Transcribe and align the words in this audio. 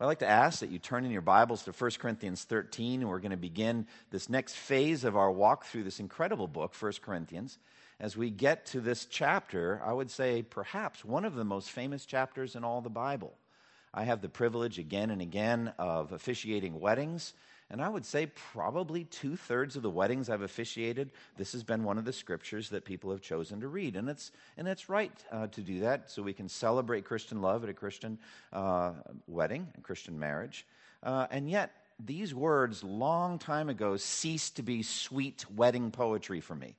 I'd 0.00 0.06
like 0.06 0.20
to 0.20 0.26
ask 0.26 0.60
that 0.60 0.70
you 0.70 0.78
turn 0.78 1.04
in 1.04 1.10
your 1.10 1.20
Bibles 1.20 1.64
to 1.64 1.72
1 1.72 1.90
Corinthians 1.98 2.44
13. 2.44 3.02
and 3.02 3.10
We're 3.10 3.18
going 3.18 3.32
to 3.32 3.36
begin 3.36 3.86
this 4.10 4.30
next 4.30 4.54
phase 4.54 5.04
of 5.04 5.14
our 5.14 5.30
walk 5.30 5.66
through 5.66 5.82
this 5.82 6.00
incredible 6.00 6.48
book, 6.48 6.74
1 6.74 6.92
Corinthians. 7.02 7.58
As 8.00 8.16
we 8.16 8.30
get 8.30 8.64
to 8.66 8.80
this 8.80 9.04
chapter, 9.04 9.82
I 9.84 9.92
would 9.92 10.10
say 10.10 10.40
perhaps 10.40 11.04
one 11.04 11.26
of 11.26 11.34
the 11.34 11.44
most 11.44 11.70
famous 11.70 12.06
chapters 12.06 12.56
in 12.56 12.64
all 12.64 12.80
the 12.80 12.88
Bible. 12.88 13.34
I 13.92 14.04
have 14.04 14.22
the 14.22 14.30
privilege 14.30 14.78
again 14.78 15.10
and 15.10 15.20
again 15.20 15.74
of 15.78 16.12
officiating 16.12 16.80
weddings. 16.80 17.34
And 17.70 17.80
I 17.80 17.88
would 17.88 18.04
say 18.04 18.26
probably 18.26 19.04
two 19.04 19.36
thirds 19.36 19.76
of 19.76 19.82
the 19.82 19.90
weddings 19.90 20.28
I've 20.28 20.42
officiated, 20.42 21.12
this 21.36 21.52
has 21.52 21.62
been 21.62 21.84
one 21.84 21.98
of 21.98 22.04
the 22.04 22.12
scriptures 22.12 22.70
that 22.70 22.84
people 22.84 23.12
have 23.12 23.20
chosen 23.20 23.60
to 23.60 23.68
read. 23.68 23.94
And 23.94 24.08
it's, 24.08 24.32
and 24.56 24.66
it's 24.66 24.88
right 24.88 25.12
uh, 25.30 25.46
to 25.48 25.60
do 25.60 25.80
that 25.80 26.10
so 26.10 26.22
we 26.22 26.32
can 26.32 26.48
celebrate 26.48 27.04
Christian 27.04 27.40
love 27.40 27.62
at 27.62 27.70
a 27.70 27.74
Christian 27.74 28.18
uh, 28.52 28.92
wedding, 29.28 29.68
a 29.78 29.80
Christian 29.82 30.18
marriage. 30.18 30.66
Uh, 31.02 31.28
and 31.30 31.48
yet, 31.48 31.72
these 32.04 32.34
words, 32.34 32.82
long 32.82 33.38
time 33.38 33.68
ago, 33.68 33.96
ceased 33.96 34.56
to 34.56 34.62
be 34.62 34.82
sweet 34.82 35.44
wedding 35.54 35.90
poetry 35.92 36.40
for 36.40 36.56
me. 36.56 36.74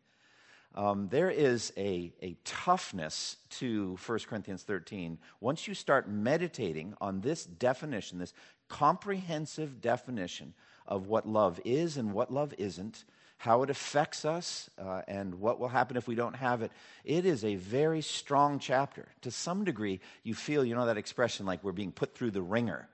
Um, 0.74 1.10
there 1.10 1.30
is 1.30 1.72
a, 1.78 2.12
a 2.22 2.36
toughness 2.46 3.38
to 3.52 3.98
1 4.06 4.20
Corinthians 4.28 4.64
13. 4.64 5.20
Once 5.40 5.68
you 5.68 5.74
start 5.74 6.10
meditating 6.10 6.96
on 7.02 7.22
this 7.22 7.46
definition, 7.46 8.20
this 8.20 8.34
comprehensive 8.70 9.82
definition 9.82 10.54
of 10.92 11.08
what 11.08 11.26
love 11.26 11.58
is 11.64 11.96
and 11.96 12.12
what 12.12 12.34
love 12.34 12.54
isn't, 12.58 13.06
how 13.38 13.64
it 13.64 13.70
affects 13.70 14.26
us, 14.26 14.70
uh, 14.78 15.02
and 15.08 15.36
what 15.36 15.58
will 15.58 15.70
happen 15.70 15.96
if 15.96 16.06
we 16.06 16.16
don't 16.16 16.36
have 16.36 16.62
it. 16.62 16.72
It 17.06 17.26
is 17.26 17.46
a 17.46 17.56
very 17.56 18.02
strong 18.02 18.60
chapter. 18.60 19.08
To 19.22 19.32
some 19.32 19.64
degree, 19.64 20.02
you 20.24 20.36
feel, 20.36 20.66
you 20.66 20.76
know, 20.76 20.86
that 20.86 20.98
expression 20.98 21.46
like 21.46 21.64
we're 21.64 21.72
being 21.72 21.94
put 21.94 22.14
through 22.14 22.32
the 22.32 22.42
wringer. 22.42 22.90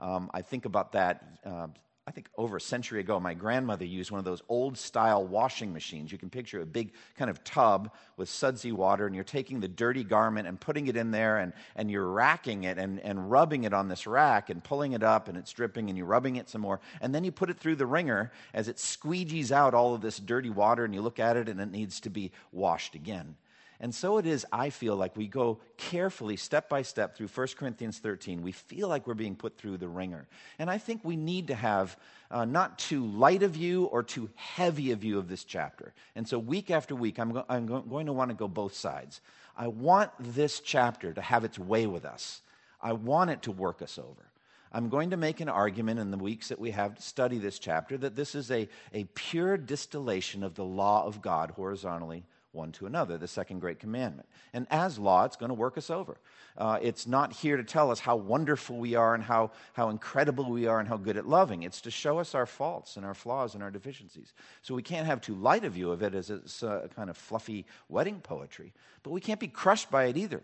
Um, 0.00 0.30
I 0.32 0.40
think 0.40 0.64
about 0.64 0.92
that. 0.92 1.22
Uh, 1.44 1.68
I 2.04 2.10
think 2.10 2.28
over 2.36 2.56
a 2.56 2.60
century 2.60 2.98
ago, 2.98 3.20
my 3.20 3.32
grandmother 3.32 3.84
used 3.84 4.10
one 4.10 4.18
of 4.18 4.24
those 4.24 4.42
old 4.48 4.76
style 4.76 5.24
washing 5.24 5.72
machines. 5.72 6.10
You 6.10 6.18
can 6.18 6.30
picture 6.30 6.60
a 6.60 6.66
big 6.66 6.94
kind 7.16 7.30
of 7.30 7.44
tub 7.44 7.92
with 8.16 8.28
sudsy 8.28 8.72
water, 8.72 9.06
and 9.06 9.14
you're 9.14 9.22
taking 9.22 9.60
the 9.60 9.68
dirty 9.68 10.02
garment 10.02 10.48
and 10.48 10.58
putting 10.58 10.88
it 10.88 10.96
in 10.96 11.12
there, 11.12 11.38
and, 11.38 11.52
and 11.76 11.88
you're 11.88 12.08
racking 12.08 12.64
it 12.64 12.76
and, 12.76 12.98
and 13.00 13.30
rubbing 13.30 13.62
it 13.62 13.72
on 13.72 13.86
this 13.86 14.08
rack 14.08 14.50
and 14.50 14.64
pulling 14.64 14.92
it 14.92 15.04
up, 15.04 15.28
and 15.28 15.38
it's 15.38 15.52
dripping, 15.52 15.90
and 15.90 15.96
you're 15.96 16.06
rubbing 16.06 16.34
it 16.36 16.48
some 16.48 16.62
more. 16.62 16.80
And 17.00 17.14
then 17.14 17.22
you 17.22 17.30
put 17.30 17.50
it 17.50 17.60
through 17.60 17.76
the 17.76 17.86
wringer 17.86 18.32
as 18.52 18.66
it 18.66 18.78
squeegees 18.78 19.52
out 19.52 19.72
all 19.72 19.94
of 19.94 20.00
this 20.00 20.18
dirty 20.18 20.50
water, 20.50 20.84
and 20.84 20.92
you 20.92 21.02
look 21.02 21.20
at 21.20 21.36
it, 21.36 21.48
and 21.48 21.60
it 21.60 21.70
needs 21.70 22.00
to 22.00 22.10
be 22.10 22.32
washed 22.50 22.96
again. 22.96 23.36
And 23.82 23.92
so 23.92 24.18
it 24.18 24.26
is, 24.26 24.46
I 24.52 24.70
feel 24.70 24.94
like 24.94 25.16
we 25.16 25.26
go 25.26 25.58
carefully, 25.76 26.36
step 26.36 26.68
by 26.68 26.82
step, 26.82 27.16
through 27.16 27.26
1 27.26 27.48
Corinthians 27.56 27.98
13. 27.98 28.40
We 28.40 28.52
feel 28.52 28.86
like 28.86 29.08
we're 29.08 29.14
being 29.14 29.34
put 29.34 29.58
through 29.58 29.78
the 29.78 29.88
wringer. 29.88 30.28
And 30.60 30.70
I 30.70 30.78
think 30.78 31.00
we 31.02 31.16
need 31.16 31.48
to 31.48 31.56
have 31.56 31.96
uh, 32.30 32.44
not 32.44 32.78
too 32.78 33.04
light 33.04 33.42
a 33.42 33.48
view 33.48 33.86
or 33.86 34.04
too 34.04 34.30
heavy 34.36 34.92
a 34.92 34.96
view 34.96 35.18
of 35.18 35.28
this 35.28 35.42
chapter. 35.42 35.92
And 36.14 36.28
so, 36.28 36.38
week 36.38 36.70
after 36.70 36.94
week, 36.94 37.18
I'm, 37.18 37.32
go- 37.32 37.44
I'm 37.48 37.66
go- 37.66 37.80
going 37.80 38.06
to 38.06 38.12
want 38.12 38.30
to 38.30 38.36
go 38.36 38.46
both 38.46 38.74
sides. 38.74 39.20
I 39.56 39.66
want 39.66 40.12
this 40.20 40.60
chapter 40.60 41.12
to 41.12 41.20
have 41.20 41.42
its 41.42 41.58
way 41.58 41.86
with 41.86 42.04
us, 42.04 42.40
I 42.80 42.92
want 42.92 43.30
it 43.30 43.42
to 43.42 43.50
work 43.50 43.82
us 43.82 43.98
over. 43.98 44.28
I'm 44.74 44.88
going 44.90 45.10
to 45.10 45.18
make 45.18 45.40
an 45.40 45.50
argument 45.50 45.98
in 45.98 46.10
the 46.12 46.16
weeks 46.16 46.48
that 46.48 46.58
we 46.58 46.70
have 46.70 46.94
to 46.94 47.02
study 47.02 47.38
this 47.38 47.58
chapter 47.58 47.98
that 47.98 48.16
this 48.16 48.34
is 48.34 48.50
a, 48.50 48.68
a 48.94 49.04
pure 49.14 49.58
distillation 49.58 50.42
of 50.42 50.54
the 50.54 50.64
law 50.64 51.04
of 51.04 51.20
God 51.20 51.50
horizontally 51.50 52.24
one 52.52 52.70
to 52.72 52.86
another, 52.86 53.18
the 53.18 53.26
second 53.26 53.60
great 53.60 53.80
commandment. 53.80 54.28
And 54.52 54.66
as 54.70 54.98
law, 54.98 55.24
it's 55.24 55.36
going 55.36 55.48
to 55.48 55.54
work 55.54 55.76
us 55.78 55.90
over. 55.90 56.18
Uh, 56.56 56.78
it's 56.82 57.06
not 57.06 57.32
here 57.32 57.56
to 57.56 57.64
tell 57.64 57.90
us 57.90 57.98
how 57.98 58.16
wonderful 58.16 58.76
we 58.76 58.94
are 58.94 59.14
and 59.14 59.24
how, 59.24 59.50
how 59.72 59.88
incredible 59.88 60.50
we 60.50 60.66
are 60.66 60.78
and 60.78 60.88
how 60.88 60.98
good 60.98 61.16
at 61.16 61.26
loving. 61.26 61.62
It's 61.62 61.80
to 61.82 61.90
show 61.90 62.18
us 62.18 62.34
our 62.34 62.46
faults 62.46 62.96
and 62.96 63.06
our 63.06 63.14
flaws 63.14 63.54
and 63.54 63.62
our 63.62 63.70
deficiencies. 63.70 64.34
So 64.60 64.74
we 64.74 64.82
can't 64.82 65.06
have 65.06 65.20
too 65.20 65.34
light 65.34 65.64
a 65.64 65.70
view 65.70 65.90
of 65.90 66.02
it 66.02 66.14
as 66.14 66.30
a 66.30 66.88
kind 66.94 67.08
of 67.08 67.16
fluffy 67.16 67.64
wedding 67.88 68.20
poetry, 68.20 68.72
but 69.02 69.10
we 69.10 69.20
can't 69.20 69.40
be 69.40 69.48
crushed 69.48 69.90
by 69.90 70.04
it 70.04 70.16
either. 70.16 70.42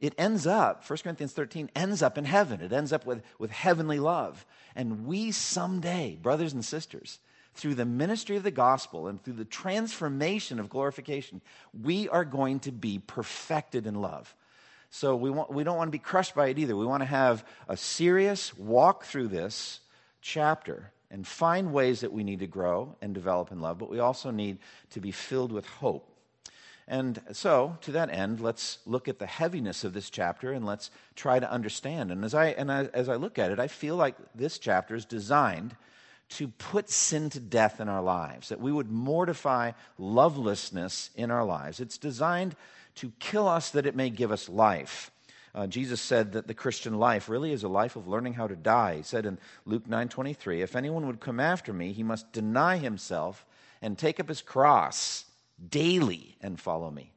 It 0.00 0.14
ends 0.16 0.46
up, 0.46 0.88
1 0.88 0.98
Corinthians 1.02 1.32
13 1.32 1.70
ends 1.76 2.00
up 2.00 2.16
in 2.16 2.24
heaven. 2.24 2.62
It 2.62 2.72
ends 2.72 2.90
up 2.90 3.04
with, 3.04 3.22
with 3.38 3.50
heavenly 3.50 4.00
love. 4.00 4.46
And 4.74 5.06
we 5.06 5.30
someday, 5.30 6.16
brothers 6.20 6.54
and 6.54 6.64
sisters, 6.64 7.20
through 7.54 7.74
the 7.74 7.84
ministry 7.84 8.36
of 8.36 8.42
the 8.42 8.50
gospel 8.50 9.08
and 9.08 9.22
through 9.22 9.34
the 9.34 9.44
transformation 9.44 10.58
of 10.60 10.68
glorification, 10.70 11.40
we 11.82 12.08
are 12.08 12.24
going 12.24 12.60
to 12.60 12.72
be 12.72 12.98
perfected 12.98 13.86
in 13.86 13.94
love. 13.96 14.34
So 14.90 15.14
we, 15.14 15.30
want, 15.30 15.52
we 15.52 15.62
don't 15.62 15.76
want 15.76 15.88
to 15.88 15.92
be 15.92 15.98
crushed 15.98 16.34
by 16.34 16.48
it 16.48 16.58
either. 16.58 16.76
We 16.76 16.86
want 16.86 17.02
to 17.02 17.06
have 17.06 17.44
a 17.68 17.76
serious 17.76 18.56
walk 18.56 19.04
through 19.04 19.28
this 19.28 19.80
chapter 20.20 20.92
and 21.10 21.26
find 21.26 21.72
ways 21.72 22.00
that 22.00 22.12
we 22.12 22.24
need 22.24 22.40
to 22.40 22.46
grow 22.46 22.96
and 23.00 23.14
develop 23.14 23.50
in 23.50 23.60
love, 23.60 23.78
but 23.78 23.90
we 23.90 23.98
also 23.98 24.30
need 24.30 24.58
to 24.90 25.00
be 25.00 25.10
filled 25.10 25.52
with 25.52 25.66
hope. 25.66 26.06
And 26.86 27.20
so, 27.32 27.78
to 27.82 27.92
that 27.92 28.10
end, 28.10 28.40
let's 28.40 28.78
look 28.84 29.06
at 29.06 29.20
the 29.20 29.26
heaviness 29.26 29.84
of 29.84 29.92
this 29.92 30.10
chapter 30.10 30.52
and 30.52 30.66
let's 30.66 30.90
try 31.14 31.38
to 31.38 31.50
understand. 31.50 32.10
And 32.10 32.24
as 32.24 32.34
I, 32.34 32.46
and 32.46 32.70
I, 32.70 32.86
as 32.86 33.08
I 33.08 33.14
look 33.14 33.38
at 33.38 33.52
it, 33.52 33.60
I 33.60 33.68
feel 33.68 33.94
like 33.94 34.16
this 34.34 34.58
chapter 34.58 34.96
is 34.96 35.04
designed 35.04 35.76
to 36.30 36.48
put 36.48 36.88
sin 36.88 37.28
to 37.30 37.40
death 37.40 37.80
in 37.80 37.88
our 37.88 38.02
lives, 38.02 38.48
that 38.48 38.60
we 38.60 38.72
would 38.72 38.90
mortify 38.90 39.72
lovelessness 39.98 41.10
in 41.16 41.30
our 41.30 41.44
lives. 41.44 41.80
It's 41.80 41.98
designed 41.98 42.54
to 42.96 43.12
kill 43.18 43.48
us 43.48 43.70
that 43.70 43.86
it 43.86 43.96
may 43.96 44.10
give 44.10 44.30
us 44.30 44.48
life. 44.48 45.10
Uh, 45.54 45.66
Jesus 45.66 46.00
said 46.00 46.32
that 46.32 46.46
the 46.46 46.54
Christian 46.54 46.98
life 46.98 47.28
really 47.28 47.52
is 47.52 47.64
a 47.64 47.68
life 47.68 47.96
of 47.96 48.06
learning 48.06 48.34
how 48.34 48.46
to 48.46 48.54
die. 48.54 48.98
He 48.98 49.02
said 49.02 49.26
in 49.26 49.38
Luke 49.64 49.88
9:23, 49.88 50.62
"If 50.62 50.76
anyone 50.76 51.06
would 51.06 51.20
come 51.20 51.40
after 51.40 51.72
me, 51.72 51.92
he 51.92 52.04
must 52.04 52.32
deny 52.32 52.76
himself 52.76 53.44
and 53.82 53.98
take 53.98 54.20
up 54.20 54.28
his 54.28 54.42
cross 54.42 55.24
daily 55.68 56.36
and 56.40 56.60
follow 56.60 56.90
me." 56.90 57.12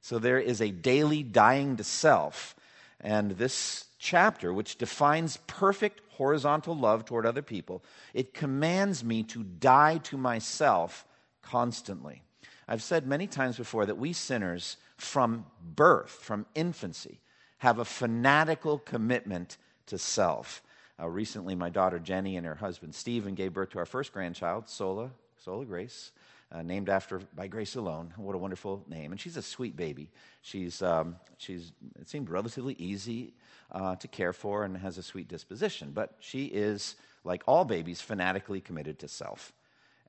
So 0.00 0.18
there 0.18 0.38
is 0.38 0.62
a 0.62 0.70
daily 0.70 1.22
dying 1.22 1.76
to 1.76 1.84
self, 1.84 2.56
and 2.98 3.32
this 3.32 3.84
chapter 3.98 4.54
which 4.54 4.78
defines 4.78 5.36
perfect 5.46 6.00
horizontal 6.18 6.76
love 6.76 7.04
toward 7.04 7.24
other 7.24 7.42
people, 7.42 7.82
it 8.12 8.34
commands 8.34 9.04
me 9.04 9.22
to 9.22 9.44
die 9.44 9.98
to 9.98 10.18
myself 10.18 11.06
constantly. 11.42 12.22
I've 12.66 12.82
said 12.82 13.06
many 13.06 13.28
times 13.28 13.56
before 13.56 13.86
that 13.86 13.98
we 13.98 14.12
sinners, 14.12 14.76
from 14.96 15.46
birth, 15.76 16.10
from 16.10 16.44
infancy, 16.56 17.20
have 17.58 17.78
a 17.78 17.84
fanatical 17.84 18.78
commitment 18.78 19.56
to 19.86 19.96
self. 19.96 20.60
Uh, 21.00 21.08
recently, 21.08 21.54
my 21.54 21.70
daughter 21.70 22.00
Jenny 22.00 22.36
and 22.36 22.44
her 22.44 22.56
husband 22.56 22.96
Stephen 22.96 23.34
gave 23.34 23.54
birth 23.54 23.70
to 23.70 23.78
our 23.78 23.86
first 23.86 24.12
grandchild, 24.12 24.68
Sola, 24.68 25.12
Sola 25.42 25.64
Grace. 25.64 26.10
Uh, 26.50 26.62
named 26.62 26.88
after 26.88 27.18
by 27.36 27.46
Grace 27.46 27.76
alone. 27.76 28.10
What 28.16 28.34
a 28.34 28.38
wonderful 28.38 28.82
name! 28.88 29.12
And 29.12 29.20
she's 29.20 29.36
a 29.36 29.42
sweet 29.42 29.76
baby. 29.76 30.08
She's 30.40 30.80
um, 30.80 31.16
she's 31.36 31.72
it 32.00 32.08
seemed 32.08 32.30
relatively 32.30 32.74
easy 32.78 33.34
uh, 33.70 33.96
to 33.96 34.08
care 34.08 34.32
for 34.32 34.64
and 34.64 34.76
has 34.76 34.98
a 34.98 35.02
sweet 35.02 35.28
disposition. 35.28 35.90
But 35.92 36.14
she 36.20 36.46
is, 36.46 36.96
like 37.24 37.42
all 37.46 37.64
babies, 37.64 38.00
fanatically 38.00 38.60
committed 38.60 38.98
to 39.00 39.08
self. 39.08 39.52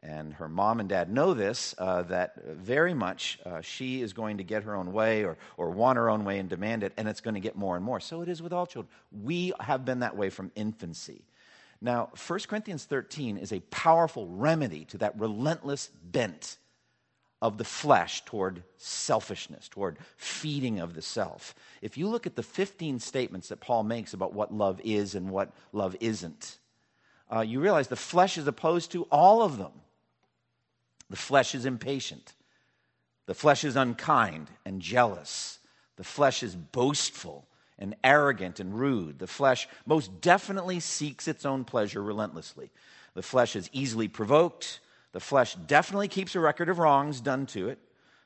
And 0.01 0.33
her 0.35 0.47
mom 0.47 0.79
and 0.79 0.87
dad 0.87 1.11
know 1.11 1.33
this, 1.33 1.75
uh, 1.77 2.03
that 2.03 2.41
very 2.45 2.93
much 2.93 3.37
uh, 3.45 3.59
she 3.59 4.01
is 4.01 4.13
going 4.13 4.37
to 4.37 4.43
get 4.43 4.63
her 4.63 4.75
own 4.75 4.93
way 4.93 5.25
or, 5.25 5.37
or 5.57 5.71
want 5.71 5.97
her 5.97 6.09
own 6.09 6.23
way 6.23 6.39
and 6.39 6.47
demand 6.47 6.83
it, 6.83 6.93
and 6.95 7.07
it's 7.07 7.19
going 7.19 7.33
to 7.33 7.41
get 7.41 7.57
more 7.57 7.75
and 7.75 7.83
more. 7.83 7.99
So 7.99 8.21
it 8.21 8.29
is 8.29 8.41
with 8.41 8.53
all 8.53 8.65
children. 8.65 8.89
We 9.11 9.51
have 9.59 9.83
been 9.83 9.99
that 9.99 10.15
way 10.15 10.29
from 10.29 10.51
infancy. 10.55 11.25
Now, 11.81 12.09
1 12.27 12.39
Corinthians 12.47 12.85
13 12.85 13.37
is 13.37 13.51
a 13.51 13.59
powerful 13.71 14.27
remedy 14.27 14.85
to 14.85 14.97
that 14.99 15.19
relentless 15.19 15.89
bent 16.03 16.57
of 17.41 17.57
the 17.57 17.63
flesh 17.63 18.23
toward 18.25 18.63
selfishness, 18.77 19.69
toward 19.69 19.97
feeding 20.17 20.79
of 20.79 20.93
the 20.93 21.01
self. 21.01 21.55
If 21.81 21.97
you 21.97 22.07
look 22.07 22.25
at 22.25 22.35
the 22.35 22.43
15 22.43 22.99
statements 22.99 23.47
that 23.49 23.61
Paul 23.61 23.83
makes 23.83 24.13
about 24.13 24.33
what 24.33 24.53
love 24.53 24.81
is 24.83 25.15
and 25.15 25.29
what 25.29 25.53
love 25.71 25.95
isn't, 26.01 26.57
uh, 27.33 27.41
you 27.41 27.61
realize 27.61 27.87
the 27.87 27.95
flesh 27.95 28.37
is 28.37 28.47
opposed 28.47 28.91
to 28.91 29.03
all 29.03 29.41
of 29.41 29.57
them. 29.57 29.71
The 31.09 31.15
flesh 31.15 31.55
is 31.55 31.65
impatient, 31.65 32.33
the 33.25 33.33
flesh 33.33 33.63
is 33.63 33.75
unkind 33.75 34.47
and 34.65 34.81
jealous, 34.81 35.59
the 35.95 36.03
flesh 36.03 36.43
is 36.43 36.55
boastful 36.55 37.47
and 37.79 37.95
arrogant 38.03 38.59
and 38.59 38.77
rude. 38.77 39.19
The 39.19 39.27
flesh 39.27 39.67
most 39.85 40.21
definitely 40.21 40.79
seeks 40.81 41.27
its 41.27 41.45
own 41.45 41.63
pleasure 41.63 42.03
relentlessly. 42.03 42.69
The 43.15 43.23
flesh 43.23 43.55
is 43.55 43.69
easily 43.73 44.07
provoked 44.07 44.81
The 45.11 45.19
flesh 45.19 45.55
definitely 45.55 46.07
keeps 46.07 46.35
a 46.35 46.39
record 46.39 46.69
of 46.69 46.79
wrongs 46.79 47.21
done 47.21 47.45
to 47.47 47.69
it. 47.69 47.79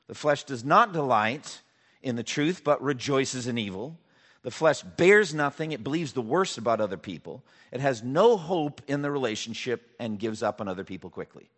The 0.06 0.14
flesh 0.14 0.44
does 0.44 0.64
not 0.64 0.92
delight 0.92 1.62
in 2.02 2.16
the 2.16 2.22
truth, 2.22 2.62
but 2.62 2.82
rejoices 2.82 3.46
in 3.46 3.56
evil. 3.56 3.98
The 4.42 4.50
flesh 4.50 4.82
bears 4.82 5.32
nothing. 5.32 5.72
It 5.72 5.82
believes 5.82 6.12
the 6.12 6.20
worst 6.20 6.58
about 6.58 6.80
other 6.80 6.98
people. 6.98 7.42
It 7.72 7.80
has 7.80 8.02
no 8.02 8.36
hope 8.36 8.82
in 8.86 9.00
the 9.00 9.10
relationship 9.10 9.94
and 9.98 10.18
gives 10.18 10.42
up 10.42 10.60
on 10.60 10.68
other 10.68 10.84
people 10.84 11.08
quickly. 11.08 11.48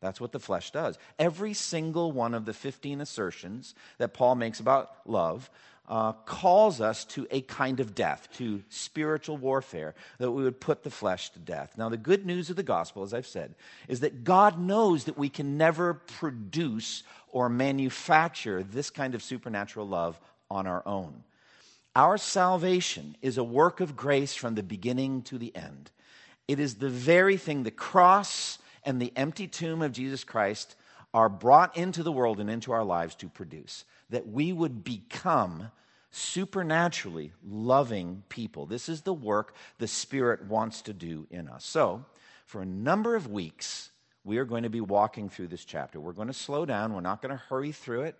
That's 0.00 0.20
what 0.20 0.30
the 0.30 0.38
flesh 0.38 0.70
does. 0.70 0.96
Every 1.18 1.54
single 1.54 2.12
one 2.12 2.34
of 2.34 2.44
the 2.44 2.52
15 2.52 3.00
assertions 3.00 3.74
that 3.98 4.14
Paul 4.14 4.36
makes 4.36 4.60
about 4.60 4.92
love 5.04 5.50
uh, 5.88 6.12
calls 6.12 6.80
us 6.80 7.04
to 7.06 7.26
a 7.30 7.40
kind 7.40 7.80
of 7.80 7.94
death, 7.94 8.28
to 8.34 8.62
spiritual 8.68 9.38
warfare, 9.38 9.94
that 10.18 10.30
we 10.30 10.44
would 10.44 10.60
put 10.60 10.82
the 10.82 10.90
flesh 10.90 11.30
to 11.30 11.38
death. 11.38 11.74
Now, 11.78 11.88
the 11.88 11.96
good 11.96 12.26
news 12.26 12.50
of 12.50 12.56
the 12.56 12.62
gospel, 12.62 13.02
as 13.02 13.14
I've 13.14 13.26
said, 13.26 13.54
is 13.88 14.00
that 14.00 14.22
God 14.22 14.60
knows 14.60 15.04
that 15.04 15.16
we 15.16 15.30
can 15.30 15.56
never 15.56 15.94
produce 15.94 17.02
or 17.30 17.48
manufacture 17.48 18.62
this 18.62 18.90
kind 18.90 19.14
of 19.14 19.22
supernatural 19.22 19.88
love 19.88 20.20
on 20.50 20.66
our 20.66 20.82
own. 20.86 21.24
Our 21.96 22.18
salvation 22.18 23.16
is 23.22 23.38
a 23.38 23.44
work 23.44 23.80
of 23.80 23.96
grace 23.96 24.34
from 24.34 24.54
the 24.54 24.62
beginning 24.62 25.22
to 25.22 25.38
the 25.38 25.54
end. 25.56 25.90
It 26.46 26.60
is 26.60 26.76
the 26.76 26.88
very 26.88 27.36
thing 27.36 27.62
the 27.62 27.70
cross 27.70 28.58
and 28.84 29.00
the 29.00 29.12
empty 29.16 29.48
tomb 29.48 29.82
of 29.82 29.92
Jesus 29.92 30.22
Christ 30.22 30.76
are 31.14 31.28
brought 31.28 31.76
into 31.76 32.02
the 32.02 32.12
world 32.12 32.40
and 32.40 32.50
into 32.50 32.72
our 32.72 32.84
lives 32.84 33.14
to 33.16 33.28
produce. 33.28 33.84
That 34.10 34.26
we 34.26 34.52
would 34.52 34.84
become 34.84 35.70
supernaturally 36.10 37.32
loving 37.46 38.22
people. 38.28 38.66
This 38.66 38.88
is 38.88 39.02
the 39.02 39.12
work 39.12 39.54
the 39.78 39.88
Spirit 39.88 40.44
wants 40.46 40.82
to 40.82 40.92
do 40.92 41.26
in 41.30 41.48
us. 41.48 41.64
So, 41.64 42.04
for 42.46 42.62
a 42.62 42.66
number 42.66 43.14
of 43.14 43.30
weeks, 43.30 43.90
we 44.24 44.38
are 44.38 44.44
going 44.44 44.62
to 44.62 44.70
be 44.70 44.80
walking 44.80 45.28
through 45.28 45.48
this 45.48 45.64
chapter. 45.64 46.00
We're 46.00 46.12
going 46.12 46.28
to 46.28 46.34
slow 46.34 46.64
down, 46.64 46.94
we're 46.94 47.00
not 47.00 47.20
going 47.22 47.36
to 47.36 47.42
hurry 47.48 47.72
through 47.72 48.02
it. 48.02 48.16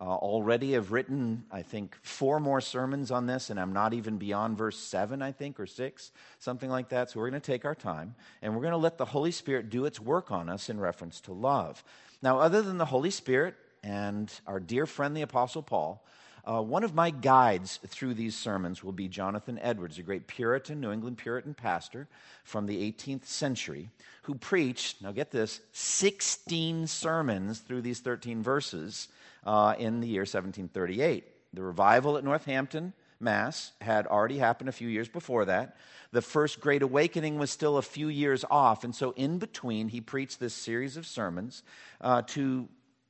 Uh, 0.00 0.06
already 0.06 0.72
have 0.72 0.90
written, 0.90 1.44
I 1.52 1.62
think, 1.62 1.96
four 2.02 2.40
more 2.40 2.60
sermons 2.60 3.12
on 3.12 3.26
this, 3.26 3.48
and 3.50 3.60
I'm 3.60 3.72
not 3.72 3.94
even 3.94 4.18
beyond 4.18 4.58
verse 4.58 4.76
seven, 4.76 5.22
I 5.22 5.30
think, 5.30 5.60
or 5.60 5.66
six, 5.66 6.10
something 6.40 6.68
like 6.68 6.88
that. 6.88 7.10
So 7.10 7.20
we're 7.20 7.30
going 7.30 7.40
to 7.40 7.46
take 7.46 7.64
our 7.64 7.76
time, 7.76 8.16
and 8.42 8.54
we're 8.54 8.62
going 8.62 8.72
to 8.72 8.76
let 8.76 8.98
the 8.98 9.04
Holy 9.04 9.30
Spirit 9.30 9.70
do 9.70 9.84
its 9.84 10.00
work 10.00 10.32
on 10.32 10.48
us 10.48 10.68
in 10.68 10.80
reference 10.80 11.20
to 11.22 11.32
love. 11.32 11.84
Now, 12.22 12.40
other 12.40 12.60
than 12.60 12.76
the 12.76 12.84
Holy 12.86 13.10
Spirit 13.10 13.54
and 13.84 14.32
our 14.46 14.58
dear 14.58 14.86
friend, 14.86 15.16
the 15.16 15.22
Apostle 15.22 15.62
Paul, 15.62 16.04
uh, 16.46 16.60
one 16.60 16.84
of 16.84 16.94
my 16.94 17.10
guides 17.10 17.78
through 17.86 18.14
these 18.14 18.36
sermons 18.36 18.82
will 18.82 18.92
be 18.92 19.08
Jonathan 19.08 19.58
Edwards, 19.60 19.98
a 19.98 20.02
great 20.02 20.26
Puritan, 20.26 20.80
New 20.80 20.90
England 20.90 21.18
Puritan 21.18 21.54
pastor 21.54 22.08
from 22.44 22.66
the 22.66 22.92
18th 22.92 23.26
century, 23.26 23.90
who 24.22 24.34
preached, 24.34 25.02
now 25.02 25.12
get 25.12 25.30
this, 25.30 25.60
16 25.72 26.86
sermons 26.86 27.60
through 27.60 27.82
these 27.82 28.00
13 28.00 28.42
verses 28.42 29.08
uh, 29.44 29.74
in 29.78 30.00
the 30.00 30.08
year 30.08 30.22
1738. 30.22 31.24
The 31.54 31.62
revival 31.62 32.16
at 32.16 32.24
Northampton, 32.24 32.92
Mass, 33.20 33.72
had 33.80 34.06
already 34.06 34.38
happened 34.38 34.68
a 34.68 34.72
few 34.72 34.88
years 34.88 35.08
before 35.08 35.46
that. 35.46 35.76
The 36.12 36.22
first 36.22 36.60
Great 36.60 36.82
Awakening 36.82 37.38
was 37.38 37.50
still 37.50 37.78
a 37.78 37.82
few 37.82 38.08
years 38.08 38.44
off, 38.50 38.84
and 38.84 38.94
so 38.94 39.12
in 39.12 39.38
between, 39.38 39.88
he 39.88 40.00
preached 40.00 40.40
this 40.40 40.54
series 40.54 40.96
of 40.96 41.06
sermons 41.06 41.62
uh, 42.00 42.22
to 42.28 42.68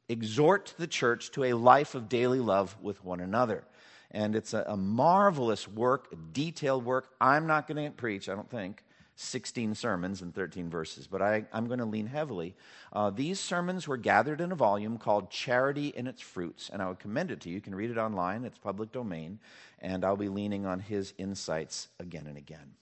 exhort 0.09 0.75
the 0.79 0.87
church 0.87 1.31
to 1.33 1.45
a 1.45 1.55
life 1.55 1.95
of 1.95 2.09
daily 2.09 2.41
love 2.41 2.77
with 2.81 3.05
one 3.05 3.21
another. 3.21 3.65
And 4.11 4.37
it's 4.37 4.55
a, 4.55 4.65
a 4.69 4.77
marvelous 4.77 5.67
work, 5.67 6.09
a 6.13 6.17
detailed 6.17 6.85
work. 6.85 7.09
I'm 7.21 7.47
not 7.47 7.67
going 7.67 7.85
to 7.85 7.91
preach, 7.91 8.29
I 8.29 8.35
don't 8.35 8.51
think, 8.51 8.85
16 9.17 9.75
sermons 9.75 10.23
and 10.23 10.35
13 10.35 10.69
verses, 10.69 11.07
but 11.07 11.23
I, 11.23 11.45
am 11.53 11.67
going 11.67 11.79
to 11.79 11.85
lean 11.85 12.07
heavily. 12.07 12.55
Uh, 12.93 13.11
these 13.11 13.39
sermons 13.39 13.87
were 13.87 13.97
gathered 13.97 14.41
in 14.41 14.51
a 14.51 14.57
volume 14.57 14.99
called 14.99 15.31
Charity 15.31 15.95
and 15.97 16.09
Its 16.09 16.21
Fruits, 16.21 16.69
and 16.73 16.83
I 16.83 16.89
would 16.89 16.99
commend 16.99 17.31
it 17.31 17.41
to 17.43 17.49
you. 17.49 17.57
You 17.57 17.61
can 17.61 17.75
read 17.75 17.91
it 17.91 17.99
online, 17.99 18.45
it's 18.45 18.59
public 18.59 18.91
domain, 18.91 19.39
and 19.79 20.05
I'll 20.05 20.17
be 20.17 20.29
leaning 20.29 20.67
on 20.67 20.81
his 20.81 21.15
insights 21.17 21.89
again 22.01 22.27
and 22.27 22.37
again. 22.37 22.75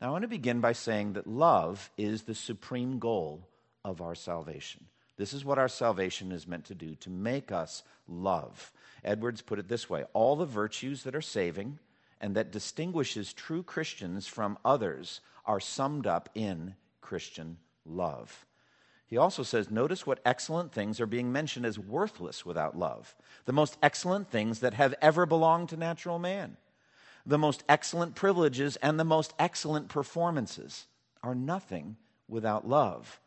Now, 0.00 0.08
I 0.08 0.10
want 0.10 0.22
to 0.22 0.28
begin 0.28 0.60
by 0.60 0.72
saying 0.72 1.12
that 1.12 1.26
love 1.26 1.90
is 1.96 2.22
the 2.22 2.34
supreme 2.34 2.98
goal 2.98 3.46
of 3.84 4.00
our 4.00 4.14
salvation. 4.14 4.86
This 5.20 5.34
is 5.34 5.44
what 5.44 5.58
our 5.58 5.68
salvation 5.68 6.32
is 6.32 6.46
meant 6.46 6.64
to 6.64 6.74
do, 6.74 6.94
to 6.94 7.10
make 7.10 7.52
us 7.52 7.82
love. 8.08 8.72
Edwards 9.04 9.42
put 9.42 9.58
it 9.58 9.68
this 9.68 9.90
way 9.90 10.06
all 10.14 10.34
the 10.34 10.46
virtues 10.46 11.02
that 11.02 11.14
are 11.14 11.20
saving 11.20 11.78
and 12.22 12.34
that 12.34 12.50
distinguishes 12.50 13.34
true 13.34 13.62
Christians 13.62 14.26
from 14.26 14.56
others 14.64 15.20
are 15.44 15.60
summed 15.60 16.06
up 16.06 16.30
in 16.34 16.74
Christian 17.02 17.58
love. 17.84 18.46
He 19.06 19.18
also 19.18 19.42
says, 19.42 19.70
Notice 19.70 20.06
what 20.06 20.20
excellent 20.24 20.72
things 20.72 21.02
are 21.02 21.06
being 21.06 21.30
mentioned 21.30 21.66
as 21.66 21.78
worthless 21.78 22.46
without 22.46 22.78
love. 22.78 23.14
The 23.44 23.52
most 23.52 23.76
excellent 23.82 24.30
things 24.30 24.60
that 24.60 24.72
have 24.72 24.94
ever 25.02 25.26
belonged 25.26 25.68
to 25.68 25.76
natural 25.76 26.18
man. 26.18 26.56
The 27.26 27.36
most 27.36 27.62
excellent 27.68 28.14
privileges 28.14 28.76
and 28.76 28.98
the 28.98 29.04
most 29.04 29.34
excellent 29.38 29.90
performances 29.90 30.86
are 31.22 31.34
nothing 31.34 31.98
without 32.26 32.66
love. 32.66 33.20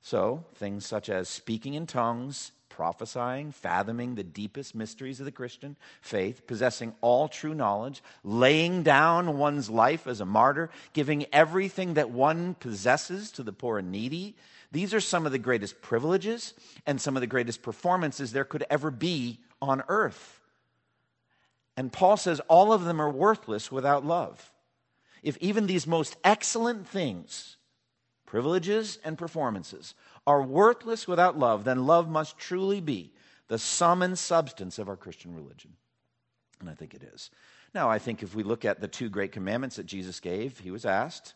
So, 0.00 0.44
things 0.54 0.86
such 0.86 1.08
as 1.08 1.28
speaking 1.28 1.74
in 1.74 1.86
tongues, 1.86 2.52
prophesying, 2.78 3.50
fathoming 3.50 4.14
the 4.14 4.22
deepest 4.22 4.72
mysteries 4.72 5.18
of 5.18 5.26
the 5.26 5.32
Christian 5.32 5.76
faith, 6.00 6.46
possessing 6.46 6.94
all 7.00 7.26
true 7.26 7.52
knowledge, 7.52 8.04
laying 8.22 8.84
down 8.84 9.36
one's 9.36 9.68
life 9.68 10.06
as 10.06 10.20
a 10.20 10.24
martyr, 10.24 10.70
giving 10.92 11.26
everything 11.32 11.94
that 11.94 12.10
one 12.10 12.54
possesses 12.54 13.32
to 13.32 13.42
the 13.42 13.52
poor 13.52 13.78
and 13.78 13.90
needy. 13.90 14.36
These 14.70 14.94
are 14.94 15.00
some 15.00 15.26
of 15.26 15.32
the 15.32 15.40
greatest 15.40 15.82
privileges 15.82 16.54
and 16.86 17.00
some 17.00 17.16
of 17.16 17.20
the 17.20 17.26
greatest 17.26 17.62
performances 17.62 18.32
there 18.32 18.44
could 18.44 18.64
ever 18.70 18.92
be 18.92 19.40
on 19.60 19.82
earth. 19.88 20.40
And 21.76 21.92
Paul 21.92 22.16
says 22.16 22.40
all 22.46 22.72
of 22.72 22.84
them 22.84 23.00
are 23.00 23.10
worthless 23.10 23.72
without 23.72 24.06
love. 24.06 24.52
If 25.22 25.36
even 25.38 25.66
these 25.66 25.86
most 25.86 26.16
excellent 26.22 26.86
things, 26.86 27.57
privileges, 28.28 28.98
and 29.04 29.16
performances 29.16 29.94
are 30.26 30.42
worthless 30.42 31.08
without 31.08 31.38
love, 31.38 31.64
then 31.64 31.86
love 31.86 32.08
must 32.10 32.36
truly 32.36 32.78
be 32.78 33.10
the 33.48 33.58
sum 33.58 34.02
and 34.02 34.18
substance 34.18 34.78
of 34.78 34.86
our 34.86 34.96
Christian 34.96 35.34
religion. 35.34 35.72
And 36.60 36.68
I 36.68 36.74
think 36.74 36.92
it 36.92 37.02
is. 37.02 37.30
Now, 37.74 37.88
I 37.88 37.98
think 37.98 38.22
if 38.22 38.34
we 38.34 38.42
look 38.42 38.66
at 38.66 38.82
the 38.82 38.88
two 38.88 39.08
great 39.08 39.32
commandments 39.32 39.76
that 39.76 39.86
Jesus 39.86 40.20
gave, 40.20 40.58
he 40.58 40.70
was 40.70 40.84
asked, 40.84 41.32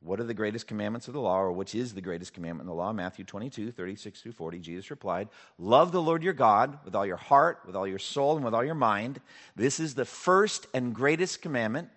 What 0.00 0.18
are 0.18 0.24
the 0.24 0.32
greatest 0.32 0.66
commandments 0.66 1.08
of 1.08 1.14
the 1.14 1.20
law, 1.20 1.38
or 1.38 1.52
which 1.52 1.74
is 1.74 1.92
the 1.92 2.00
greatest 2.00 2.32
commandment 2.32 2.64
in 2.64 2.74
the 2.74 2.82
law? 2.82 2.94
Matthew 2.94 3.26
22, 3.26 3.70
36 3.72 4.22
through 4.22 4.32
40. 4.32 4.60
Jesus 4.60 4.90
replied, 4.90 5.28
Love 5.58 5.92
the 5.92 6.00
Lord 6.00 6.22
your 6.22 6.32
God 6.32 6.78
with 6.86 6.94
all 6.94 7.04
your 7.04 7.16
heart, 7.18 7.60
with 7.66 7.76
all 7.76 7.86
your 7.86 7.98
soul, 7.98 8.36
and 8.36 8.44
with 8.46 8.54
all 8.54 8.64
your 8.64 8.74
mind. 8.74 9.20
This 9.56 9.78
is 9.78 9.94
the 9.94 10.06
first 10.06 10.66
and 10.72 10.94
greatest 10.94 11.42
commandment. 11.42 11.90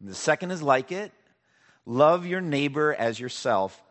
The 0.00 0.14
second 0.14 0.50
is 0.50 0.62
like 0.62 0.92
it 0.92 1.12
Love 1.88 2.26
your 2.26 2.42
neighbor 2.42 2.94
as 2.94 3.18
yourself. 3.18 3.82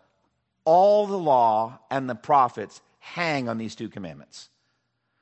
All 0.65 1.07
the 1.07 1.17
law 1.17 1.79
and 1.89 2.07
the 2.07 2.13
prophets 2.13 2.79
hang 2.99 3.49
on 3.49 3.57
these 3.57 3.73
two 3.73 3.89
commandments. 3.89 4.49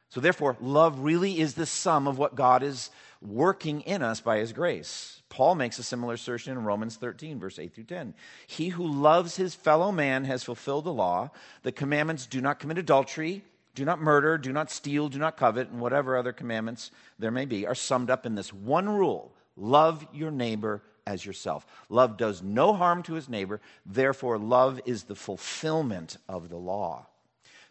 So, 0.10 0.20
therefore, 0.20 0.58
love 0.60 1.00
really 1.00 1.40
is 1.40 1.54
the 1.54 1.66
sum 1.66 2.06
of 2.06 2.18
what 2.18 2.36
God 2.36 2.64
is 2.64 2.90
working 3.22 3.80
in 3.82 4.02
us 4.02 4.20
by 4.20 4.40
his 4.40 4.52
grace. 4.52 5.22
Paul 5.30 5.56
makes 5.56 5.80
a 5.80 5.84
similar 5.84 6.16
assertion 6.16 6.52
in 6.52 6.66
Romans 6.66 6.98
13, 6.98 7.40
verse 7.40 7.60
8 7.60 7.74
through 7.74 7.86
10. 7.86 8.14
He 8.46 8.70
who 8.70 8.86
loves 8.86 9.38
his 9.38 9.56
fellow 9.56 9.94
man 9.94 10.26
has 10.26 10.44
fulfilled 10.44 10.84
the 10.84 10.92
law. 10.92 11.32
The 11.64 11.72
commandments 11.72 12.26
do 12.26 12.42
not 12.42 12.60
commit 12.60 12.78
adultery, 12.78 13.42
do 13.74 13.86
not 13.86 14.02
murder, 14.02 14.38
do 14.38 14.52
not 14.52 14.70
steal, 14.70 15.08
do 15.08 15.18
not 15.18 15.38
covet, 15.38 15.70
and 15.70 15.80
whatever 15.80 16.18
other 16.18 16.34
commandments 16.34 16.92
there 17.20 17.32
may 17.32 17.46
be 17.46 17.66
are 17.66 17.74
summed 17.74 18.10
up 18.10 18.26
in 18.26 18.36
this 18.36 18.52
one 18.52 18.90
rule 18.90 19.32
love 19.56 20.06
your 20.14 20.32
neighbor 20.32 20.82
as 21.08 21.26
yourself. 21.26 21.66
Love 21.90 22.18
does 22.18 22.42
no 22.42 22.74
harm 22.74 23.04
to 23.04 23.14
his 23.14 23.30
neighbor, 23.30 23.62
therefore, 23.86 24.38
love 24.38 24.82
is 24.86 25.04
the 25.04 25.16
fulfillment 25.16 26.18
of 26.28 26.50
the 26.50 26.58
law. 26.58 27.06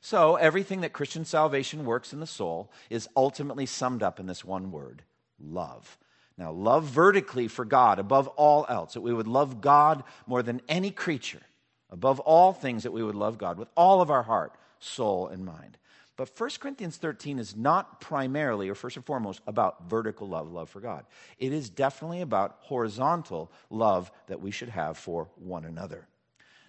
So, 0.01 0.37
everything 0.37 0.83
that 0.83 0.93
Christian 0.93 1.25
salvation 1.25 1.85
works 1.87 2.13
in 2.13 2.21
the 2.21 2.27
soul 2.27 2.71
is 2.91 3.09
ultimately 3.17 3.67
summed 3.67 4.03
up 4.03 4.21
in 4.21 4.27
this 4.27 4.45
one 4.45 4.71
word 4.71 5.03
love. 5.41 5.99
Now, 6.37 6.53
love 6.53 6.85
vertically 6.85 7.49
for 7.49 7.65
God 7.65 7.99
above 7.99 8.29
all 8.29 8.67
else, 8.69 8.95
that 8.95 9.01
we 9.01 9.15
would 9.15 9.29
love 9.29 9.61
God 9.61 10.03
more 10.27 10.43
than 10.43 10.61
any 10.69 10.91
creature, 10.91 11.43
above 11.91 12.21
all 12.21 12.53
things, 12.53 12.83
that 12.83 12.93
we 12.93 13.03
would 13.03 13.15
love 13.15 13.39
God 13.39 13.57
with 13.57 13.69
all 13.77 14.01
of 14.01 14.11
our 14.11 14.25
heart, 14.25 14.53
soul, 14.79 15.29
and 15.29 15.45
mind. 15.45 15.79
But 16.17 16.31
1 16.39 16.51
Corinthians 16.61 16.97
13 16.97 17.39
is 17.41 17.57
not 17.57 18.01
primarily, 18.01 18.69
or 18.69 18.75
first 18.75 18.97
and 18.97 19.05
foremost, 19.05 19.41
about 19.47 19.89
vertical 19.89 20.29
love, 20.29 20.53
love 20.53 20.71
for 20.71 20.81
God. 20.81 21.05
It 21.39 21.53
is 21.53 21.69
definitely 21.69 22.21
about 22.21 22.59
horizontal 22.61 23.51
love 23.69 24.13
that 24.29 24.41
we 24.41 24.53
should 24.53 24.69
have 24.69 24.97
for 24.97 25.29
one 25.37 25.65
another. 25.65 26.07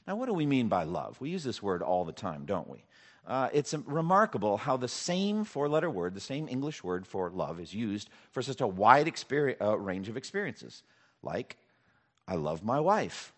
Now, 0.08 0.16
what 0.16 0.28
do 0.28 0.34
we 0.34 0.48
mean 0.48 0.68
by 0.68 0.84
love? 0.84 1.20
We 1.22 1.30
use 1.30 1.44
this 1.44 1.62
word 1.62 1.84
all 1.84 2.06
the 2.06 2.12
time, 2.12 2.46
don't 2.46 2.70
we? 2.70 2.86
Uh, 3.28 3.50
it's 3.54 3.74
remarkable 3.86 4.58
how 4.58 4.78
the 4.78 4.88
same 4.88 5.44
four 5.44 5.68
letter 5.68 5.90
word, 5.90 6.14
the 6.14 6.20
same 6.20 6.48
English 6.48 6.84
word 6.84 7.08
for 7.08 7.30
love, 7.30 7.60
is 7.60 7.74
used 7.74 8.10
for 8.32 8.42
such 8.42 8.62
a 8.62 8.68
wide 8.68 9.12
uh, 9.62 9.78
range 9.78 10.10
of 10.10 10.18
experiences. 10.18 10.84
Like, 11.24 11.58
I 12.28 12.36
love 12.36 12.64
my 12.64 12.80
wife. 12.80 13.34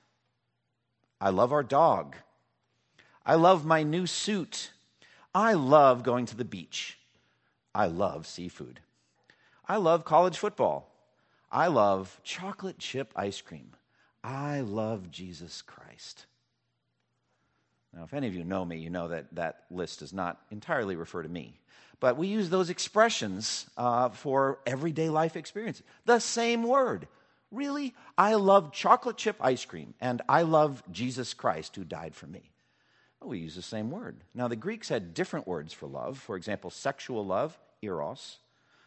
I 1.19 1.29
love 1.29 1.51
our 1.51 1.63
dog. 1.63 2.15
I 3.25 3.35
love 3.35 3.65
my 3.65 3.83
new 3.83 4.05
suit. 4.05 4.71
I 5.37 5.53
love 5.53 6.01
going 6.01 6.25
to 6.25 6.35
the 6.35 6.43
beach. 6.43 6.97
I 7.75 7.85
love 7.85 8.25
seafood. 8.25 8.79
I 9.67 9.77
love 9.77 10.03
college 10.03 10.35
football. 10.35 10.91
I 11.51 11.67
love 11.67 12.19
chocolate 12.23 12.79
chip 12.79 13.13
ice 13.15 13.39
cream. 13.39 13.75
I 14.23 14.61
love 14.61 15.11
Jesus 15.11 15.61
Christ. 15.61 16.25
Now, 17.95 18.03
if 18.03 18.15
any 18.15 18.25
of 18.25 18.33
you 18.33 18.45
know 18.45 18.65
me, 18.65 18.77
you 18.77 18.89
know 18.89 19.09
that 19.09 19.27
that 19.35 19.65
list 19.69 19.99
does 19.99 20.11
not 20.11 20.41
entirely 20.49 20.95
refer 20.95 21.21
to 21.21 21.29
me. 21.29 21.59
But 21.99 22.17
we 22.17 22.25
use 22.25 22.49
those 22.49 22.71
expressions 22.71 23.67
uh, 23.77 24.09
for 24.09 24.57
everyday 24.65 25.09
life 25.09 25.35
experiences. 25.35 25.83
The 26.05 26.17
same 26.17 26.63
word. 26.63 27.07
Really? 27.51 27.93
I 28.17 28.33
love 28.33 28.73
chocolate 28.73 29.17
chip 29.17 29.35
ice 29.39 29.65
cream, 29.65 29.93
and 30.01 30.19
I 30.27 30.41
love 30.41 30.81
Jesus 30.91 31.35
Christ 31.35 31.75
who 31.75 31.83
died 31.83 32.15
for 32.15 32.25
me. 32.25 32.49
Well, 33.19 33.29
we 33.31 33.39
use 33.39 33.55
the 33.55 33.61
same 33.61 33.89
word. 33.89 34.17
Now, 34.33 34.47
the 34.47 34.55
Greeks 34.55 34.89
had 34.89 35.13
different 35.13 35.47
words 35.47 35.73
for 35.73 35.87
love. 35.87 36.19
For 36.19 36.35
example, 36.35 36.69
sexual 36.69 37.25
love, 37.25 37.57
eros, 37.81 38.37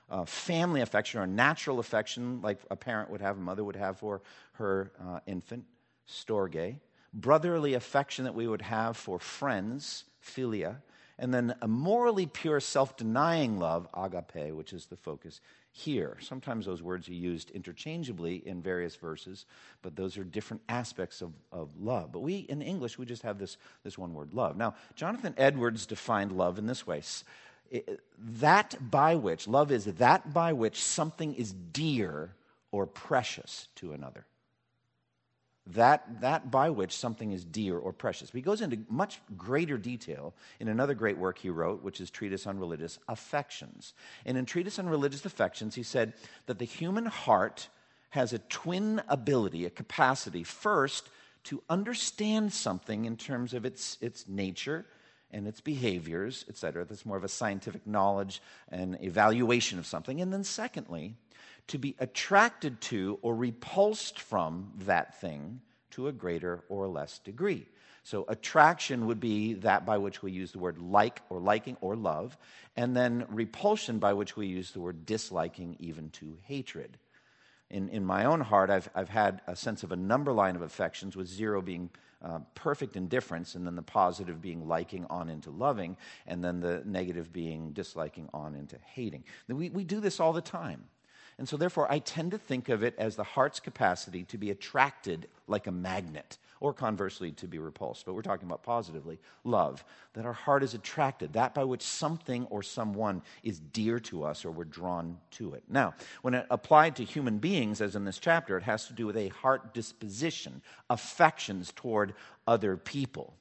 uh, 0.08 0.24
family 0.24 0.80
affection 0.80 1.20
or 1.20 1.26
natural 1.26 1.78
affection, 1.78 2.40
like 2.42 2.58
a 2.70 2.76
parent 2.76 3.10
would 3.10 3.20
have, 3.20 3.36
a 3.36 3.40
mother 3.40 3.64
would 3.64 3.76
have 3.76 3.98
for 3.98 4.22
her 4.52 4.92
uh, 5.00 5.20
infant, 5.26 5.64
storge, 6.08 6.76
brotherly 7.12 7.74
affection 7.74 8.24
that 8.24 8.34
we 8.34 8.46
would 8.46 8.62
have 8.62 8.96
for 8.96 9.18
friends, 9.18 10.04
philia, 10.24 10.76
and 11.18 11.34
then 11.34 11.54
a 11.60 11.68
morally 11.68 12.26
pure, 12.26 12.60
self 12.60 12.96
denying 12.96 13.58
love, 13.58 13.86
agape, 13.94 14.54
which 14.54 14.72
is 14.72 14.86
the 14.86 14.96
focus 14.96 15.40
here. 15.72 16.16
Sometimes 16.20 16.66
those 16.66 16.82
words 16.82 17.08
are 17.08 17.14
used 17.14 17.50
interchangeably 17.50 18.42
in 18.46 18.60
various 18.60 18.96
verses, 18.96 19.46
but 19.82 19.96
those 19.96 20.18
are 20.18 20.24
different 20.24 20.62
aspects 20.68 21.22
of, 21.22 21.32
of 21.52 21.70
love. 21.80 22.12
But 22.12 22.20
we, 22.20 22.38
in 22.38 22.60
English, 22.62 22.98
we 22.98 23.06
just 23.06 23.22
have 23.22 23.38
this, 23.38 23.56
this 23.84 23.96
one 23.96 24.12
word, 24.14 24.34
love. 24.34 24.56
Now, 24.56 24.74
Jonathan 24.96 25.34
Edwards 25.36 25.86
defined 25.86 26.32
love 26.32 26.58
in 26.58 26.66
this 26.66 26.86
way 26.86 27.02
that 28.18 28.90
by 28.90 29.14
which, 29.14 29.46
love 29.46 29.70
is 29.70 29.84
that 29.84 30.34
by 30.34 30.52
which 30.52 30.82
something 30.82 31.34
is 31.34 31.52
dear 31.52 32.34
or 32.72 32.86
precious 32.86 33.68
to 33.76 33.92
another. 33.92 34.26
That, 35.74 36.20
that 36.20 36.50
by 36.50 36.70
which 36.70 36.96
something 36.96 37.32
is 37.32 37.44
dear 37.44 37.78
or 37.78 37.92
precious. 37.92 38.30
He 38.30 38.40
goes 38.40 38.60
into 38.60 38.78
much 38.88 39.20
greater 39.36 39.78
detail 39.78 40.34
in 40.58 40.68
another 40.68 40.94
great 40.94 41.18
work 41.18 41.38
he 41.38 41.50
wrote, 41.50 41.82
which 41.82 42.00
is 42.00 42.10
Treatise 42.10 42.46
on 42.46 42.58
Religious 42.58 42.98
Affections. 43.08 43.94
And 44.24 44.36
in 44.36 44.46
Treatise 44.46 44.78
on 44.78 44.88
Religious 44.88 45.24
Affections, 45.24 45.74
he 45.74 45.82
said 45.82 46.14
that 46.46 46.58
the 46.58 46.64
human 46.64 47.06
heart 47.06 47.68
has 48.10 48.32
a 48.32 48.38
twin 48.38 49.02
ability, 49.08 49.64
a 49.64 49.70
capacity, 49.70 50.42
first, 50.42 51.08
to 51.44 51.62
understand 51.70 52.52
something 52.52 53.04
in 53.04 53.16
terms 53.16 53.54
of 53.54 53.64
its, 53.64 53.96
its 54.00 54.28
nature 54.28 54.86
and 55.30 55.46
its 55.46 55.60
behaviors, 55.60 56.44
etc. 56.48 56.84
That's 56.84 57.06
more 57.06 57.16
of 57.16 57.24
a 57.24 57.28
scientific 57.28 57.86
knowledge 57.86 58.42
and 58.68 58.98
evaluation 59.02 59.78
of 59.78 59.86
something. 59.86 60.20
And 60.20 60.32
then, 60.32 60.44
secondly, 60.44 61.14
to 61.70 61.78
be 61.78 61.94
attracted 62.00 62.80
to 62.80 63.18
or 63.22 63.34
repulsed 63.34 64.18
from 64.18 64.72
that 64.78 65.20
thing 65.20 65.60
to 65.90 66.08
a 66.08 66.12
greater 66.12 66.64
or 66.68 66.88
less 66.88 67.18
degree. 67.20 67.66
So, 68.02 68.24
attraction 68.28 69.06
would 69.06 69.20
be 69.20 69.54
that 69.54 69.86
by 69.86 69.98
which 69.98 70.22
we 70.22 70.32
use 70.32 70.52
the 70.52 70.58
word 70.58 70.78
like 70.78 71.20
or 71.28 71.38
liking 71.38 71.76
or 71.80 71.94
love, 71.94 72.36
and 72.76 72.96
then 72.96 73.26
repulsion 73.28 73.98
by 73.98 74.14
which 74.14 74.36
we 74.36 74.46
use 74.46 74.72
the 74.72 74.80
word 74.80 75.06
disliking, 75.06 75.76
even 75.78 76.10
to 76.10 76.38
hatred. 76.42 76.98
In, 77.68 77.88
in 77.90 78.04
my 78.04 78.24
own 78.24 78.40
heart, 78.40 78.68
I've, 78.70 78.88
I've 78.94 79.10
had 79.10 79.42
a 79.46 79.54
sense 79.54 79.84
of 79.84 79.92
a 79.92 79.96
number 79.96 80.32
line 80.32 80.56
of 80.56 80.62
affections, 80.62 81.14
with 81.14 81.28
zero 81.28 81.62
being 81.62 81.90
uh, 82.24 82.40
perfect 82.54 82.96
indifference, 82.96 83.54
and 83.54 83.64
then 83.64 83.76
the 83.76 83.82
positive 83.82 84.40
being 84.40 84.66
liking 84.66 85.06
on 85.08 85.28
into 85.28 85.50
loving, 85.50 85.96
and 86.26 86.42
then 86.42 86.58
the 86.60 86.82
negative 86.84 87.32
being 87.32 87.70
disliking 87.72 88.28
on 88.34 88.54
into 88.54 88.76
hating. 88.94 89.22
We, 89.46 89.70
we 89.70 89.84
do 89.84 90.00
this 90.00 90.18
all 90.18 90.32
the 90.32 90.40
time. 90.40 90.84
And 91.40 91.48
so, 91.48 91.56
therefore, 91.56 91.90
I 91.90 92.00
tend 92.00 92.32
to 92.32 92.38
think 92.38 92.68
of 92.68 92.82
it 92.82 92.94
as 92.98 93.16
the 93.16 93.24
heart's 93.24 93.60
capacity 93.60 94.24
to 94.24 94.36
be 94.36 94.50
attracted 94.50 95.26
like 95.48 95.66
a 95.66 95.72
magnet 95.72 96.36
or 96.60 96.74
conversely 96.74 97.32
to 97.32 97.48
be 97.48 97.58
repulsed. 97.58 98.04
But 98.04 98.12
we're 98.12 98.20
talking 98.20 98.46
about 98.46 98.62
positively 98.62 99.18
love, 99.42 99.82
that 100.12 100.26
our 100.26 100.34
heart 100.34 100.62
is 100.62 100.74
attracted, 100.74 101.32
that 101.32 101.54
by 101.54 101.64
which 101.64 101.80
something 101.80 102.46
or 102.50 102.62
someone 102.62 103.22
is 103.42 103.58
dear 103.58 103.98
to 104.00 104.22
us 104.22 104.44
or 104.44 104.50
we're 104.50 104.64
drawn 104.64 105.16
to 105.30 105.54
it. 105.54 105.62
Now, 105.66 105.94
when 106.20 106.34
it 106.34 106.46
applied 106.50 106.96
to 106.96 107.04
human 107.04 107.38
beings, 107.38 107.80
as 107.80 107.96
in 107.96 108.04
this 108.04 108.18
chapter, 108.18 108.58
it 108.58 108.64
has 108.64 108.86
to 108.88 108.92
do 108.92 109.06
with 109.06 109.16
a 109.16 109.28
heart 109.28 109.72
disposition, 109.72 110.60
affections 110.90 111.72
toward 111.74 112.12
other 112.46 112.76
people. 112.76 113.32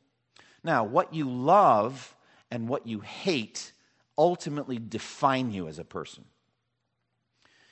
Now, 0.63 0.85
what 0.85 1.13
you 1.13 1.29
love 1.29 2.15
and 2.49 2.69
what 2.69 2.87
you 2.87 3.01
hate 3.01 3.73
ultimately 4.17 4.79
define 4.79 5.51
you 5.51 5.67
as 5.67 5.79
a 5.79 5.83
person. 5.83 6.23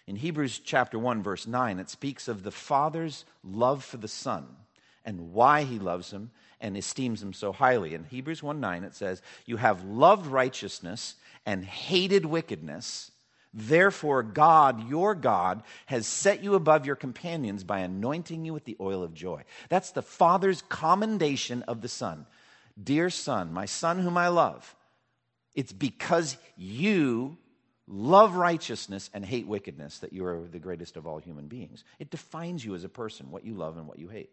In 0.08 0.16
Hebrews 0.16 0.60
chapter 0.64 0.98
1 0.98 1.22
verse 1.22 1.46
9 1.46 1.80
it 1.80 1.90
speaks 1.90 2.28
of 2.28 2.44
the 2.44 2.52
father's 2.52 3.26
love 3.44 3.84
for 3.84 3.98
the 3.98 4.08
son 4.08 4.48
and 5.06 5.34
why 5.34 5.64
he 5.64 5.80
loves 5.80 6.12
him 6.12 6.32
and 6.60 6.78
esteems 6.78 7.22
him 7.22 7.34
so 7.34 7.52
highly. 7.52 7.94
In 7.94 8.04
Hebrews 8.04 8.42
1 8.42 8.60
9, 8.60 8.84
it 8.84 8.96
says, 8.96 9.22
You 9.46 9.58
have 9.58 9.84
loved 9.84 10.28
righteousness 10.28 11.16
and 11.46 11.64
hated 11.64 12.26
wickedness. 12.26 13.12
Therefore, 13.54 14.22
God, 14.22 14.90
your 14.90 15.16
God, 15.16 15.64
has 15.86 16.06
set 16.06 16.44
you 16.44 16.54
above 16.56 16.86
your 16.86 16.96
companions 16.96 17.64
by 17.64 17.80
anointing 17.80 18.46
you 18.46 18.54
with 18.54 18.66
the 18.66 18.78
oil 18.80 19.04
of 19.04 19.14
joy. 19.14 19.44
That's 19.70 19.92
the 19.92 20.02
Father's 20.02 20.62
commendation 20.64 21.64
of 21.64 21.82
the 21.82 21.88
Son. 21.88 22.26
Dear 22.82 23.10
Son, 23.10 23.54
my 23.54 23.66
Son 23.66 24.00
whom 24.00 24.18
I 24.18 24.28
love, 24.28 24.76
it's 25.56 25.74
because 25.74 26.38
you 26.56 27.38
love 27.88 28.36
righteousness 28.36 29.10
and 29.14 29.26
hate 29.26 29.48
wickedness 29.48 30.00
that 30.00 30.14
you 30.14 30.26
are 30.26 30.48
the 30.52 30.60
greatest 30.60 30.98
of 30.98 31.08
all 31.08 31.20
human 31.20 31.48
beings. 31.48 31.84
It 32.00 32.12
defines 32.12 32.64
you 32.64 32.76
as 32.76 32.84
a 32.84 32.90
person, 32.90 33.32
what 33.32 33.46
you 33.46 33.54
love 33.54 33.78
and 33.78 33.88
what 33.88 34.00
you 34.00 34.10
hate. 34.10 34.30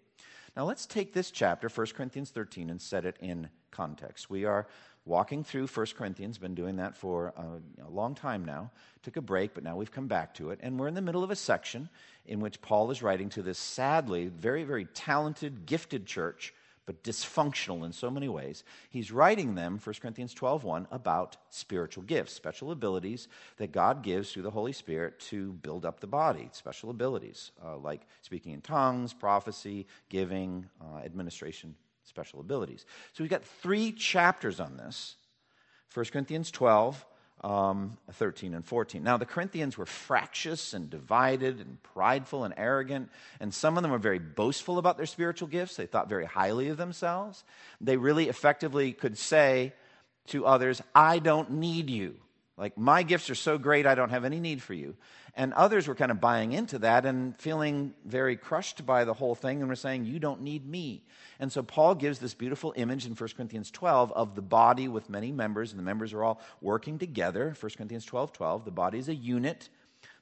Now 0.57 0.65
let's 0.65 0.87
take 0.87 1.13
this 1.13 1.31
chapter, 1.31 1.69
1 1.69 1.87
Corinthians 1.97 2.31
13, 2.31 2.71
and 2.71 2.81
set 2.81 3.05
it 3.05 3.17
in 3.21 3.49
context. 3.71 4.31
We 4.31 4.45
are 4.45 4.67
walking 5.05 5.45
through 5.45 5.67
1 5.67 5.87
Corinthians, 5.97 6.39
been 6.39 6.55
doing 6.55 6.77
that 6.77 6.97
for 6.97 7.33
a, 7.37 7.87
a, 7.87 7.91
long 7.91 8.15
time 8.15 8.45
now. 8.45 8.71
Took 9.03 9.17
a 9.17 9.21
break, 9.21 9.53
but 9.53 9.65
now 9.65 9.77
we've 9.77 9.91
come 9.91 10.07
back 10.07 10.35
to 10.35 10.51
it. 10.51 10.61
And 10.63 10.79
we're 10.79 10.89
in 10.89 10.95
the 10.95 11.03
middle 11.03 11.25
of 11.25 11.31
a 11.31 11.37
section 11.37 11.89
in 12.27 12.41
which 12.41 12.63
Paul 12.63 12.91
is 12.91 13.03
writing 13.03 13.29
to 13.31 13.43
this 13.43 13.59
sadly 13.59 14.29
very, 14.29 14.65
very 14.65 14.87
talented, 14.87 15.67
gifted 15.67 16.07
church 16.07 16.55
but 16.87 17.03
dysfunctional 17.03 17.85
in 17.85 17.93
so 17.93 18.11
many 18.11 18.29
ways. 18.29 18.65
He's 18.91 19.11
writing 19.11 19.55
them, 19.55 19.79
1 19.79 19.95
Corinthians 20.01 20.35
12:1, 20.35 20.87
about 20.91 21.37
spiritual 21.51 22.05
gifts, 22.05 22.33
special 22.33 22.71
abilities 22.71 23.29
that 23.57 23.73
God 23.73 24.03
gives 24.03 24.33
through 24.33 24.43
the 24.43 24.51
Holy 24.51 24.73
Spirit 24.73 25.19
to 25.31 25.53
build 25.53 25.85
up 25.85 26.01
the 26.01 26.07
body, 26.07 26.49
special 26.53 26.91
abilities 26.91 27.53
uh, 27.65 27.77
like 27.77 28.07
speaking 28.23 28.53
in 28.53 28.61
tongues, 28.61 29.13
prophecy, 29.13 29.87
giving, 30.09 30.69
uh, 30.81 30.99
administration, 30.99 31.75
special 32.05 32.41
abilities. 32.41 32.87
So 33.13 33.25
we've 33.25 33.31
got 33.31 33.45
three 33.45 33.93
chapters 33.93 34.61
on 34.61 34.77
this. 34.77 35.17
1 35.93 36.07
Corinthians 36.07 36.51
12, 36.51 37.05
um, 37.45 37.99
13 38.13 38.55
and 38.55 38.65
14. 38.65 39.03
Now, 39.03 39.19
the 39.19 39.27
Corinthians 39.27 39.77
were 39.77 39.85
fractious 39.87 40.73
and 40.73 40.89
divided 40.89 41.61
and 41.61 41.81
prideful 41.83 42.45
and 42.45 42.55
arrogant, 42.57 43.11
and 43.39 43.53
some 43.53 43.77
of 43.77 43.83
them 43.83 43.93
were 43.93 43.99
very 43.99 44.19
boastful 44.19 44.79
about 44.79 44.97
their 44.97 45.07
spiritual 45.07 45.49
gifts. 45.49 45.77
They 45.77 45.87
thought 45.87 46.09
very 46.09 46.25
highly 46.25 46.69
of 46.69 46.79
themselves. 46.79 47.45
They 47.83 47.99
really 47.99 48.31
effectively 48.31 48.93
could 48.93 49.19
say 49.19 49.75
to 50.29 50.47
others, 50.47 50.81
I 50.95 51.19
don't 51.19 51.51
need 51.51 51.91
you. 51.91 52.17
Like, 52.57 52.79
my 52.79 53.03
gifts 53.03 53.31
are 53.31 53.35
so 53.35 53.59
great, 53.59 53.85
I 53.85 53.97
don't 53.97 54.11
have 54.11 54.25
any 54.25 54.39
need 54.39 54.63
for 54.63 54.75
you. 54.75 54.95
And 55.37 55.53
others 55.55 55.89
were 55.89 55.97
kind 55.97 56.13
of 56.13 56.21
buying 56.21 56.53
into 56.53 56.79
that 56.81 57.05
and 57.05 57.37
feeling 57.41 57.95
very 58.05 58.37
crushed 58.37 58.87
by 58.87 59.05
the 59.05 59.15
whole 59.15 59.35
thing 59.35 59.59
and 59.61 59.69
were 59.69 59.75
saying, 59.75 60.05
You 60.05 60.21
don't 60.21 60.43
need 60.43 60.65
me. 60.65 61.03
And 61.41 61.51
so 61.51 61.65
Paul 61.65 61.97
gives 61.97 62.21
this 62.21 62.35
beautiful 62.35 62.73
image 62.77 63.07
in 63.07 63.15
1 63.15 63.31
Corinthians 63.37 63.73
12 63.73 64.13
of 64.13 64.37
the 64.37 64.43
body 64.43 64.87
with 64.87 65.11
many 65.11 65.33
members, 65.33 65.73
and 65.73 65.79
the 65.79 65.85
members 65.85 66.13
are 66.13 66.23
all 66.23 66.41
working 66.61 66.99
together. 66.99 67.57
1 67.59 67.73
Corinthians 67.77 68.05
12 68.05 68.33
12, 68.33 68.65
the 68.65 68.71
body 68.71 69.01
is 69.01 69.09
a 69.09 69.15
unit, 69.15 69.69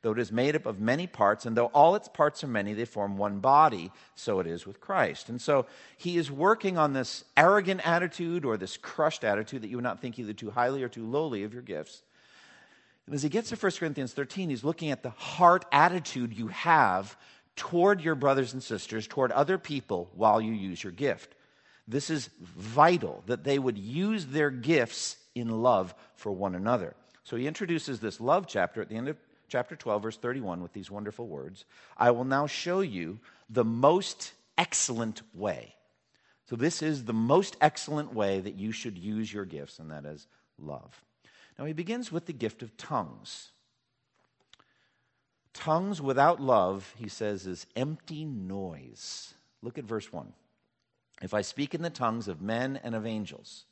though 0.00 0.12
it 0.12 0.18
is 0.18 0.32
made 0.32 0.56
up 0.56 0.64
of 0.64 0.80
many 0.80 1.06
parts, 1.06 1.44
and 1.44 1.54
though 1.54 1.66
all 1.66 1.94
its 1.94 2.08
parts 2.08 2.42
are 2.42 2.48
many, 2.48 2.72
they 2.72 2.86
form 2.86 3.18
one 3.18 3.40
body. 3.40 3.92
So 4.14 4.40
it 4.40 4.46
is 4.46 4.66
with 4.66 4.80
Christ. 4.80 5.28
And 5.28 5.38
so 5.38 5.66
he 5.98 6.16
is 6.16 6.30
working 6.30 6.78
on 6.78 6.94
this 6.94 7.24
arrogant 7.36 7.86
attitude 7.86 8.46
or 8.46 8.56
this 8.56 8.78
crushed 8.78 9.24
attitude 9.24 9.60
that 9.60 9.68
you 9.68 9.76
would 9.76 9.84
not 9.84 10.00
think 10.00 10.18
either 10.18 10.32
too 10.32 10.52
highly 10.52 10.82
or 10.82 10.88
too 10.88 11.04
lowly 11.06 11.42
of 11.42 11.52
your 11.52 11.60
gifts 11.60 12.02
and 13.06 13.14
as 13.14 13.22
he 13.22 13.28
gets 13.28 13.48
to 13.50 13.56
1 13.56 13.72
Corinthians 13.72 14.12
13, 14.12 14.50
he's 14.50 14.64
looking 14.64 14.90
at 14.90 15.02
the 15.02 15.10
heart 15.10 15.64
attitude 15.72 16.36
you 16.36 16.48
have 16.48 17.16
toward 17.56 18.00
your 18.00 18.14
brothers 18.14 18.52
and 18.52 18.62
sisters, 18.62 19.06
toward 19.06 19.32
other 19.32 19.58
people 19.58 20.10
while 20.14 20.40
you 20.40 20.52
use 20.52 20.82
your 20.82 20.92
gift. 20.92 21.34
This 21.88 22.10
is 22.10 22.30
vital 22.40 23.22
that 23.26 23.44
they 23.44 23.58
would 23.58 23.76
use 23.76 24.26
their 24.26 24.50
gifts 24.50 25.16
in 25.34 25.62
love 25.62 25.94
for 26.14 26.30
one 26.30 26.54
another. 26.54 26.94
So 27.24 27.36
he 27.36 27.46
introduces 27.46 28.00
this 28.00 28.20
love 28.20 28.46
chapter 28.46 28.80
at 28.80 28.88
the 28.88 28.96
end 28.96 29.08
of 29.08 29.16
chapter 29.48 29.76
12, 29.76 30.02
verse 30.02 30.16
31, 30.16 30.62
with 30.62 30.72
these 30.72 30.90
wonderful 30.90 31.26
words 31.26 31.64
I 31.96 32.10
will 32.12 32.24
now 32.24 32.46
show 32.46 32.80
you 32.80 33.18
the 33.50 33.64
most 33.64 34.32
excellent 34.56 35.22
way. 35.34 35.74
So, 36.48 36.56
this 36.56 36.82
is 36.82 37.04
the 37.04 37.12
most 37.12 37.56
excellent 37.60 38.12
way 38.12 38.40
that 38.40 38.56
you 38.56 38.72
should 38.72 38.98
use 38.98 39.32
your 39.32 39.44
gifts, 39.44 39.78
and 39.78 39.90
that 39.90 40.04
is 40.04 40.26
love. 40.58 41.02
Now, 41.58 41.64
he 41.64 41.72
begins 41.72 42.10
with 42.10 42.26
the 42.26 42.32
gift 42.32 42.62
of 42.62 42.76
tongues. 42.76 43.50
Tongues 45.52 46.00
without 46.00 46.40
love, 46.40 46.94
he 46.96 47.08
says, 47.08 47.46
is 47.46 47.66
empty 47.76 48.24
noise. 48.24 49.34
Look 49.62 49.78
at 49.78 49.84
verse 49.84 50.12
1. 50.12 50.32
If 51.20 51.34
I 51.34 51.42
speak 51.42 51.74
in 51.74 51.82
the 51.82 51.90
tongues 51.90 52.26
of 52.26 52.42
men 52.42 52.80
and 52.82 52.94
of 52.94 53.06
angels, 53.06 53.66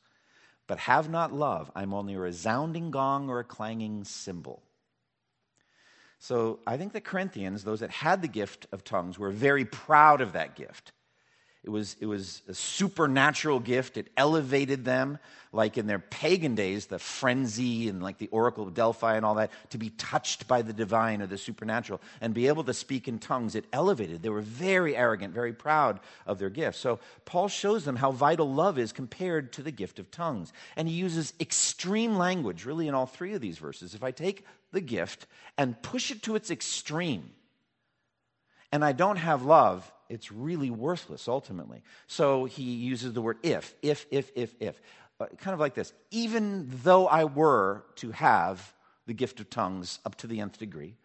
but 0.66 0.78
have 0.78 1.10
not 1.10 1.32
love, 1.32 1.70
I'm 1.74 1.92
only 1.92 2.14
a 2.14 2.20
resounding 2.20 2.90
gong 2.90 3.28
or 3.28 3.40
a 3.40 3.44
clanging 3.44 4.04
cymbal. 4.04 4.62
So 6.20 6.60
I 6.66 6.76
think 6.76 6.92
the 6.92 7.00
Corinthians, 7.00 7.64
those 7.64 7.80
that 7.80 7.90
had 7.90 8.22
the 8.22 8.28
gift 8.28 8.66
of 8.72 8.84
tongues, 8.84 9.18
were 9.18 9.30
very 9.30 9.64
proud 9.64 10.20
of 10.20 10.34
that 10.34 10.54
gift. 10.54 10.92
It 11.62 11.68
was, 11.68 11.94
it 12.00 12.06
was 12.06 12.40
a 12.48 12.54
supernatural 12.54 13.60
gift. 13.60 13.98
It 13.98 14.08
elevated 14.16 14.86
them, 14.86 15.18
like 15.52 15.76
in 15.76 15.86
their 15.86 15.98
pagan 15.98 16.54
days, 16.54 16.86
the 16.86 16.98
frenzy 16.98 17.90
and 17.90 18.02
like 18.02 18.16
the 18.16 18.28
Oracle 18.28 18.66
of 18.66 18.72
Delphi 18.72 19.16
and 19.16 19.26
all 19.26 19.34
that, 19.34 19.50
to 19.70 19.76
be 19.76 19.90
touched 19.90 20.48
by 20.48 20.62
the 20.62 20.72
divine 20.72 21.20
or 21.20 21.26
the 21.26 21.36
supernatural 21.36 22.00
and 22.22 22.32
be 22.32 22.48
able 22.48 22.64
to 22.64 22.72
speak 22.72 23.08
in 23.08 23.18
tongues. 23.18 23.54
It 23.54 23.66
elevated. 23.74 24.22
They 24.22 24.30
were 24.30 24.40
very 24.40 24.96
arrogant, 24.96 25.34
very 25.34 25.52
proud 25.52 26.00
of 26.26 26.38
their 26.38 26.48
gift. 26.48 26.78
So 26.78 26.98
Paul 27.26 27.48
shows 27.48 27.84
them 27.84 27.96
how 27.96 28.10
vital 28.10 28.50
love 28.50 28.78
is 28.78 28.90
compared 28.90 29.52
to 29.54 29.62
the 29.62 29.70
gift 29.70 29.98
of 29.98 30.10
tongues. 30.10 30.54
And 30.76 30.88
he 30.88 30.94
uses 30.94 31.34
extreme 31.38 32.16
language, 32.16 32.64
really, 32.64 32.88
in 32.88 32.94
all 32.94 33.06
three 33.06 33.34
of 33.34 33.42
these 33.42 33.58
verses. 33.58 33.92
If 33.94 34.02
I 34.02 34.12
take 34.12 34.46
the 34.72 34.80
gift 34.80 35.26
and 35.58 35.80
push 35.82 36.10
it 36.10 36.22
to 36.22 36.36
its 36.36 36.50
extreme, 36.50 37.32
and 38.72 38.82
I 38.82 38.92
don't 38.92 39.16
have 39.16 39.42
love, 39.42 39.92
it's 40.10 40.30
really 40.32 40.70
worthless 40.70 41.28
ultimately. 41.28 41.82
So 42.06 42.44
he 42.44 42.62
uses 42.62 43.12
the 43.12 43.22
word 43.22 43.38
if, 43.42 43.74
if, 43.80 44.06
if, 44.10 44.30
if, 44.34 44.54
if. 44.60 44.80
Uh, 45.18 45.26
kind 45.38 45.52
of 45.54 45.60
like 45.60 45.74
this 45.74 45.92
even 46.10 46.66
though 46.82 47.06
I 47.06 47.24
were 47.24 47.84
to 47.96 48.10
have 48.10 48.72
the 49.06 49.14
gift 49.14 49.40
of 49.40 49.50
tongues 49.50 49.98
up 50.04 50.16
to 50.16 50.26
the 50.26 50.40
nth 50.40 50.58
degree, 50.58 50.96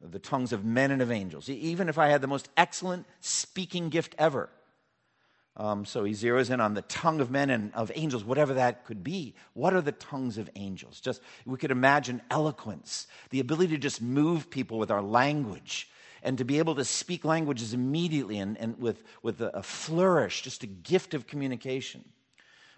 the 0.00 0.18
tongues 0.18 0.52
of 0.52 0.64
men 0.64 0.90
and 0.90 1.02
of 1.02 1.10
angels, 1.10 1.48
even 1.48 1.88
if 1.88 1.98
I 1.98 2.08
had 2.08 2.20
the 2.20 2.26
most 2.26 2.48
excellent 2.56 3.06
speaking 3.20 3.88
gift 3.88 4.14
ever. 4.18 4.50
Um, 5.58 5.86
so 5.86 6.04
he 6.04 6.12
zeroes 6.12 6.50
in 6.50 6.60
on 6.60 6.74
the 6.74 6.82
tongue 6.82 7.20
of 7.20 7.30
men 7.30 7.48
and 7.48 7.72
of 7.74 7.90
angels, 7.94 8.24
whatever 8.24 8.54
that 8.54 8.84
could 8.84 9.02
be. 9.02 9.34
What 9.54 9.72
are 9.72 9.80
the 9.80 9.92
tongues 9.92 10.36
of 10.36 10.50
angels? 10.54 11.00
Just 11.00 11.22
we 11.46 11.56
could 11.56 11.70
imagine 11.70 12.20
eloquence, 12.30 13.06
the 13.30 13.40
ability 13.40 13.74
to 13.74 13.80
just 13.80 14.02
move 14.02 14.50
people 14.50 14.78
with 14.78 14.90
our 14.90 15.00
language, 15.00 15.88
and 16.22 16.38
to 16.38 16.44
be 16.44 16.58
able 16.58 16.74
to 16.74 16.84
speak 16.84 17.24
languages 17.24 17.74
immediately 17.74 18.38
and, 18.38 18.56
and 18.58 18.78
with, 18.78 19.02
with 19.22 19.40
a, 19.40 19.56
a 19.56 19.62
flourish, 19.62 20.42
just 20.42 20.62
a 20.62 20.66
gift 20.66 21.14
of 21.14 21.26
communication. 21.26 22.04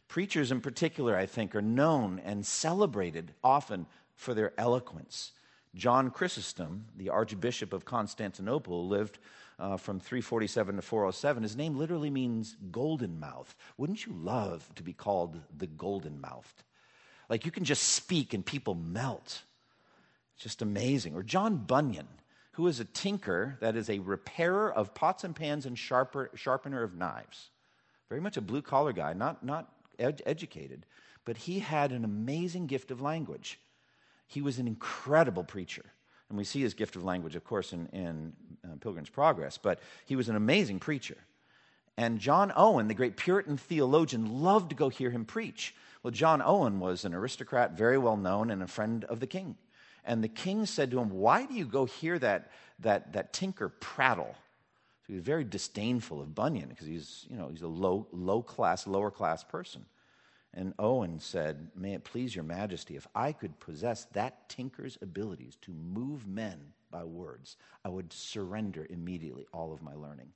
Preachers, 0.09 0.51
in 0.51 0.61
particular, 0.61 1.17
I 1.17 1.27
think, 1.27 1.55
are 1.55 1.63
known 1.63 2.21
and 2.25 2.45
celebrated 2.47 3.35
often 3.45 3.87
for 4.15 4.35
their 4.35 4.53
eloquence. 4.59 5.33
John 5.75 6.11
Chrysostom, 6.11 6.87
the 6.97 7.11
Archbishop 7.11 7.73
of 7.73 7.85
Constantinople, 7.85 8.89
lived 8.89 9.19
uh, 9.59 9.77
from 9.77 10.01
347 10.01 10.77
to 10.77 10.83
407. 10.83 11.43
His 11.43 11.57
name 11.57 11.77
literally 11.77 12.11
means 12.11 12.57
golden 12.71 13.21
mouth. 13.21 13.55
Wouldn't 13.77 14.07
you 14.07 14.13
love 14.13 14.69
to 14.77 14.83
be 14.83 14.93
called 14.93 15.39
the 15.57 15.67
golden 15.67 16.21
mouthed? 16.21 16.65
Like 17.29 17.45
you 17.45 17.51
can 17.51 17.65
just 17.65 17.83
speak 17.83 18.33
and 18.33 18.45
people 18.45 18.75
melt. 18.75 19.43
It's 20.35 20.45
just 20.45 20.63
amazing. 20.63 21.15
Or 21.15 21.23
John 21.23 21.57
Bunyan, 21.57 22.09
who 22.59 22.67
is 22.67 22.81
a 22.81 22.85
tinker, 22.85 23.57
that 23.61 23.77
is 23.77 23.89
a 23.89 24.01
repairer 24.01 24.73
of 24.73 24.93
pots 24.93 25.23
and 25.23 25.37
pans 25.37 25.65
and 25.65 25.79
sharper, 25.79 26.29
sharpener 26.35 26.83
of 26.83 26.93
knives. 26.93 27.51
Very 28.09 28.21
much 28.21 28.37
a 28.37 28.41
blue 28.41 28.63
collar 28.63 28.93
guy, 28.93 29.13
not, 29.13 29.45
not 29.45 29.73
ed- 29.97 30.23
educated, 30.27 30.85
but 31.25 31.37
he 31.37 31.61
had 31.61 31.93
an 31.93 32.05
amazing 32.05 32.67
gift 32.67 32.91
of 32.91 33.01
language. 33.01 33.61
He 34.27 34.43
was 34.43 34.59
an 34.59 34.67
incredible 34.67 35.45
preacher. 35.45 35.85
And 36.29 36.37
we 36.37 36.43
see 36.43 36.61
his 36.61 36.75
gift 36.75 36.97
of 36.97 37.05
language, 37.05 37.37
of 37.37 37.45
course, 37.45 37.73
in, 37.73 37.87
in 37.93 38.33
uh, 38.65 38.75
Pilgrim's 38.81 39.09
Progress, 39.09 39.57
but 39.57 39.79
he 40.05 40.17
was 40.17 40.29
an 40.29 40.35
amazing 40.35 40.81
preacher. 40.81 41.19
And 41.97 42.19
John 42.19 42.53
Owen, 42.57 42.89
the 42.89 42.95
great 42.95 43.17
Puritan 43.17 43.57
theologian, 43.57 44.43
loved 44.43 44.71
to 44.71 44.75
go 44.75 44.89
hear 44.89 45.11
him 45.11 45.25
preach. 45.25 45.77
Well, 46.03 46.11
John 46.11 46.43
Owen 46.45 46.81
was 46.81 47.05
an 47.05 47.15
aristocrat, 47.15 47.79
very 47.79 47.99
well 47.99 48.17
known, 48.17 48.51
and 48.51 48.65
a 48.65 48.67
friend 48.67 49.05
of 49.05 49.21
the 49.21 49.29
king. 49.29 49.55
And 50.05 50.23
the 50.23 50.29
king 50.29 50.67
said 50.67 50.91
to 50.91 50.99
him, 50.99 51.11
Why 51.11 51.47
do 51.47 51.55
you 51.55 51.67
go 51.67 51.85
hear 51.85 52.19
that, 52.19 52.51
that, 52.81 53.13
that 53.13 53.33
tinker 53.33 53.69
prattle? 53.69 54.35
So 55.03 55.13
he 55.13 55.15
was 55.15 55.25
very 55.25 55.45
disdainful 55.45 56.21
of 56.21 56.35
Bunyan 56.35 56.69
because 56.69 56.87
he's, 56.87 57.27
you 57.31 57.37
know, 57.37 57.49
he's 57.49 57.63
a 57.63 57.69
low, 57.69 58.07
low 58.13 58.43
class, 58.43 58.87
lower 58.87 59.11
class 59.11 59.45
person. 59.45 59.85
And 60.55 60.75
Owen 60.79 61.21
said, 61.21 61.71
May 61.77 61.95
it 61.95 62.05
please 62.05 62.35
your 62.35 62.45
majesty, 62.45 62.97
if 62.97 63.07
I 63.15 63.33
could 63.33 63.59
possess 63.61 64.05
that 64.13 64.49
tinker's 64.49 64.99
abilities 65.03 65.57
to 65.63 65.73
move 65.73 66.27
men 66.27 66.59
by 66.91 67.05
words, 67.05 67.57
I 67.85 67.91
would 67.91 68.13
surrender 68.13 68.87
immediately 68.89 69.47
all 69.53 69.73
of 69.73 69.83
my 69.83 69.95
learning. 69.95 70.33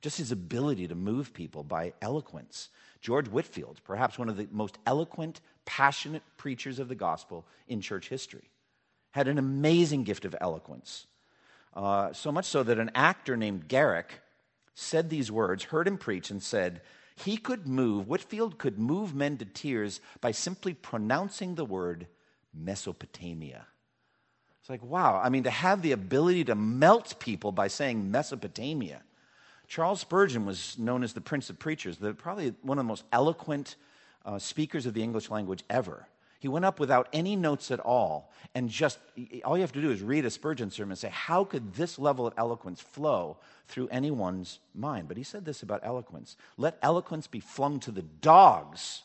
Just 0.00 0.18
his 0.18 0.30
ability 0.30 0.86
to 0.88 0.94
move 0.94 1.34
people 1.34 1.64
by 1.64 1.92
eloquence. 2.00 2.68
George 3.00 3.26
Whitefield, 3.28 3.80
perhaps 3.82 4.16
one 4.16 4.28
of 4.28 4.36
the 4.36 4.46
most 4.52 4.78
eloquent, 4.86 5.40
passionate 5.64 6.22
preachers 6.36 6.78
of 6.78 6.88
the 6.88 6.94
gospel 6.94 7.44
in 7.66 7.80
church 7.80 8.08
history 8.08 8.48
had 9.12 9.28
an 9.28 9.38
amazing 9.38 10.04
gift 10.04 10.24
of 10.24 10.36
eloquence. 10.40 11.06
Uh, 11.74 12.12
so 12.12 12.32
much 12.32 12.46
so 12.46 12.62
that 12.62 12.78
an 12.78 12.90
actor 12.94 13.36
named 13.36 13.68
Garrick 13.68 14.20
said 14.74 15.10
these 15.10 15.30
words, 15.30 15.64
heard 15.64 15.88
him 15.88 15.98
preach, 15.98 16.30
and 16.30 16.42
said, 16.42 16.80
he 17.16 17.36
could 17.36 17.66
move, 17.66 18.06
Whitefield 18.06 18.58
could 18.58 18.78
move 18.78 19.14
men 19.14 19.38
to 19.38 19.44
tears 19.44 20.00
by 20.20 20.30
simply 20.30 20.72
pronouncing 20.72 21.56
the 21.56 21.64
word 21.64 22.06
Mesopotamia. 22.54 23.66
It's 24.60 24.70
like, 24.70 24.82
wow. 24.82 25.20
I 25.22 25.28
mean, 25.28 25.42
to 25.44 25.50
have 25.50 25.82
the 25.82 25.92
ability 25.92 26.44
to 26.44 26.54
melt 26.54 27.18
people 27.18 27.52
by 27.52 27.68
saying 27.68 28.10
Mesopotamia. 28.10 29.02
Charles 29.66 30.00
Spurgeon 30.00 30.46
was 30.46 30.78
known 30.78 31.02
as 31.02 31.12
the 31.12 31.20
Prince 31.20 31.50
of 31.50 31.58
Preachers, 31.58 31.98
the, 31.98 32.14
probably 32.14 32.54
one 32.62 32.78
of 32.78 32.84
the 32.84 32.88
most 32.88 33.04
eloquent 33.12 33.76
uh, 34.24 34.38
speakers 34.38 34.86
of 34.86 34.94
the 34.94 35.02
English 35.02 35.30
language 35.30 35.64
ever. 35.68 36.06
He 36.40 36.48
went 36.48 36.64
up 36.64 36.78
without 36.78 37.08
any 37.12 37.34
notes 37.34 37.70
at 37.70 37.80
all, 37.80 38.32
and 38.54 38.68
just 38.68 38.98
all 39.44 39.56
you 39.56 39.62
have 39.62 39.72
to 39.72 39.82
do 39.82 39.90
is 39.90 40.02
read 40.02 40.24
a 40.24 40.30
Spurgeon 40.30 40.70
sermon 40.70 40.92
and 40.92 40.98
say, 40.98 41.08
How 41.08 41.44
could 41.44 41.74
this 41.74 41.98
level 41.98 42.26
of 42.26 42.34
eloquence 42.36 42.80
flow 42.80 43.38
through 43.66 43.88
anyone's 43.88 44.60
mind? 44.72 45.08
But 45.08 45.16
he 45.16 45.24
said 45.24 45.44
this 45.44 45.62
about 45.62 45.80
eloquence 45.82 46.36
let 46.56 46.78
eloquence 46.80 47.26
be 47.26 47.40
flung 47.40 47.80
to 47.80 47.90
the 47.90 48.02
dogs 48.02 49.02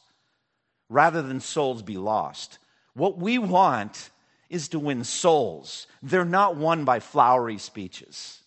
rather 0.90 1.24
than 1.24 1.40
souls 1.40 1.82
be 1.82 1.98
lost. 1.98 2.60
What 2.94 3.18
we 3.18 3.40
want 3.40 4.12
is 4.50 4.68
to 4.70 4.80
win 4.80 5.04
souls, 5.04 5.88
they're 6.04 6.26
not 6.26 6.56
won 6.56 6.86
by 6.86 7.00
flowery 7.00 7.58
speeches. 7.58 8.43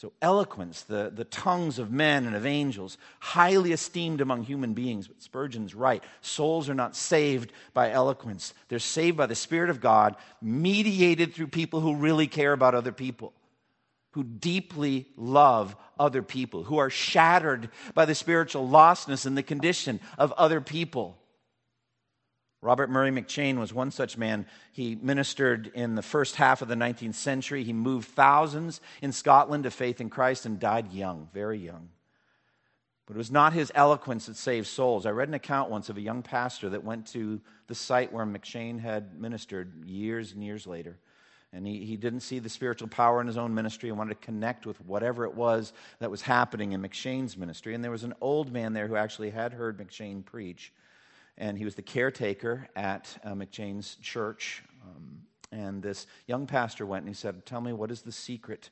So, 0.00 0.14
eloquence, 0.22 0.80
the, 0.84 1.12
the 1.14 1.26
tongues 1.26 1.78
of 1.78 1.92
men 1.92 2.24
and 2.24 2.34
of 2.34 2.46
angels, 2.46 2.96
highly 3.18 3.72
esteemed 3.72 4.22
among 4.22 4.44
human 4.44 4.72
beings. 4.72 5.06
But 5.06 5.20
Spurgeon's 5.20 5.74
right. 5.74 6.02
Souls 6.22 6.70
are 6.70 6.74
not 6.74 6.96
saved 6.96 7.52
by 7.74 7.90
eloquence, 7.90 8.54
they're 8.70 8.78
saved 8.78 9.18
by 9.18 9.26
the 9.26 9.34
Spirit 9.34 9.68
of 9.68 9.82
God, 9.82 10.16
mediated 10.40 11.34
through 11.34 11.48
people 11.48 11.80
who 11.80 11.96
really 11.96 12.26
care 12.28 12.54
about 12.54 12.74
other 12.74 12.92
people, 12.92 13.34
who 14.12 14.24
deeply 14.24 15.06
love 15.18 15.76
other 15.98 16.22
people, 16.22 16.64
who 16.64 16.78
are 16.78 16.88
shattered 16.88 17.68
by 17.92 18.06
the 18.06 18.14
spiritual 18.14 18.66
lostness 18.66 19.26
and 19.26 19.36
the 19.36 19.42
condition 19.42 20.00
of 20.16 20.32
other 20.32 20.62
people. 20.62 21.18
Robert 22.62 22.90
Murray 22.90 23.10
McCheyne 23.10 23.58
was 23.58 23.72
one 23.72 23.90
such 23.90 24.18
man. 24.18 24.46
He 24.72 24.94
ministered 24.94 25.70
in 25.74 25.94
the 25.94 26.02
first 26.02 26.36
half 26.36 26.60
of 26.60 26.68
the 26.68 26.74
19th 26.74 27.14
century. 27.14 27.64
He 27.64 27.72
moved 27.72 28.08
thousands 28.08 28.80
in 29.00 29.12
Scotland 29.12 29.64
to 29.64 29.70
faith 29.70 30.00
in 30.00 30.10
Christ 30.10 30.44
and 30.44 30.60
died 30.60 30.92
young, 30.92 31.28
very 31.32 31.58
young. 31.58 31.88
But 33.06 33.14
it 33.14 33.18
was 33.18 33.30
not 33.30 33.54
his 33.54 33.72
eloquence 33.74 34.26
that 34.26 34.36
saved 34.36 34.66
souls. 34.66 35.06
I 35.06 35.10
read 35.10 35.28
an 35.28 35.34
account 35.34 35.70
once 35.70 35.88
of 35.88 35.96
a 35.96 36.02
young 36.02 36.22
pastor 36.22 36.68
that 36.68 36.84
went 36.84 37.06
to 37.08 37.40
the 37.66 37.74
site 37.74 38.12
where 38.12 38.26
McCheyne 38.26 38.78
had 38.78 39.18
ministered 39.18 39.84
years 39.84 40.32
and 40.32 40.44
years 40.44 40.66
later. 40.66 40.98
And 41.52 41.66
he, 41.66 41.84
he 41.84 41.96
didn't 41.96 42.20
see 42.20 42.38
the 42.38 42.48
spiritual 42.48 42.86
power 42.86 43.20
in 43.20 43.26
his 43.26 43.38
own 43.38 43.54
ministry 43.54 43.88
and 43.88 43.98
wanted 43.98 44.20
to 44.20 44.26
connect 44.26 44.66
with 44.66 44.80
whatever 44.82 45.24
it 45.24 45.34
was 45.34 45.72
that 45.98 46.10
was 46.10 46.22
happening 46.22 46.72
in 46.72 46.82
McCheyne's 46.82 47.36
ministry. 47.36 47.74
And 47.74 47.82
there 47.82 47.90
was 47.90 48.04
an 48.04 48.14
old 48.20 48.52
man 48.52 48.74
there 48.74 48.86
who 48.86 48.96
actually 48.96 49.30
had 49.30 49.54
heard 49.54 49.78
McCheyne 49.78 50.24
preach 50.24 50.72
and 51.40 51.56
he 51.56 51.64
was 51.64 51.74
the 51.74 51.82
caretaker 51.82 52.68
at 52.76 53.18
uh, 53.24 53.34
church. 54.02 54.62
Um, 54.84 55.22
and 55.50 55.82
this 55.82 56.06
young 56.26 56.46
pastor 56.46 56.86
went 56.86 57.04
and 57.04 57.08
he 57.08 57.18
said, 57.18 57.44
Tell 57.46 57.62
me, 57.62 57.72
what 57.72 57.90
is 57.90 58.02
the 58.02 58.12
secret 58.12 58.70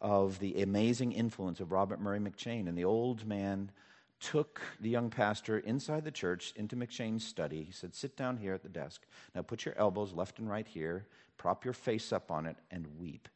of 0.00 0.38
the 0.40 0.62
amazing 0.62 1.12
influence 1.12 1.60
of 1.60 1.70
Robert 1.70 2.00
Murray 2.00 2.18
McCheyne? 2.18 2.68
And 2.68 2.76
the 2.76 2.84
old 2.84 3.26
man 3.26 3.70
took 4.18 4.62
the 4.80 4.88
young 4.88 5.10
pastor 5.10 5.58
inside 5.58 6.04
the 6.04 6.10
church 6.10 6.54
into 6.56 6.74
McCheyne's 6.74 7.24
study. 7.24 7.62
He 7.62 7.72
said, 7.72 7.94
Sit 7.94 8.16
down 8.16 8.38
here 8.38 8.54
at 8.54 8.62
the 8.62 8.70
desk. 8.70 9.02
Now 9.34 9.42
put 9.42 9.66
your 9.66 9.78
elbows 9.78 10.14
left 10.14 10.38
and 10.38 10.48
right 10.48 10.66
here, 10.66 11.06
prop 11.36 11.64
your 11.66 11.74
face 11.74 12.12
up 12.12 12.30
on 12.30 12.46
it, 12.46 12.56
and 12.70 12.86
weep. 12.98 13.28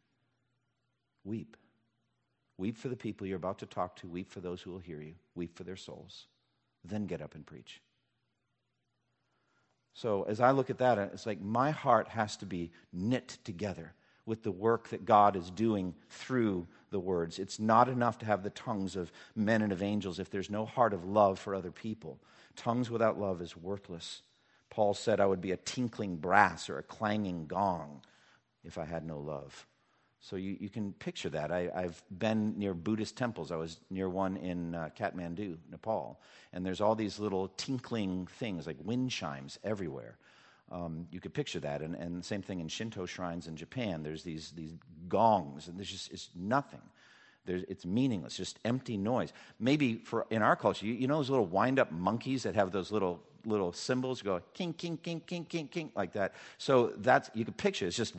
Weep. 1.23 1.57
Weep 2.57 2.79
for 2.79 2.89
the 2.89 2.97
people 2.97 3.27
you're 3.27 3.37
about 3.37 3.59
to 3.59 3.67
talk 3.67 3.97
to. 3.97 4.09
Weep 4.09 4.31
for 4.31 4.41
those 4.41 4.63
who 4.63 4.71
will 4.71 4.79
hear 4.79 5.03
you. 5.03 5.15
Weep 5.35 5.55
for 5.55 5.65
their 5.65 5.77
souls. 5.77 6.27
Then 6.83 7.05
get 7.07 7.21
up 7.21 7.35
and 7.35 7.45
preach. 7.45 7.83
So 9.95 10.23
as 10.25 10.41
I 10.41 10.53
look 10.53 10.71
at 10.71 10.79
that, 10.79 10.99
uh, 10.99 11.09
it's 11.13 11.27
like 11.27 11.41
my 11.41 11.71
heart 11.71 12.09
has 12.09 12.37
to 12.39 12.47
be 12.47 12.71
knit 12.93 13.39
together 13.45 13.93
with 14.27 14.43
the 14.43 14.53
work 14.53 14.89
that 14.91 15.05
God 15.05 15.37
is 15.37 15.51
doing 15.51 15.95
through 16.09 16.67
the 16.91 17.01
words. 17.01 17.39
It's 17.39 17.59
not 17.59 17.89
enough 17.89 18.19
to 18.19 18.27
have 18.27 18.43
the 18.43 18.51
tongues 18.51 18.97
of 18.97 19.13
men 19.35 19.63
and 19.63 19.73
of 19.73 19.83
angels 19.83 20.19
if 20.19 20.31
there's 20.31 20.51
no 20.51 20.65
heart 20.65 20.93
of 20.93 21.05
love 21.05 21.39
for 21.39 21.55
other 21.55 21.73
people. 21.73 22.19
Tongues 22.57 22.91
without 22.91 23.19
love 23.19 23.41
is 23.41 23.57
worthless. 23.57 24.23
Paul 24.69 24.95
said, 24.95 25.21
I 25.21 25.27
would 25.27 25.41
be 25.41 25.53
a 25.53 25.57
tinkling 25.57 26.17
brass 26.17 26.71
or 26.71 26.79
a 26.79 26.83
clanging 26.83 27.47
gong 27.47 28.03
if 28.65 28.79
I 28.79 28.85
had 28.85 29.05
no 29.05 29.19
love. 29.19 29.67
So 30.23 30.37
you, 30.37 30.57
you 30.61 30.69
can 30.69 30.93
picture 30.93 31.31
that. 31.31 31.51
I, 31.51 31.71
have 31.75 32.03
been 32.11 32.59
near 32.59 32.75
Buddhist 32.75 33.17
temples. 33.17 33.51
I 33.51 33.57
was 33.57 33.81
near 33.89 34.09
one 34.09 34.37
in 34.37 34.75
uh, 34.75 34.91
Kathmandu, 34.99 35.57
Nepal. 35.71 36.21
And 36.53 36.65
there's 36.65 36.83
all 36.83 36.95
these 36.95 37.19
little 37.19 37.49
tinkling 37.57 38.27
things, 38.27 38.67
like 38.67 38.77
wind 38.85 39.11
chimes 39.11 39.59
everywhere. 39.65 40.19
Um, 40.71 41.09
you 41.11 41.21
could 41.21 41.33
picture 41.33 41.61
that. 41.61 41.81
And, 41.81 41.95
and 41.95 42.23
same 42.23 42.43
thing 42.43 42.61
in 42.61 42.69
Shinto 42.69 43.07
shrines 43.07 43.47
in 43.47 43.57
Japan. 43.57 44.03
There's 44.03 44.23
these, 44.23 44.53
these 44.53 44.75
gongs, 45.09 45.69
and 45.69 45.79
there's 45.79 45.91
just 45.91 46.13
it's 46.13 46.29
nothing. 46.37 46.83
There's, 47.47 47.63
it's 47.69 47.87
meaningless, 47.87 48.37
just 48.37 48.59
empty 48.65 48.99
noise. 48.99 49.33
Maybe 49.59 49.95
for 49.95 50.27
in 50.29 50.43
our 50.43 50.55
culture, 50.55 50.85
you, 50.85 50.93
you 50.93 51.09
know 51.09 51.17
those 51.17 51.31
little 51.31 51.47
wind-up 51.47 51.91
monkeys 51.91 52.43
that 52.43 52.55
have 52.55 52.71
those 52.71 52.93
little 52.93 53.23
little 53.47 53.73
cymbals 53.73 54.21
go 54.21 54.43
king, 54.53 54.75
king, 54.75 54.99
king, 54.99 55.21
king, 55.27 55.47
king, 55.47 55.67
king, 55.67 55.91
like 55.97 56.13
that. 56.13 56.35
So 56.59 56.93
that's 56.99 57.31
you 57.35 57.47
can 57.47 57.55
picture. 57.55 57.87
It's 57.87 57.97
just 57.97 58.15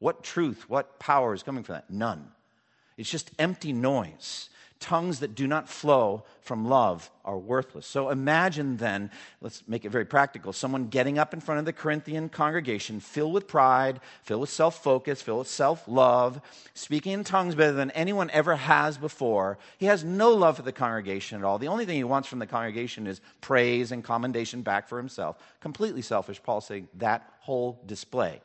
what 0.00 0.24
truth, 0.24 0.68
what 0.68 0.98
power 0.98 1.32
is 1.34 1.42
coming 1.42 1.62
from 1.62 1.74
that? 1.74 1.90
None. 1.90 2.32
It's 2.96 3.10
just 3.10 3.30
empty 3.38 3.72
noise. 3.72 4.48
Tongues 4.80 5.20
that 5.20 5.34
do 5.34 5.46
not 5.46 5.68
flow 5.68 6.24
from 6.40 6.66
love 6.66 7.10
are 7.22 7.36
worthless. 7.36 7.86
So 7.86 8.08
imagine 8.08 8.78
then, 8.78 9.10
let's 9.42 9.62
make 9.68 9.84
it 9.84 9.90
very 9.90 10.06
practical, 10.06 10.54
someone 10.54 10.88
getting 10.88 11.18
up 11.18 11.34
in 11.34 11.40
front 11.40 11.58
of 11.58 11.66
the 11.66 11.72
Corinthian 11.74 12.30
congregation 12.30 12.98
filled 12.98 13.34
with 13.34 13.46
pride, 13.46 14.00
filled 14.22 14.40
with 14.40 14.48
self 14.48 14.82
focus, 14.82 15.20
filled 15.20 15.40
with 15.40 15.48
self 15.48 15.86
love, 15.86 16.40
speaking 16.72 17.12
in 17.12 17.24
tongues 17.24 17.54
better 17.54 17.72
than 17.72 17.90
anyone 17.90 18.30
ever 18.30 18.56
has 18.56 18.96
before. 18.96 19.58
He 19.76 19.84
has 19.84 20.02
no 20.02 20.32
love 20.32 20.56
for 20.56 20.62
the 20.62 20.72
congregation 20.72 21.38
at 21.38 21.44
all. 21.44 21.58
The 21.58 21.68
only 21.68 21.84
thing 21.84 21.96
he 21.96 22.04
wants 22.04 22.26
from 22.26 22.38
the 22.38 22.46
congregation 22.46 23.06
is 23.06 23.20
praise 23.42 23.92
and 23.92 24.02
commendation 24.02 24.62
back 24.62 24.88
for 24.88 24.96
himself. 24.96 25.36
Completely 25.60 26.00
selfish. 26.00 26.42
Paul 26.42 26.62
saying 26.62 26.88
that 26.94 27.30
whole 27.40 27.82
display 27.84 28.40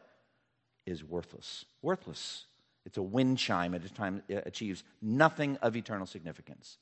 is 0.86 1.04
worthless. 1.04 1.66
Worthless. 1.82 2.46
It's 2.86 2.98
a 2.98 3.04
wind 3.04 3.38
chime 3.38 3.74
at 3.74 3.84
a 3.84 3.90
time 3.90 4.22
it 4.28 4.44
achieves 4.46 4.84
nothing 5.02 5.58
of 5.62 5.76
eternal 5.76 6.06
significance. 6.06 6.78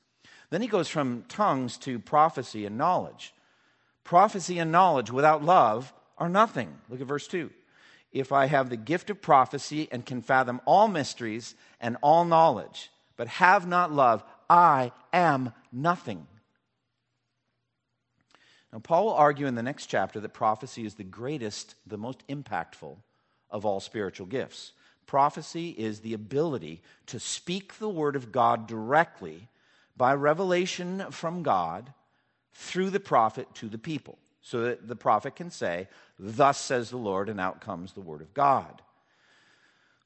Then 0.50 0.62
he 0.62 0.68
goes 0.68 0.88
from 0.88 1.24
tongues 1.28 1.78
to 1.78 1.98
prophecy 1.98 2.66
and 2.66 2.76
knowledge. 2.76 3.32
Prophecy 4.04 4.58
and 4.58 4.70
knowledge 4.70 5.10
without 5.10 5.42
love 5.42 5.92
are 6.18 6.28
nothing. 6.28 6.78
Look 6.88 7.00
at 7.00 7.06
verse 7.06 7.26
2. 7.26 7.50
If 8.12 8.30
I 8.30 8.46
have 8.46 8.70
the 8.70 8.76
gift 8.76 9.10
of 9.10 9.20
prophecy 9.20 9.88
and 9.90 10.06
can 10.06 10.22
fathom 10.22 10.60
all 10.66 10.86
mysteries 10.86 11.54
and 11.80 11.96
all 12.02 12.24
knowledge, 12.24 12.90
but 13.16 13.26
have 13.28 13.66
not 13.66 13.92
love, 13.92 14.22
I 14.48 14.92
am 15.12 15.52
nothing. 15.72 16.26
Now, 18.72 18.80
Paul 18.80 19.06
will 19.06 19.14
argue 19.14 19.46
in 19.46 19.54
the 19.54 19.62
next 19.62 19.86
chapter 19.86 20.20
that 20.20 20.34
prophecy 20.34 20.84
is 20.84 20.94
the 20.94 21.04
greatest, 21.04 21.74
the 21.86 21.98
most 21.98 22.26
impactful 22.28 22.96
of 23.54 23.64
all 23.64 23.80
spiritual 23.80 24.26
gifts. 24.26 24.72
Prophecy 25.06 25.70
is 25.70 26.00
the 26.00 26.12
ability 26.12 26.82
to 27.06 27.20
speak 27.20 27.78
the 27.78 27.88
word 27.88 28.16
of 28.16 28.32
God 28.32 28.66
directly 28.66 29.48
by 29.96 30.12
revelation 30.12 31.04
from 31.10 31.42
God 31.44 31.92
through 32.52 32.90
the 32.90 33.00
prophet 33.00 33.46
to 33.54 33.68
the 33.68 33.78
people. 33.78 34.18
So 34.42 34.62
that 34.62 34.88
the 34.88 34.96
prophet 34.96 35.36
can 35.36 35.50
say, 35.50 35.88
Thus 36.18 36.58
says 36.58 36.90
the 36.90 36.98
Lord, 36.98 37.30
and 37.30 37.40
out 37.40 37.60
comes 37.60 37.92
the 37.92 38.00
word 38.00 38.20
of 38.20 38.34
God. 38.34 38.82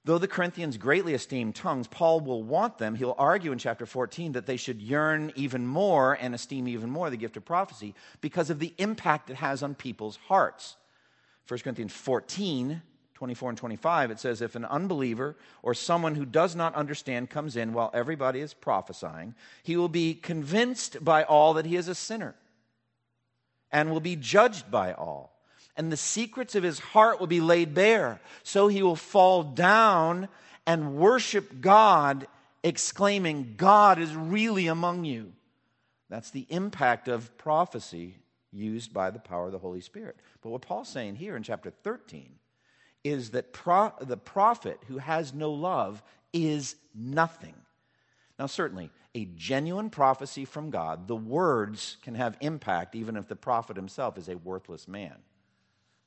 Though 0.04 0.18
the 0.18 0.28
Corinthians 0.28 0.76
greatly 0.76 1.12
esteem 1.12 1.52
tongues, 1.52 1.86
Paul 1.86 2.20
will 2.20 2.42
want 2.42 2.78
them, 2.78 2.94
he'll 2.94 3.16
argue 3.18 3.50
in 3.50 3.58
chapter 3.58 3.84
14 3.84 4.32
that 4.32 4.46
they 4.46 4.56
should 4.56 4.80
yearn 4.80 5.32
even 5.34 5.66
more 5.66 6.14
and 6.14 6.34
esteem 6.34 6.68
even 6.68 6.88
more 6.88 7.10
the 7.10 7.16
gift 7.16 7.36
of 7.36 7.44
prophecy 7.44 7.94
because 8.20 8.48
of 8.48 8.58
the 8.58 8.74
impact 8.78 9.28
it 9.28 9.36
has 9.36 9.62
on 9.62 9.74
people's 9.74 10.16
hearts. 10.28 10.76
1 11.48 11.60
Corinthians 11.60 11.92
14 11.92 12.82
24 13.18 13.48
and 13.48 13.58
25, 13.58 14.12
it 14.12 14.20
says, 14.20 14.40
If 14.40 14.54
an 14.54 14.64
unbeliever 14.64 15.34
or 15.64 15.74
someone 15.74 16.14
who 16.14 16.24
does 16.24 16.54
not 16.54 16.76
understand 16.76 17.28
comes 17.28 17.56
in 17.56 17.72
while 17.72 17.90
everybody 17.92 18.38
is 18.38 18.54
prophesying, 18.54 19.34
he 19.64 19.76
will 19.76 19.88
be 19.88 20.14
convinced 20.14 21.04
by 21.04 21.24
all 21.24 21.54
that 21.54 21.66
he 21.66 21.74
is 21.74 21.88
a 21.88 21.96
sinner 21.96 22.36
and 23.72 23.90
will 23.90 23.98
be 23.98 24.14
judged 24.14 24.70
by 24.70 24.92
all. 24.92 25.36
And 25.76 25.90
the 25.90 25.96
secrets 25.96 26.54
of 26.54 26.62
his 26.62 26.78
heart 26.78 27.18
will 27.18 27.26
be 27.26 27.40
laid 27.40 27.74
bare. 27.74 28.20
So 28.44 28.68
he 28.68 28.84
will 28.84 28.94
fall 28.94 29.42
down 29.42 30.28
and 30.64 30.94
worship 30.94 31.60
God, 31.60 32.28
exclaiming, 32.62 33.54
God 33.56 33.98
is 33.98 34.14
really 34.14 34.68
among 34.68 35.06
you. 35.06 35.32
That's 36.08 36.30
the 36.30 36.46
impact 36.50 37.08
of 37.08 37.36
prophecy 37.36 38.14
used 38.52 38.94
by 38.94 39.10
the 39.10 39.18
power 39.18 39.46
of 39.46 39.52
the 39.52 39.58
Holy 39.58 39.80
Spirit. 39.80 40.14
But 40.40 40.50
what 40.50 40.62
Paul's 40.62 40.88
saying 40.88 41.16
here 41.16 41.36
in 41.36 41.42
chapter 41.42 41.70
13 41.70 42.30
is 43.04 43.30
that 43.30 43.52
pro- 43.52 43.92
the 44.00 44.16
prophet 44.16 44.80
who 44.88 44.98
has 44.98 45.32
no 45.32 45.52
love 45.52 46.02
is 46.32 46.76
nothing. 46.94 47.54
Now, 48.38 48.46
certainly, 48.46 48.90
a 49.14 49.24
genuine 49.24 49.90
prophecy 49.90 50.44
from 50.44 50.70
God, 50.70 51.08
the 51.08 51.16
words 51.16 51.96
can 52.02 52.14
have 52.14 52.36
impact 52.40 52.94
even 52.94 53.16
if 53.16 53.28
the 53.28 53.36
prophet 53.36 53.76
himself 53.76 54.16
is 54.16 54.28
a 54.28 54.36
worthless 54.36 54.86
man. 54.86 55.14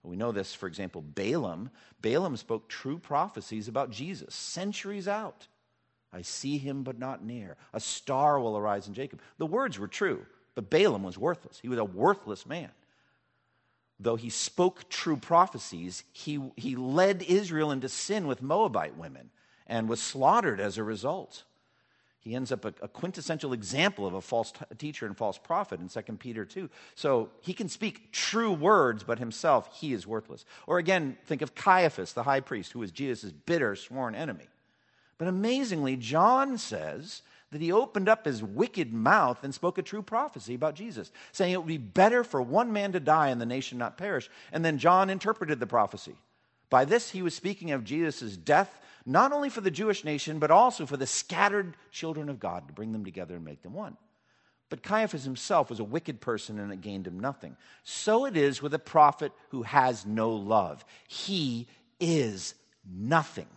We 0.04 0.15
know 0.15 0.32
this, 0.32 0.54
for 0.54 0.67
example, 0.67 1.01
Balaam. 1.01 1.69
Balaam 2.01 2.36
spoke 2.38 2.69
true 2.69 2.97
prophecies 2.97 3.67
about 3.67 3.91
Jesus 3.91 4.34
centuries 4.34 5.08
out. 5.08 5.47
I 6.13 6.23
see 6.23 6.58
him, 6.58 6.84
but 6.84 6.99
not 6.99 7.23
near. 7.23 7.56
A 7.73 7.80
star 7.80 8.39
will 8.39 8.58
arise 8.58 8.88
in 8.88 8.93
Jacob. 8.93 9.21
The 9.38 9.45
words 9.45 9.77
were 9.77 9.88
true, 9.88 10.25
but 10.56 10.69
Balaam 10.69 11.04
was 11.04 11.17
worthless. 11.17 11.60
He 11.62 11.69
was 11.69 11.80
a 11.80 11.86
worthless 11.86 12.45
man 12.45 12.71
though 14.01 14.15
he 14.15 14.29
spoke 14.29 14.89
true 14.89 15.17
prophecies, 15.17 16.03
he, 16.11 16.39
he 16.55 16.75
led 16.75 17.21
Israel 17.23 17.71
into 17.71 17.87
sin 17.87 18.27
with 18.27 18.41
Moabite 18.41 18.97
women 18.97 19.29
and 19.67 19.87
was 19.87 20.01
slaughtered 20.01 20.59
as 20.59 20.77
a 20.77 20.83
result. 20.83 21.43
He 22.19 22.35
ends 22.35 22.51
up 22.51 22.65
a, 22.65 22.73
a 22.81 22.87
quintessential 22.87 23.53
example 23.53 24.05
of 24.05 24.13
a 24.13 24.21
false 24.21 24.51
t- 24.51 24.59
teacher 24.77 25.05
and 25.05 25.17
false 25.17 25.37
prophet 25.37 25.79
in 25.79 25.89
2 25.89 26.01
Peter 26.13 26.45
2. 26.45 26.69
So 26.93 27.29
he 27.41 27.53
can 27.53 27.67
speak 27.67 28.11
true 28.11 28.51
words, 28.51 29.03
but 29.03 29.19
himself, 29.19 29.69
he 29.79 29.93
is 29.93 30.05
worthless. 30.05 30.45
Or 30.67 30.77
again, 30.77 31.17
think 31.25 31.41
of 31.41 31.55
Caiaphas, 31.55 32.13
the 32.13 32.23
high 32.23 32.41
priest, 32.41 32.73
who 32.73 32.79
was 32.79 32.91
Jesus' 32.91 33.31
bitter, 33.31 33.75
sworn 33.75 34.13
enemy. 34.13 34.47
But 35.17 35.27
amazingly, 35.27 35.95
John 35.95 36.57
says 36.57 37.21
that 37.51 37.61
he 37.61 37.71
opened 37.71 38.07
up 38.07 38.25
his 38.25 38.41
wicked 38.41 38.93
mouth 38.93 39.43
and 39.43 39.53
spoke 39.53 39.77
a 39.77 39.81
true 39.83 40.01
prophecy 40.01 40.55
about 40.55 40.75
Jesus, 40.75 41.11
saying 41.31 41.53
it 41.53 41.57
would 41.57 41.67
be 41.67 41.77
better 41.77 42.23
for 42.23 42.41
one 42.41 42.71
man 42.71 42.93
to 42.93 42.99
die 42.99 43.29
and 43.29 43.41
the 43.41 43.45
nation 43.45 43.77
not 43.77 43.97
perish. 43.97 44.29
And 44.51 44.63
then 44.63 44.77
John 44.77 45.09
interpreted 45.09 45.59
the 45.59 45.67
prophecy. 45.67 46.15
By 46.69 46.85
this, 46.85 47.11
he 47.11 47.21
was 47.21 47.35
speaking 47.35 47.71
of 47.71 47.83
Jesus' 47.83 48.37
death, 48.37 48.79
not 49.05 49.33
only 49.33 49.49
for 49.49 49.59
the 49.59 49.69
Jewish 49.69 50.05
nation, 50.05 50.39
but 50.39 50.51
also 50.51 50.85
for 50.85 50.95
the 50.95 51.05
scattered 51.05 51.75
children 51.91 52.29
of 52.29 52.39
God 52.39 52.67
to 52.67 52.73
bring 52.73 52.93
them 52.93 53.03
together 53.03 53.35
and 53.35 53.43
make 53.43 53.61
them 53.61 53.73
one. 53.73 53.97
But 54.69 54.83
Caiaphas 54.83 55.25
himself 55.25 55.69
was 55.69 55.81
a 55.81 55.83
wicked 55.83 56.21
person 56.21 56.57
and 56.57 56.71
it 56.71 56.79
gained 56.79 57.05
him 57.05 57.19
nothing. 57.19 57.57
So 57.83 58.23
it 58.25 58.37
is 58.37 58.61
with 58.61 58.73
a 58.73 58.79
prophet 58.79 59.33
who 59.49 59.63
has 59.63 60.05
no 60.05 60.31
love. 60.31 60.85
He 61.09 61.67
is 61.99 62.55
nothing. 62.89 63.47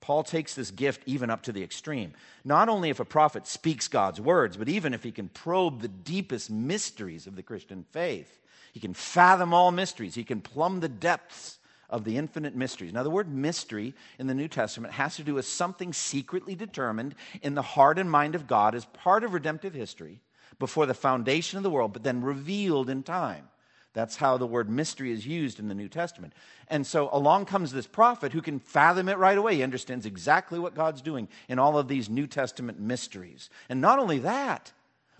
Paul 0.00 0.22
takes 0.22 0.54
this 0.54 0.70
gift 0.70 1.02
even 1.06 1.30
up 1.30 1.42
to 1.42 1.52
the 1.52 1.62
extreme. 1.62 2.12
Not 2.44 2.68
only 2.68 2.90
if 2.90 3.00
a 3.00 3.04
prophet 3.04 3.46
speaks 3.46 3.88
God's 3.88 4.20
words, 4.20 4.56
but 4.56 4.68
even 4.68 4.94
if 4.94 5.02
he 5.02 5.12
can 5.12 5.28
probe 5.28 5.80
the 5.80 5.88
deepest 5.88 6.50
mysteries 6.50 7.26
of 7.26 7.36
the 7.36 7.42
Christian 7.42 7.84
faith. 7.92 8.40
He 8.72 8.80
can 8.80 8.94
fathom 8.94 9.54
all 9.54 9.72
mysteries, 9.72 10.14
he 10.14 10.24
can 10.24 10.40
plumb 10.40 10.80
the 10.80 10.88
depths 10.88 11.58
of 11.88 12.04
the 12.04 12.18
infinite 12.18 12.54
mysteries. 12.54 12.92
Now, 12.92 13.04
the 13.04 13.10
word 13.10 13.32
mystery 13.32 13.94
in 14.18 14.26
the 14.26 14.34
New 14.34 14.48
Testament 14.48 14.92
has 14.94 15.16
to 15.16 15.22
do 15.22 15.34
with 15.34 15.46
something 15.46 15.92
secretly 15.92 16.54
determined 16.54 17.14
in 17.42 17.54
the 17.54 17.62
heart 17.62 17.98
and 17.98 18.10
mind 18.10 18.34
of 18.34 18.46
God 18.46 18.74
as 18.74 18.84
part 18.86 19.24
of 19.24 19.32
redemptive 19.32 19.72
history 19.72 20.20
before 20.58 20.86
the 20.86 20.94
foundation 20.94 21.56
of 21.56 21.62
the 21.62 21.70
world, 21.70 21.92
but 21.92 22.02
then 22.02 22.22
revealed 22.22 22.90
in 22.90 23.02
time. 23.02 23.48
That's 23.96 24.16
how 24.16 24.36
the 24.36 24.46
word 24.46 24.68
mystery 24.68 25.10
is 25.10 25.26
used 25.26 25.58
in 25.58 25.68
the 25.68 25.74
New 25.74 25.88
Testament. 25.88 26.34
And 26.68 26.86
so 26.86 27.08
along 27.12 27.46
comes 27.46 27.72
this 27.72 27.86
prophet 27.86 28.30
who 28.30 28.42
can 28.42 28.58
fathom 28.58 29.08
it 29.08 29.16
right 29.16 29.38
away. 29.38 29.54
He 29.54 29.62
understands 29.62 30.04
exactly 30.04 30.58
what 30.58 30.74
God's 30.74 31.00
doing 31.00 31.28
in 31.48 31.58
all 31.58 31.78
of 31.78 31.88
these 31.88 32.10
New 32.10 32.26
Testament 32.26 32.78
mysteries. 32.78 33.48
And 33.70 33.80
not 33.80 33.98
only 33.98 34.18
that, 34.18 34.70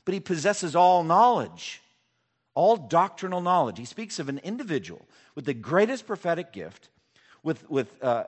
but 0.05 0.13
he 0.13 0.21
possesses 0.21 0.77
all 0.77 1.05
knowledge, 1.05 1.81
all 2.55 2.77
doctrinal 2.77 3.41
knowledge. 3.41 3.79
He 3.79 3.87
speaks 3.87 4.19
of 4.19 4.29
an 4.29 4.41
individual 4.45 5.09
with 5.35 5.47
the 5.47 5.55
greatest 5.55 6.07
prophetic 6.07 6.53
gift, 6.53 6.91
with, 7.43 7.71
with 7.71 8.05
uh, 8.05 8.25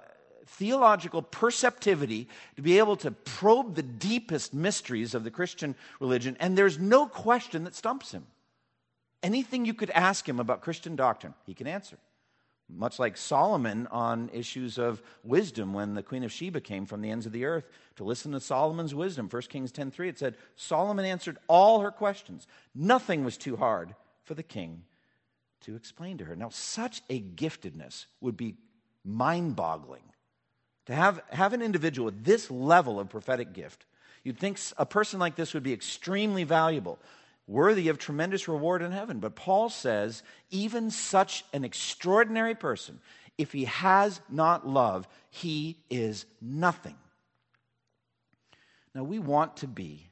theological 0.46 1.20
perceptivity 1.20 2.26
to 2.56 2.62
be 2.62 2.78
able 2.78 2.96
to 2.96 3.10
probe 3.10 3.74
the 3.74 3.82
deepest 3.82 4.54
mysteries 4.54 5.14
of 5.14 5.24
the 5.24 5.30
Christian 5.30 5.74
religion, 6.00 6.38
and 6.40 6.56
there's 6.56 6.78
no 6.78 7.06
question 7.06 7.64
that 7.64 7.74
stumps 7.74 8.12
him. 8.12 8.24
Anything 9.22 9.64
you 9.64 9.74
could 9.74 9.90
ask 9.90 10.28
him 10.28 10.38
about 10.38 10.60
Christian 10.60 10.96
doctrine, 10.96 11.34
he 11.44 11.54
can 11.54 11.66
answer. 11.66 11.98
Much 12.70 12.98
like 12.98 13.16
Solomon 13.16 13.86
on 13.90 14.28
issues 14.32 14.78
of 14.78 15.02
wisdom 15.24 15.72
when 15.72 15.94
the 15.94 16.02
Queen 16.02 16.22
of 16.22 16.30
Sheba 16.30 16.60
came 16.60 16.84
from 16.84 17.00
the 17.00 17.10
ends 17.10 17.24
of 17.24 17.32
the 17.32 17.46
earth 17.46 17.64
to 17.96 18.04
listen 18.04 18.32
to 18.32 18.40
Solomon's 18.40 18.94
wisdom. 18.94 19.28
1 19.28 19.42
Kings 19.48 19.72
10:3 19.72 20.08
it 20.08 20.18
said 20.18 20.36
Solomon 20.54 21.06
answered 21.06 21.38
all 21.48 21.80
her 21.80 21.90
questions. 21.90 22.46
Nothing 22.74 23.24
was 23.24 23.38
too 23.38 23.56
hard 23.56 23.94
for 24.24 24.34
the 24.34 24.42
king 24.42 24.84
to 25.62 25.74
explain 25.74 26.18
to 26.18 26.24
her. 26.26 26.36
Now 26.36 26.50
such 26.50 27.02
a 27.08 27.20
giftedness 27.20 28.04
would 28.20 28.36
be 28.36 28.58
mind-boggling. 29.04 30.02
To 30.86 30.94
have, 30.94 31.22
have 31.30 31.52
an 31.54 31.62
individual 31.62 32.06
with 32.06 32.24
this 32.24 32.50
level 32.50 33.00
of 33.00 33.08
prophetic 33.08 33.52
gift, 33.52 33.86
you'd 34.24 34.38
think 34.38 34.58
a 34.76 34.86
person 34.86 35.18
like 35.18 35.36
this 35.36 35.54
would 35.54 35.62
be 35.62 35.72
extremely 35.72 36.44
valuable 36.44 36.98
worthy 37.48 37.88
of 37.88 37.98
tremendous 37.98 38.46
reward 38.46 38.82
in 38.82 38.92
heaven. 38.92 39.18
But 39.18 39.34
Paul 39.34 39.70
says, 39.70 40.22
even 40.50 40.90
such 40.90 41.44
an 41.52 41.64
extraordinary 41.64 42.54
person, 42.54 43.00
if 43.38 43.52
he 43.52 43.64
has 43.64 44.20
not 44.28 44.68
love, 44.68 45.08
he 45.30 45.78
is 45.90 46.26
nothing. 46.40 46.96
Now, 48.94 49.02
we 49.04 49.18
want 49.18 49.58
to 49.58 49.66
be 49.66 50.10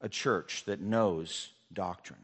a 0.00 0.08
church 0.08 0.64
that 0.66 0.80
knows 0.80 1.50
doctrine. 1.72 2.20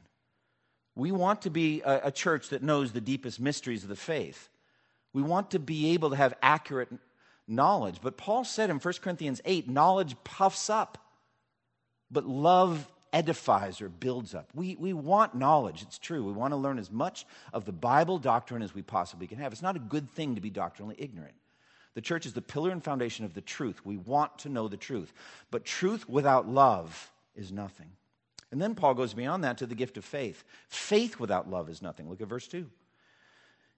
We 0.95 1.13
want 1.13 1.43
to 1.43 1.51
be 1.51 1.83
a, 1.85 2.09
a, 2.09 2.11
church 2.11 2.51
that 2.51 2.63
knows 2.63 2.93
the 2.93 3.01
deepest 3.01 3.41
mysteries 3.41 3.83
of 3.83 3.89
the 3.89 3.97
faith. 3.97 4.49
We 5.13 5.23
want 5.23 5.53
to 5.53 5.59
be 5.59 5.93
able 5.93 6.11
to 6.11 6.17
have 6.17 6.35
accurate 6.43 6.91
knowledge. 7.49 7.97
But 8.03 8.17
Paul 8.17 8.45
said 8.45 8.71
in 8.71 8.79
1 8.79 8.95
Corinthians 9.03 9.41
8 9.45 9.69
knowledge 9.69 10.15
puffs 10.25 10.69
up, 10.71 10.99
but 12.11 12.27
love 12.27 12.87
edifies 13.13 13.81
or 13.81 13.89
builds 13.89 14.35
up. 14.35 14.51
We, 14.55 14.77
we 14.77 14.93
want 14.93 15.35
knowledge, 15.35 15.83
it's 15.83 15.99
true. 15.99 16.25
We 16.25 16.33
want 16.33 16.53
to 16.53 16.57
learn 16.57 16.79
as 16.79 16.91
much 16.91 17.27
of 17.53 17.65
the 17.65 17.73
Bible 17.73 18.19
doctrine 18.19 18.63
as 18.63 18.75
we 18.75 18.83
possibly 18.83 19.27
can 19.27 19.39
have. 19.39 19.53
It's 19.53 19.63
not 19.63 19.77
a 19.77 19.81
good 19.81 20.11
thing 20.11 20.35
to 20.35 20.41
be 20.41 20.51
doctrinally 20.51 20.97
ignorant. 20.99 21.35
The 21.95 22.01
church 22.01 22.25
is 22.25 22.33
the 22.33 22.43
pillar 22.43 22.71
and 22.71 22.83
foundation 22.83 23.25
of 23.25 23.35
the 23.35 23.41
truth. 23.41 23.85
We 23.85 23.97
want 23.97 24.39
to 24.41 24.49
know 24.49 24.69
the 24.69 24.77
truth. 24.77 25.13
But 25.51 25.65
truth 25.65 26.09
without 26.09 26.49
love 26.49 27.11
is 27.35 27.51
nothing. 27.51 27.89
And 28.53 28.61
then 28.61 28.75
Paul 28.75 28.95
goes 28.95 29.15
beyond 29.15 29.45
that 29.45 29.59
to 29.59 29.67
the 29.67 29.75
gift 29.75 29.97
of 29.97 30.05
faith. 30.05 30.45
Faith 30.69 31.19
without 31.19 31.51
love 31.51 31.69
is 31.69 31.83
nothing. 31.83 32.09
Look 32.09 32.21
at 32.21 32.29
verse 32.29 32.49
2. 32.49 32.67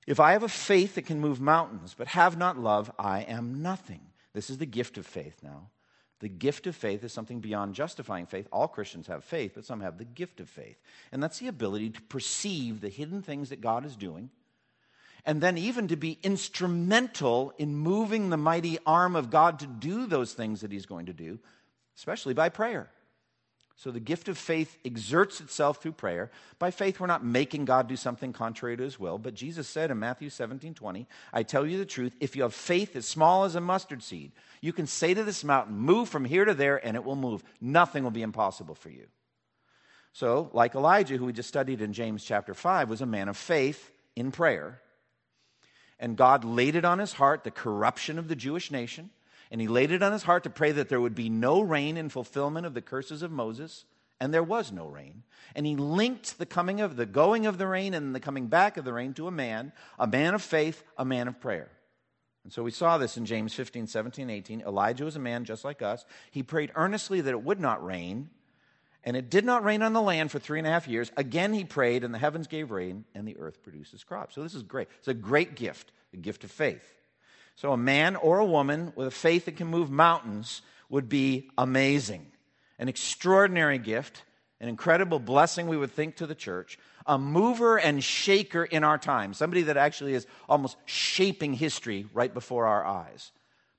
If 0.07 0.18
I 0.18 0.33
have 0.33 0.42
a 0.42 0.49
faith 0.49 0.97
that 0.97 1.07
can 1.07 1.21
move 1.21 1.40
mountains, 1.40 1.95
but 1.97 2.09
have 2.09 2.37
not 2.37 2.59
love, 2.59 2.90
I 2.99 3.21
am 3.21 3.62
nothing. 3.62 4.01
This 4.33 4.51
is 4.51 4.59
the 4.59 4.66
gift 4.66 4.99
of 4.99 5.07
faith 5.07 5.37
now. 5.42 5.68
The 6.23 6.29
gift 6.29 6.69
of 6.69 6.77
faith 6.77 7.03
is 7.03 7.13
something 7.13 7.41
beyond 7.41 7.75
justifying 7.75 8.27
faith. 8.27 8.47
All 8.53 8.69
Christians 8.69 9.09
have 9.09 9.25
faith, 9.25 9.53
but 9.57 9.65
some 9.65 9.81
have 9.81 9.99
the 9.99 10.05
gift 10.05 10.39
of 10.39 10.49
faith. 10.49 10.81
And 11.11 11.21
that's 11.21 11.41
the 11.41 11.49
ability 11.49 11.91
to 11.91 12.03
perceive 12.03 12.81
the 12.81 12.89
hidden 12.89 13.23
things 13.23 13.49
that 13.49 13.61
God 13.61 13.85
is 13.85 13.97
doing, 13.97 14.31
and 15.27 15.41
then 15.41 15.59
even 15.59 15.89
to 15.89 15.97
be 15.97 16.21
instrumental 16.23 17.53
in 17.59 17.75
moving 17.75 18.31
the 18.31 18.37
mighty 18.37 18.79
arm 18.87 19.17
of 19.17 19.31
God 19.31 19.59
to 19.59 19.67
do 19.67 20.07
those 20.07 20.33
things 20.33 20.61
that 20.61 20.71
He's 20.71 20.87
going 20.87 21.07
to 21.07 21.13
do, 21.13 21.41
especially 21.97 22.35
by 22.35 22.51
prayer. 22.51 22.89
So 23.77 23.91
the 23.91 24.01
gift 24.01 24.29
of 24.29 24.39
faith 24.39 24.77
exerts 24.85 25.41
itself 25.41 25.83
through 25.83 25.93
prayer. 25.93 26.31
By 26.59 26.71
faith, 26.71 27.01
we're 27.01 27.07
not 27.07 27.25
making 27.25 27.65
God 27.65 27.89
do 27.89 27.97
something 27.97 28.33
contrary 28.33 28.77
to 28.77 28.83
his 28.83 29.01
will, 29.01 29.19
but 29.19 29.35
Jesus 29.35 29.67
said 29.67 29.91
in 29.91 29.99
Matthew 29.99 30.31
17 30.31 30.75
20, 30.75 31.07
I 31.33 31.43
tell 31.43 31.67
you 31.67 31.79
the 31.79 31.87
truth, 31.87 32.15
if 32.21 32.37
you 32.37 32.43
have 32.43 32.55
faith 32.55 32.95
as 32.97 33.07
small 33.07 33.45
as 33.45 33.55
a 33.55 33.61
mustard 33.61 34.03
seed, 34.03 34.33
you 34.61 34.73
can 34.73 34.87
say 34.87 35.15
to 35.15 35.25
this 35.25 35.43
mountain, 35.43 35.77
Move 35.77 36.09
from 36.09 36.25
here 36.25 36.45
to 36.45 36.55
there, 36.55 36.85
and 36.85 36.97
it 36.97 37.05
will 37.05 37.17
move. 37.17 37.43
Nothing 37.61 38.05
will 38.05 38.11
be 38.11 38.23
impossible 38.23 38.75
for 38.75 38.91
you. 38.91 39.07
So, 40.13 40.51
like 40.53 40.75
Elijah, 40.75 41.17
who 41.17 41.25
we 41.25 41.33
just 41.33 41.49
studied 41.49 41.81
in 41.81 41.93
James 41.93 42.23
chapter 42.23 42.55
5, 42.55 42.91
was 42.91 43.01
a 43.01 43.07
man 43.07 43.29
of 43.29 43.37
faith 43.37 43.91
in 44.15 44.31
prayer. 44.31 44.81
And 45.99 46.17
God 46.17 46.45
laid 46.45 46.77
it 46.77 46.85
on 46.85 46.99
his 46.99 47.15
heart, 47.15 47.45
the 47.45 47.51
corruption 47.51 48.19
of 48.19 48.29
the 48.29 48.37
Jewish 48.37 48.71
nation 48.71 49.11
and 49.53 49.61
he 49.61 49.69
laid 49.69 49.93
it 49.93 50.03
on 50.03 50.12
his 50.12 50.23
heart 50.23 50.45
to 50.45 50.51
pray 50.51 50.73
that 50.73 50.88
there 50.88 51.01
would 51.01 51.15
be 51.15 51.29
no 51.29 51.61
rain 51.61 51.99
in 51.99 52.09
fulfillment 52.09 52.65
of 52.65 52.73
the 52.73 52.81
curses 52.81 53.21
of 53.21 53.31
Moses, 53.31 53.85
and 54.19 54.33
there 54.33 54.43
was 54.43 54.73
no 54.73 54.87
rain. 54.87 55.25
And 55.55 55.67
he 55.67 55.77
linked 55.77 56.38
the 56.38 56.47
coming 56.47 56.81
of 56.81 56.97
the 56.97 57.05
going 57.05 57.45
of 57.45 57.59
the 57.59 57.67
rain 57.67 57.93
and 57.93 58.15
the 58.15 58.21
coming 58.21 58.47
back 58.47 58.79
of 58.79 58.87
the 58.87 58.95
rain 58.95 59.12
to 59.15 59.29
a 59.29 59.31
man, 59.31 59.73
a 59.99 60.07
man 60.07 60.33
of 60.33 60.41
faith, 60.41 60.83
a 60.97 61.05
man 61.05 61.29
of 61.29 61.38
prayer. 61.38 61.69
And 62.45 62.53
so 62.53 62.62
we 62.62 62.71
saw 62.71 62.97
this 62.97 63.19
in 63.19 63.27
James 63.27 63.53
15, 63.53 63.87
17, 63.88 64.31
18. 64.31 64.62
Elijah 64.62 65.05
was 65.05 65.17
a 65.17 65.21
man 65.21 65.45
just 65.45 65.67
like 65.67 65.83
us. 65.83 66.07
He 66.31 66.43
prayed 66.43 66.73
earnestly 66.75 67.21
that 67.21 67.31
it 67.31 67.43
would 67.43 67.61
not 67.61 67.85
rain, 67.85 68.31
and 69.05 69.19
it 69.19 69.29
did 69.29 69.45
not 69.45 69.65
rain 69.65 69.83
on 69.83 69.93
the 69.93 70.01
land 70.01 70.31
for 70.31 70.38
three 70.38 70.61
and 70.61 70.67
a 70.67 70.71
half 70.71 70.88
years. 70.88 71.12
Again 71.19 71.53
he 71.53 71.65
prayed, 71.65 72.05
and 72.05 72.15
the 72.15 72.19
heavens 72.19 72.47
gave 72.47 72.71
rain, 72.71 73.05
and 73.15 73.29
the 73.29 73.37
earth 73.37 73.62
produces 73.62 74.03
crops. 74.03 74.35
So 74.35 74.43
this 74.43 74.55
is 74.55 74.62
great. 74.62 74.88
It's 75.01 75.09
a 75.09 75.15
great 75.15 75.57
gift, 75.57 75.93
a 76.15 76.17
gift 76.17 76.43
of 76.43 76.51
faith. 76.51 77.02
So, 77.55 77.73
a 77.73 77.77
man 77.77 78.17
or 78.17 78.38
a 78.38 78.45
woman 78.45 78.93
with 78.97 79.07
a 79.07 79.12
faith 79.12 79.45
that 79.45 79.57
can 79.57 79.69
move 79.69 79.91
mountains 79.91 80.62
would 80.88 81.09
be 81.09 81.51
amazing. 81.57 82.27
An 82.79 82.88
extraordinary 82.88 83.79
gift, 83.79 84.25
an 84.61 84.69
incredible 84.69 85.19
blessing, 85.19 85.67
we 85.67 85.77
would 85.77 85.93
think, 85.93 86.17
to 86.17 86.27
the 86.27 86.35
church. 86.35 86.79
A 87.07 87.19
mover 87.19 87.79
and 87.79 88.03
shaker 88.03 88.65
in 88.65 88.85
our 88.85 88.99
time. 88.99 89.35
Somebody 89.35 89.62
that 89.62 89.77
actually 89.77 90.15
is 90.15 90.27
almost 90.49 90.77
shaping 90.87 91.55
history 91.55 92.07
right 92.12 92.33
before 92.33 92.67
our 92.67 92.85
eyes 92.85 93.33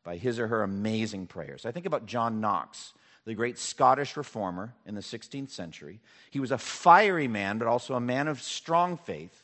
by 0.03 0.17
his 0.17 0.39
or 0.39 0.47
her 0.47 0.63
amazing 0.63 1.27
prayers. 1.27 1.65
I 1.65 1.71
think 1.71 1.85
about 1.85 2.05
John 2.05 2.41
Knox, 2.41 2.93
the 3.25 3.33
great 3.33 3.57
Scottish 3.57 4.17
reformer 4.17 4.73
in 4.85 4.95
the 4.95 5.01
16th 5.01 5.49
century. 5.49 6.01
He 6.31 6.39
was 6.39 6.51
a 6.51 6.57
fiery 6.57 7.27
man, 7.27 7.57
but 7.57 7.67
also 7.67 7.95
a 7.95 8.01
man 8.01 8.27
of 8.27 8.41
strong 8.41 8.97
faith 8.97 9.42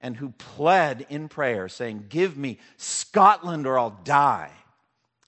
and 0.00 0.16
who 0.16 0.30
pled 0.30 1.06
in 1.08 1.28
prayer, 1.28 1.68
saying, 1.68 2.06
Give 2.08 2.36
me 2.36 2.58
Scotland 2.76 3.66
or 3.66 3.78
I'll 3.78 3.98
die. 4.04 4.50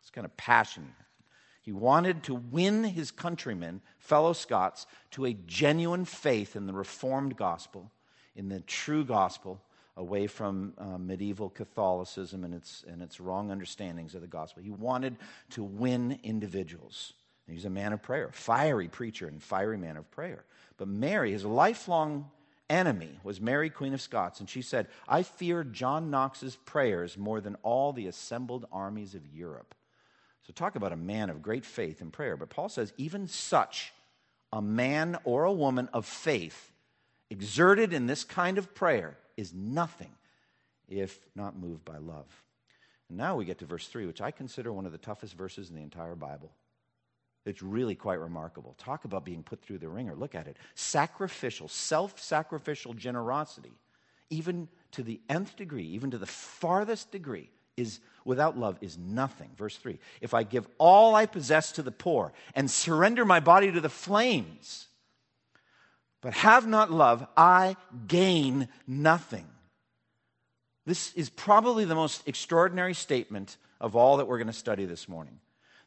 It's 0.01 0.11
kind 0.11 0.25
of 0.25 0.37
passion. 0.37 0.95
He 1.63 1.73
wanted 1.73 2.23
to 2.25 2.35
win 2.35 2.85
his 2.85 3.11
countrymen, 3.11 3.83
fellow 3.99 4.33
Scots, 4.33 4.87
to 5.11 5.27
a 5.27 5.35
genuine 5.35 6.05
faith 6.05 6.57
in 6.57 6.67
the 6.67 6.73
Reformed 6.73 7.37
gospel, 7.37 7.91
in 8.35 8.49
the 8.49 8.61
true 8.61 9.05
gospel, 9.05 9.61
away 9.97 10.27
from 10.29 10.73
uh, 10.79 10.97
medieval 10.97 11.51
Catholicism 11.51 12.45
and 12.45 12.55
its, 12.55 12.85
and 12.89 13.03
its 13.03 13.21
wrong 13.21 13.51
understandings 13.51 14.15
of 14.15 14.23
the 14.23 14.27
gospel. 14.27 14.63
He 14.63 14.71
wanted 14.71 15.17
to 15.51 15.63
win 15.63 16.19
individuals. 16.23 17.13
He's 17.47 17.65
a 17.65 17.71
man 17.71 17.93
of 17.93 18.03
prayer, 18.03 18.31
fiery 18.33 18.89
preacher 18.89 19.27
and 19.27 19.43
fiery 19.43 19.77
man 19.77 19.97
of 19.97 20.11
prayer. 20.11 20.45
But 20.77 20.89
Mary, 20.89 21.33
his 21.33 21.45
lifelong 21.45 22.31
enemy 22.71 23.19
was 23.23 23.41
Mary, 23.41 23.71
Queen 23.71 23.95
of 23.95 24.01
Scots, 24.01 24.41
and 24.41 24.49
she 24.49 24.63
said, 24.63 24.89
I 25.07 25.23
fear 25.23 25.65
John 25.65 26.11
Knox's 26.11 26.57
prayers 26.57 27.17
more 27.17 27.41
than 27.41 27.57
all 27.63 27.93
the 27.93 28.07
assembled 28.07 28.67
armies 28.73 29.15
of 29.15 29.27
Europe. 29.27 29.75
So, 30.47 30.53
talk 30.53 30.77
about 30.77 30.93
a 30.93 30.97
man 30.97 31.29
of 31.29 31.43
great 31.43 31.65
faith 31.65 32.01
and 32.01 32.13
prayer. 32.13 32.37
But 32.37 32.49
Paul 32.49 32.69
says, 32.69 32.93
even 32.97 33.29
such 33.29 33.93
a 34.53 34.63
man 34.63 35.19
or 35.25 35.45
a 35.45 35.53
woman 35.53 35.89
of 35.93 36.07
faith 36.07 36.73
exerted 37.31 37.93
in 37.93 38.07
this 38.07 38.25
kind 38.25 38.57
of 38.57 38.75
prayer 38.75 39.17
is 39.37 39.53
nothing 39.53 40.11
if 40.89 41.19
not 41.35 41.59
moved 41.59 41.85
by 41.85 41.99
love. 41.99 42.27
And 43.09 43.19
now 43.19 43.37
we 43.37 43.45
get 43.45 43.59
to 43.59 43.67
verse 43.67 43.87
3, 43.87 44.07
which 44.07 44.21
I 44.21 44.31
consider 44.31 44.73
one 44.73 44.87
of 44.87 44.93
the 44.93 44.99
toughest 44.99 45.35
verses 45.35 45.69
in 45.69 45.77
the 45.77 45.83
entire 45.83 46.15
Bible. 46.15 46.51
It's 47.45 47.63
really 47.63 47.95
quite 47.95 48.21
remarkable. 48.21 48.75
Talk 48.79 49.05
about 49.05 49.25
being 49.25 49.43
put 49.43 49.63
through 49.63 49.79
the 49.79 49.89
wringer. 49.89 50.15
Look 50.15 50.35
at 50.35 50.47
it. 50.47 50.57
Sacrificial, 50.75 51.69
self 51.69 52.21
sacrificial 52.21 52.95
generosity, 52.95 53.73
even 54.31 54.69
to 54.93 55.03
the 55.03 55.21
nth 55.29 55.57
degree, 55.57 55.87
even 55.87 56.11
to 56.11 56.19
the 56.19 56.27
farthest 56.27 57.11
degree, 57.11 57.51
is 57.77 58.01
without 58.25 58.59
love 58.59 58.77
is 58.81 58.99
nothing. 58.99 59.51
Verse 59.57 59.77
3 59.77 59.99
If 60.21 60.35
I 60.35 60.43
give 60.43 60.67
all 60.79 61.15
I 61.15 61.27
possess 61.27 61.73
to 61.73 61.83
the 61.83 61.91
poor 61.91 62.33
and 62.55 62.71
surrender 62.71 63.25
my 63.25 63.41
body 63.41 63.73
to 63.73 63.81
the 63.81 63.89
flames, 63.89 64.89
but 66.21 66.35
have 66.35 66.67
not 66.67 66.91
love, 66.91 67.27
I 67.37 67.77
gain 68.07 68.69
nothing. 68.87 69.47
This 70.85 71.13
is 71.15 71.31
probably 71.31 71.85
the 71.85 71.95
most 71.95 72.27
extraordinary 72.27 72.95
statement 72.95 73.57
of 73.81 73.95
all 73.95 74.17
that 74.17 74.27
we're 74.27 74.39
going 74.39 74.49
to 74.49 74.53
study 74.53 74.85
this 74.85 75.09
morning 75.09 75.39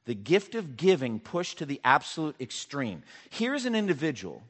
the 0.05 0.15
gift 0.15 0.55
of 0.55 0.77
giving 0.77 1.19
pushed 1.19 1.59
to 1.59 1.65
the 1.65 1.79
absolute 1.83 2.35
extreme. 2.39 3.03
Here's 3.29 3.65
an 3.65 3.75
individual 3.75 4.41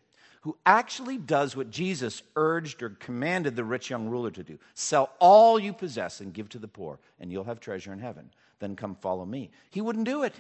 who 0.41 0.57
actually 0.65 1.17
does 1.17 1.55
what 1.55 1.69
Jesus 1.69 2.23
urged 2.35 2.81
or 2.81 2.89
commanded 2.89 3.55
the 3.55 3.63
rich 3.63 3.89
young 3.89 4.09
ruler 4.09 4.31
to 4.31 4.43
do 4.43 4.57
sell 4.73 5.11
all 5.19 5.59
you 5.59 5.73
possess 5.73 6.19
and 6.19 6.33
give 6.33 6.49
to 6.49 6.59
the 6.59 6.67
poor, 6.67 6.99
and 7.19 7.31
you'll 7.31 7.43
have 7.43 7.59
treasure 7.59 7.93
in 7.93 7.99
heaven. 7.99 8.29
Then 8.59 8.75
come 8.75 8.95
follow 8.95 9.25
me. 9.25 9.51
He 9.69 9.81
wouldn't 9.81 10.05
do 10.05 10.23
it. 10.23 10.33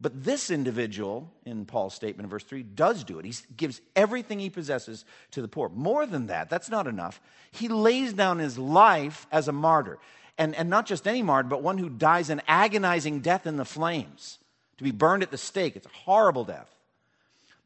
But 0.00 0.24
this 0.24 0.50
individual, 0.50 1.30
in 1.46 1.64
Paul's 1.66 1.94
statement 1.94 2.26
in 2.26 2.30
verse 2.30 2.44
3, 2.44 2.62
does 2.62 3.04
do 3.04 3.18
it. 3.18 3.24
He 3.24 3.32
gives 3.56 3.80
everything 3.94 4.38
he 4.38 4.50
possesses 4.50 5.04
to 5.30 5.40
the 5.40 5.48
poor. 5.48 5.68
More 5.68 6.04
than 6.04 6.26
that, 6.26 6.50
that's 6.50 6.68
not 6.68 6.86
enough. 6.86 7.20
He 7.52 7.68
lays 7.68 8.12
down 8.12 8.38
his 8.38 8.58
life 8.58 9.26
as 9.30 9.48
a 9.48 9.52
martyr. 9.52 9.98
And, 10.36 10.54
and 10.54 10.68
not 10.68 10.86
just 10.86 11.06
any 11.06 11.22
martyr, 11.22 11.48
but 11.48 11.62
one 11.62 11.78
who 11.78 11.88
dies 11.88 12.28
an 12.28 12.42
agonizing 12.48 13.20
death 13.20 13.46
in 13.46 13.56
the 13.56 13.64
flames, 13.64 14.38
to 14.78 14.84
be 14.84 14.90
burned 14.90 15.22
at 15.22 15.30
the 15.30 15.38
stake. 15.38 15.76
It's 15.76 15.86
a 15.86 15.90
horrible 16.04 16.44
death. 16.44 16.68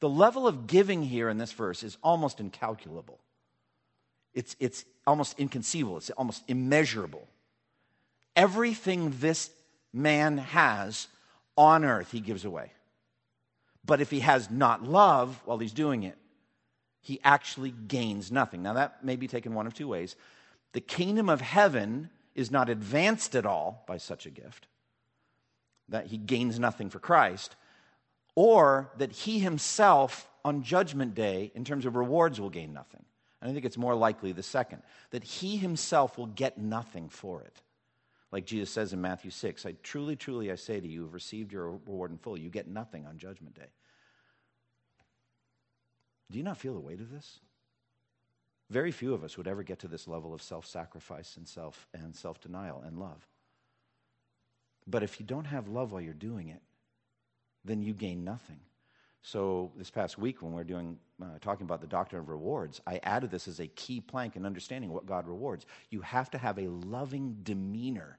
The 0.00 0.08
level 0.08 0.46
of 0.46 0.66
giving 0.66 1.02
here 1.02 1.28
in 1.28 1.38
this 1.38 1.52
verse 1.52 1.82
is 1.82 1.96
almost 2.02 2.40
incalculable. 2.40 3.18
It's, 4.34 4.54
it's 4.60 4.84
almost 5.06 5.38
inconceivable, 5.38 5.96
it's 5.96 6.10
almost 6.10 6.44
immeasurable. 6.46 7.26
Everything 8.36 9.14
this 9.18 9.50
man 9.92 10.38
has 10.38 11.08
on 11.56 11.84
earth, 11.84 12.12
he 12.12 12.20
gives 12.20 12.44
away. 12.44 12.72
But 13.84 14.00
if 14.00 14.10
he 14.10 14.20
has 14.20 14.50
not 14.50 14.84
love 14.84 15.40
while 15.46 15.58
he's 15.58 15.72
doing 15.72 16.02
it, 16.02 16.16
he 17.00 17.18
actually 17.24 17.70
gains 17.70 18.30
nothing. 18.30 18.62
Now, 18.62 18.74
that 18.74 19.02
may 19.02 19.16
be 19.16 19.26
taken 19.26 19.54
one 19.54 19.66
of 19.66 19.74
two 19.74 19.88
ways. 19.88 20.14
The 20.72 20.80
kingdom 20.80 21.28
of 21.28 21.40
heaven 21.40 22.10
is 22.38 22.52
not 22.52 22.68
advanced 22.68 23.34
at 23.34 23.44
all 23.44 23.82
by 23.88 23.96
such 23.96 24.24
a 24.24 24.30
gift, 24.30 24.68
that 25.88 26.06
he 26.06 26.16
gains 26.16 26.58
nothing 26.58 26.88
for 26.88 27.00
Christ, 27.00 27.56
or 28.36 28.92
that 28.98 29.10
he 29.10 29.40
himself 29.40 30.28
on 30.44 30.62
judgment 30.62 31.16
day, 31.16 31.50
in 31.56 31.64
terms 31.64 31.84
of 31.84 31.96
rewards, 31.96 32.40
will 32.40 32.48
gain 32.48 32.72
nothing. 32.72 33.04
And 33.42 33.50
I 33.50 33.54
think 33.54 33.64
it's 33.64 33.76
more 33.76 33.96
likely 33.96 34.30
the 34.30 34.44
second, 34.44 34.82
that 35.10 35.24
he 35.24 35.56
himself 35.56 36.16
will 36.16 36.26
get 36.26 36.58
nothing 36.58 37.08
for 37.08 37.42
it. 37.42 37.60
Like 38.30 38.46
Jesus 38.46 38.70
says 38.70 38.92
in 38.92 39.00
Matthew 39.00 39.32
6, 39.32 39.66
I 39.66 39.74
truly, 39.82 40.14
truly, 40.14 40.52
I 40.52 40.54
say 40.54 40.78
to 40.78 40.86
you, 40.86 41.02
have 41.02 41.14
received 41.14 41.52
your 41.52 41.72
reward 41.72 42.12
in 42.12 42.18
full. 42.18 42.38
You 42.38 42.50
get 42.50 42.68
nothing 42.68 43.04
on 43.04 43.18
judgment 43.18 43.56
day. 43.56 43.70
Do 46.30 46.38
you 46.38 46.44
not 46.44 46.58
feel 46.58 46.74
the 46.74 46.80
weight 46.80 47.00
of 47.00 47.10
this? 47.10 47.40
Very 48.70 48.90
few 48.90 49.14
of 49.14 49.24
us 49.24 49.36
would 49.38 49.48
ever 49.48 49.62
get 49.62 49.78
to 49.80 49.88
this 49.88 50.06
level 50.06 50.34
of 50.34 50.42
self 50.42 50.66
sacrifice 50.66 51.36
and 51.36 51.48
self 51.48 51.86
and 51.94 52.14
self 52.14 52.40
denial 52.40 52.82
and 52.86 52.98
love. 52.98 53.26
But 54.86 55.02
if 55.02 55.20
you 55.20 55.26
don't 55.26 55.46
have 55.46 55.68
love 55.68 55.92
while 55.92 56.00
you're 56.00 56.14
doing 56.14 56.48
it, 56.48 56.62
then 57.64 57.82
you 57.82 57.92
gain 57.92 58.24
nothing. 58.24 58.60
So 59.22 59.72
this 59.76 59.90
past 59.90 60.16
week, 60.16 60.42
when 60.42 60.52
we 60.52 60.60
are 60.60 60.64
doing 60.64 60.98
uh, 61.22 61.38
talking 61.40 61.64
about 61.64 61.80
the 61.80 61.86
doctrine 61.86 62.20
of 62.20 62.28
rewards, 62.28 62.80
I 62.86 63.00
added 63.02 63.30
this 63.30 63.48
as 63.48 63.60
a 63.60 63.66
key 63.66 64.00
plank 64.00 64.36
in 64.36 64.46
understanding 64.46 64.90
what 64.90 65.06
God 65.06 65.26
rewards. 65.26 65.66
You 65.90 66.00
have 66.02 66.30
to 66.30 66.38
have 66.38 66.58
a 66.58 66.68
loving 66.68 67.36
demeanor 67.42 68.18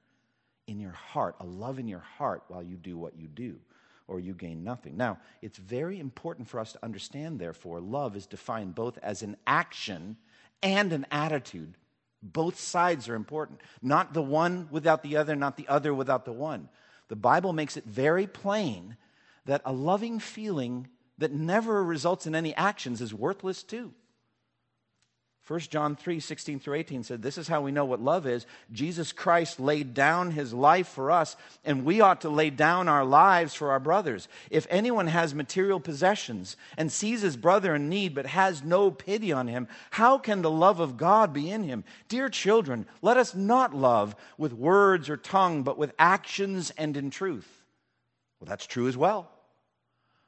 in 0.68 0.80
your 0.80 0.92
heart, 0.92 1.36
a 1.40 1.46
love 1.46 1.80
in 1.80 1.88
your 1.88 2.04
heart 2.18 2.44
while 2.48 2.62
you 2.62 2.76
do 2.76 2.98
what 2.98 3.18
you 3.18 3.28
do, 3.28 3.60
or 4.08 4.20
you 4.20 4.34
gain 4.34 4.64
nothing. 4.64 4.98
Now, 4.98 5.18
it's 5.42 5.58
very 5.58 6.00
important 6.00 6.48
for 6.48 6.60
us 6.60 6.74
to 6.74 6.86
understand, 6.86 7.40
therefore, 7.40 7.80
love 7.80 8.16
is 8.16 8.28
defined 8.28 8.76
both 8.76 9.00
as 9.00 9.24
an 9.24 9.38
action 9.48 10.18
and 10.62 10.94
an 10.94 11.06
attitude. 11.12 11.76
Both 12.22 12.60
sides 12.60 13.08
are 13.08 13.16
important. 13.16 13.62
Not 13.82 14.14
the 14.14 14.22
one 14.22 14.68
without 14.72 15.04
the 15.04 15.18
other, 15.18 15.36
not 15.36 15.58
the 15.58 15.68
other 15.68 15.94
without 15.94 16.26
the 16.26 16.34
one. 16.34 16.70
The 17.08 17.16
Bible 17.16 17.54
makes 17.54 17.78
it 17.78 17.86
very 17.86 18.28
plain 18.28 18.98
that 19.46 19.62
a 19.66 19.74
loving 19.74 20.20
feeling 20.20 20.88
that 21.18 21.32
never 21.32 21.84
results 21.84 22.28
in 22.28 22.36
any 22.36 22.54
actions 22.56 23.02
is 23.02 23.14
worthless 23.14 23.64
too. 23.64 23.94
1 25.50 25.60
John 25.62 25.96
3 25.96 26.20
16 26.20 26.60
through 26.60 26.76
18 26.76 27.02
said, 27.02 27.24
This 27.24 27.40
is 27.40 27.48
how 27.48 27.62
we 27.62 27.72
know 27.72 27.84
what 27.84 28.00
love 28.00 28.28
is. 28.28 28.46
Jesus 28.72 29.12
Christ 29.12 29.60
laid 29.60 29.96
down 29.96 30.30
his 30.30 30.54
life 30.54 30.88
for 30.88 31.10
us, 31.10 31.36
and 31.66 31.84
we 31.84 32.02
ought 32.02 32.22
to 32.22 32.30
lay 32.30 32.52
down 32.52 32.88
our 32.88 33.04
lives 33.04 33.56
for 33.56 33.72
our 33.72 33.80
brothers. 33.80 34.28
If 34.52 34.68
anyone 34.70 35.08
has 35.08 35.34
material 35.34 35.80
possessions 35.80 36.56
and 36.78 36.92
sees 36.92 37.24
his 37.24 37.36
brother 37.36 37.74
in 37.74 37.90
need 37.90 38.14
but 38.14 38.28
has 38.28 38.64
no 38.64 38.92
pity 38.92 39.32
on 39.32 39.48
him, 39.48 39.68
how 39.90 40.20
can 40.20 40.44
the 40.44 40.52
love 40.52 40.80
of 40.80 40.98
God 40.98 41.34
be 41.34 41.50
in 41.50 41.64
him? 41.64 41.84
Dear 42.10 42.30
children, 42.30 42.86
let 43.02 43.18
us 43.18 43.34
not 43.34 43.76
love 43.76 44.16
with 44.38 44.54
words 44.54 45.10
or 45.10 45.18
tongue, 45.18 45.64
but 45.64 45.80
with 45.80 45.94
actions 45.98 46.72
and 46.78 46.96
in 46.96 47.10
truth. 47.10 47.64
Well, 48.40 48.48
that's 48.48 48.68
true 48.68 48.88
as 48.88 48.96
well. 48.96 49.32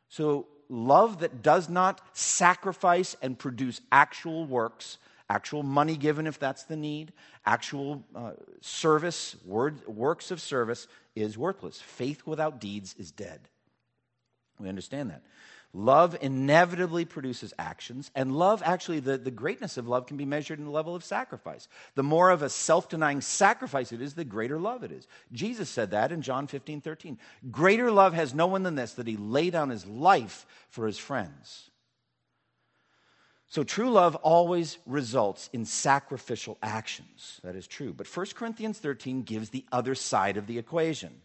So, 0.10 0.48
love 0.68 1.20
that 1.20 1.44
does 1.44 1.70
not 1.70 2.02
sacrifice 2.14 3.16
and 3.22 3.38
produce 3.38 3.82
actual 3.92 4.46
works, 4.46 4.98
actual 5.32 5.64
money 5.64 5.96
given 5.96 6.28
if 6.28 6.38
that's 6.38 6.64
the 6.64 6.76
need, 6.76 7.14
actual 7.46 8.04
uh, 8.14 8.32
service, 8.60 9.38
word, 9.46 9.88
works 9.88 10.30
of 10.30 10.42
service 10.42 10.88
is 11.16 11.38
worthless. 11.38 11.80
Faith 11.80 12.24
without 12.26 12.60
deeds 12.60 12.94
is 13.00 13.12
dead. 13.12 13.40
We 14.60 14.68
understand 14.68 15.10
that. 15.10 15.24
Love 15.74 16.18
inevitably 16.20 17.06
produces 17.06 17.54
actions, 17.58 18.12
and 18.14 18.36
love 18.36 18.62
actually, 18.66 19.00
the, 19.00 19.18
the 19.18 19.32
greatness 19.32 19.78
of 19.78 19.88
love 19.88 20.06
can 20.06 20.18
be 20.18 20.26
measured 20.26 20.60
in 20.60 20.66
the 20.66 20.72
level 20.72 20.96
of 20.96 21.04
sacrifice. 21.04 21.70
The 21.96 22.04
more 22.04 22.30
of 22.30 22.42
a 22.42 22.50
self 22.50 22.90
denying 22.90 23.22
sacrifice 23.22 23.94
it 23.94 24.02
is, 24.02 24.14
the 24.14 24.26
greater 24.26 24.60
love 24.60 24.84
it 24.84 24.92
is. 24.92 25.08
Jesus 25.32 25.70
said 25.70 25.92
that 25.92 26.12
in 26.12 26.22
John 26.22 26.48
15 26.48 26.82
13. 26.82 27.18
Greater 27.52 27.90
love 27.90 28.14
has 28.14 28.34
no 28.34 28.48
one 28.48 28.64
than 28.64 28.76
this, 28.76 28.96
that 28.96 29.08
he 29.08 29.16
lay 29.16 29.50
down 29.50 29.70
his 29.70 29.86
life 29.86 30.46
for 30.68 30.86
his 30.86 30.98
friends. 30.98 31.71
So 33.52 33.66
true 33.66 33.90
love 33.90 34.16
always 34.16 34.78
results 34.86 35.50
in 35.52 35.66
sacrificial 35.66 36.58
actions. 36.64 37.42
That 37.44 37.58
is 37.58 37.68
true. 37.68 37.92
But 37.92 38.08
1 38.08 38.28
Corinthians 38.34 38.80
13 38.80 39.24
gives 39.24 39.50
the 39.50 39.66
other 39.74 39.94
side 39.94 40.38
of 40.38 40.48
the 40.48 40.58
equation. 40.58 41.20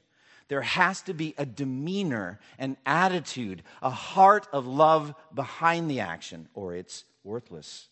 There 0.48 0.62
has 0.62 1.02
to 1.02 1.14
be 1.14 1.36
a 1.38 1.46
demeanor, 1.46 2.40
an 2.58 2.78
attitude, 2.84 3.62
a 3.80 3.90
heart 3.90 4.48
of 4.52 4.66
love 4.66 5.14
behind 5.32 5.88
the 5.88 6.00
action, 6.00 6.48
or 6.52 6.74
it's 6.74 7.04
worthless. 7.22 7.86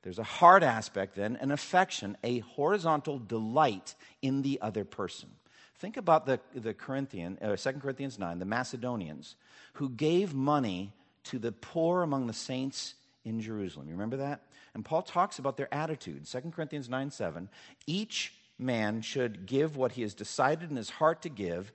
There's 0.00 0.18
a 0.18 0.24
heart 0.24 0.62
aspect, 0.62 1.14
then, 1.14 1.36
an 1.36 1.50
affection, 1.50 2.16
a 2.24 2.38
horizontal 2.38 3.18
delight 3.18 3.94
in 4.22 4.40
the 4.40 4.58
other 4.62 4.86
person. 4.86 5.28
Think 5.74 5.98
about 5.98 6.24
the, 6.24 6.40
the 6.54 6.72
Corinthian, 6.72 7.36
uh, 7.42 7.54
2 7.54 7.72
Corinthians 7.72 8.18
9, 8.18 8.38
the 8.38 8.46
Macedonians, 8.46 9.36
who 9.74 9.90
gave 9.90 10.32
money 10.32 10.94
to 11.24 11.38
the 11.38 11.52
poor 11.52 12.02
among 12.02 12.28
the 12.28 12.32
saints 12.32 12.94
in 13.28 13.40
Jerusalem. 13.40 13.86
You 13.86 13.94
remember 13.94 14.18
that? 14.18 14.42
And 14.74 14.84
Paul 14.84 15.02
talks 15.02 15.38
about 15.38 15.56
their 15.56 15.72
attitude. 15.72 16.26
2 16.26 16.40
Corinthians 16.50 16.88
9 16.88 17.10
7. 17.10 17.48
Each 17.86 18.32
man 18.58 19.02
should 19.02 19.46
give 19.46 19.76
what 19.76 19.92
he 19.92 20.02
has 20.02 20.14
decided 20.14 20.70
in 20.70 20.76
his 20.76 20.90
heart 20.90 21.22
to 21.22 21.28
give, 21.28 21.72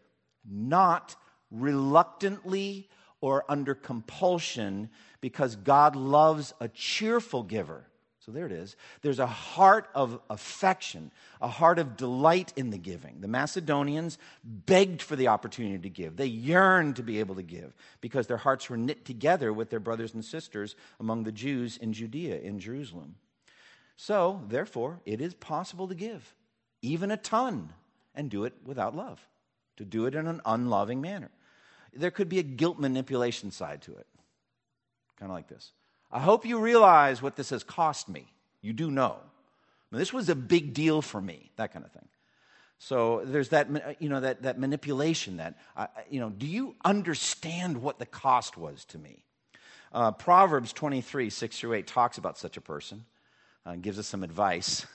not 0.50 1.16
reluctantly 1.52 2.90
or 3.22 3.46
under 3.48 3.74
compulsion, 3.74 4.90
because 5.22 5.56
God 5.56 5.96
loves 5.96 6.54
a 6.60 6.68
cheerful 6.68 7.44
giver. 7.44 7.86
So 8.26 8.32
there 8.32 8.46
it 8.46 8.54
is. 8.54 8.78
There's 9.02 9.20
a 9.20 9.28
heart 9.28 9.90
of 9.94 10.20
affection, 10.30 11.12
a 11.42 11.48
heart 11.48 11.78
of 11.78 11.98
delight 11.98 12.54
in 12.56 12.70
the 12.70 12.78
giving. 12.78 13.20
The 13.20 13.28
Macedonians 13.28 14.18
begged 14.44 15.02
for 15.02 15.18
the 15.18 15.28
opportunity 15.28 15.80
to 15.80 15.90
give. 15.90 16.16
They 16.16 16.28
yearned 16.28 16.96
to 16.96 17.04
be 17.04 17.20
able 17.20 17.36
to 17.36 17.44
give 17.44 17.74
because 18.00 18.28
their 18.28 18.38
hearts 18.38 18.70
were 18.70 18.78
knit 18.78 19.04
together 19.04 19.52
with 19.52 19.70
their 19.70 19.82
brothers 19.82 20.14
and 20.14 20.24
sisters 20.24 20.76
among 21.02 21.24
the 21.24 21.34
Jews 21.34 21.76
in 21.76 21.92
Judea, 21.92 22.40
in 22.40 22.60
Jerusalem. 22.60 23.16
So, 23.98 24.42
therefore, 24.48 25.02
it 25.06 25.20
is 25.20 25.34
possible 25.34 25.90
to 25.90 25.96
give, 25.96 26.34
even 26.82 27.12
a 27.12 27.18
ton, 27.18 27.74
and 28.16 28.30
do 28.30 28.46
it 28.46 28.54
without 28.66 28.96
love 28.96 29.28
to 29.78 29.86
do 29.86 30.06
it 30.06 30.16
in 30.16 30.28
an 30.28 30.42
unloving 30.46 31.02
manner. 31.02 31.32
There 31.94 32.12
could 32.12 32.30
be 32.30 32.40
a 32.40 32.44
guilt 32.44 32.80
manipulation 32.80 33.52
side 33.52 33.82
to 33.84 33.96
it, 33.96 34.08
kind 35.20 35.32
of 35.32 35.36
like 35.36 35.48
this. 35.48 35.72
I 36.14 36.20
hope 36.20 36.46
you 36.46 36.60
realize 36.60 37.22
what 37.22 37.36
this 37.36 37.50
has 37.50 37.64
cost 37.64 38.08
me. 38.08 38.28
You 38.62 38.72
do 38.72 38.92
know. 38.92 39.16
I 39.18 39.96
mean, 39.96 40.00
this 40.00 40.14
was 40.14 40.30
a 40.30 40.36
big 40.36 40.74
deal 40.74 41.02
for 41.02 41.20
me, 41.20 41.50
that 41.56 41.74
kind 41.74 41.84
of 41.84 41.92
thing. 41.92 42.08
So 42.78 43.22
there's 43.26 43.50
that, 43.50 43.98
you 44.00 44.10
know, 44.10 44.20
that, 44.20 44.44
that 44.44 44.60
manipulation 44.60 45.38
that, 45.38 45.58
uh, 45.76 45.88
you 46.10 46.20
know, 46.20 46.30
do 46.30 46.46
you 46.46 46.76
understand 46.86 47.82
what 47.82 47.98
the 47.98 48.06
cost 48.06 48.58
was 48.58 48.86
to 48.86 49.00
me? 49.00 49.24
Uh, 49.92 50.12
Proverbs 50.12 50.72
23, 50.72 51.30
6 51.30 51.60
through 51.60 51.74
8 51.74 51.88
talks 51.88 52.18
about 52.18 52.38
such 52.38 52.58
a 52.58 52.62
person, 52.62 53.06
uh, 53.66 53.76
gives 53.76 53.98
us 53.98 54.08
some 54.08 54.24
advice. 54.24 54.86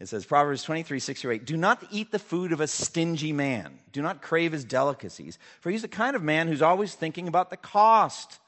It 0.00 0.06
says, 0.06 0.24
Proverbs 0.24 0.62
23, 0.62 1.00
6 1.00 1.20
through 1.20 1.32
8, 1.32 1.44
do 1.44 1.56
not 1.56 1.82
eat 1.90 2.12
the 2.12 2.18
food 2.20 2.52
of 2.52 2.60
a 2.60 2.68
stingy 2.68 3.32
man. 3.32 3.80
Do 3.92 4.02
not 4.02 4.22
crave 4.22 4.52
his 4.52 4.64
delicacies, 4.64 5.38
for 5.60 5.70
he's 5.70 5.82
the 5.82 5.88
kind 5.88 6.14
of 6.14 6.22
man 6.22 6.46
who's 6.46 6.62
always 6.62 6.94
thinking 6.94 7.26
about 7.26 7.50
the 7.50 7.56
cost. 7.56 8.38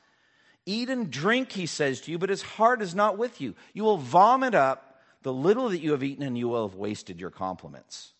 Eat 0.71 0.89
and 0.89 1.11
drink, 1.11 1.51
he 1.51 1.67
says 1.67 2.01
to 2.03 2.13
you, 2.13 2.19
but 2.19 2.31
his 2.31 2.43
heart 2.43 2.81
is 2.81 2.95
not 2.95 3.19
with 3.19 3.41
you. 3.41 3.57
You 3.73 3.83
will 3.83 3.97
vomit 3.97 4.55
up 4.55 5.01
the 5.25 5.33
little 5.33 5.69
that 5.71 5.81
you 5.81 5.91
have 5.91 6.05
eaten, 6.05 6.23
and 6.23 6.39
you 6.39 6.47
will 6.47 6.69
have 6.69 6.77
wasted 6.77 7.19
your 7.19 7.31
compliments. 7.31 8.13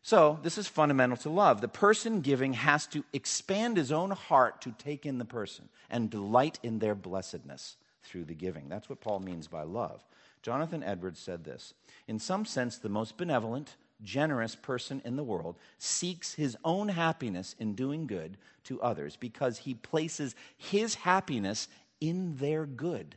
So, 0.00 0.38
this 0.42 0.56
is 0.56 0.66
fundamental 0.66 1.18
to 1.18 1.28
love. 1.28 1.60
The 1.60 1.68
person 1.68 2.22
giving 2.22 2.54
has 2.54 2.86
to 2.88 3.04
expand 3.12 3.76
his 3.76 3.92
own 3.92 4.12
heart 4.12 4.62
to 4.62 4.72
take 4.72 5.04
in 5.04 5.18
the 5.18 5.26
person 5.26 5.68
and 5.90 6.08
delight 6.08 6.58
in 6.62 6.78
their 6.78 6.94
blessedness 6.94 7.76
through 8.02 8.24
the 8.24 8.34
giving. 8.34 8.70
That's 8.70 8.88
what 8.88 9.02
Paul 9.02 9.20
means 9.20 9.46
by 9.46 9.64
love. 9.64 10.02
Jonathan 10.40 10.82
Edwards 10.82 11.20
said 11.20 11.44
this 11.44 11.74
In 12.08 12.18
some 12.18 12.46
sense, 12.46 12.78
the 12.78 12.88
most 12.88 13.18
benevolent, 13.18 13.76
generous 14.04 14.54
person 14.54 15.02
in 15.04 15.16
the 15.16 15.24
world 15.24 15.56
seeks 15.78 16.34
his 16.34 16.56
own 16.64 16.88
happiness 16.88 17.56
in 17.58 17.74
doing 17.74 18.06
good 18.06 18.36
to 18.64 18.80
others 18.80 19.16
because 19.16 19.58
he 19.58 19.74
places 19.74 20.34
his 20.56 20.94
happiness 20.94 21.68
in 22.00 22.36
their 22.36 22.66
good. 22.66 23.16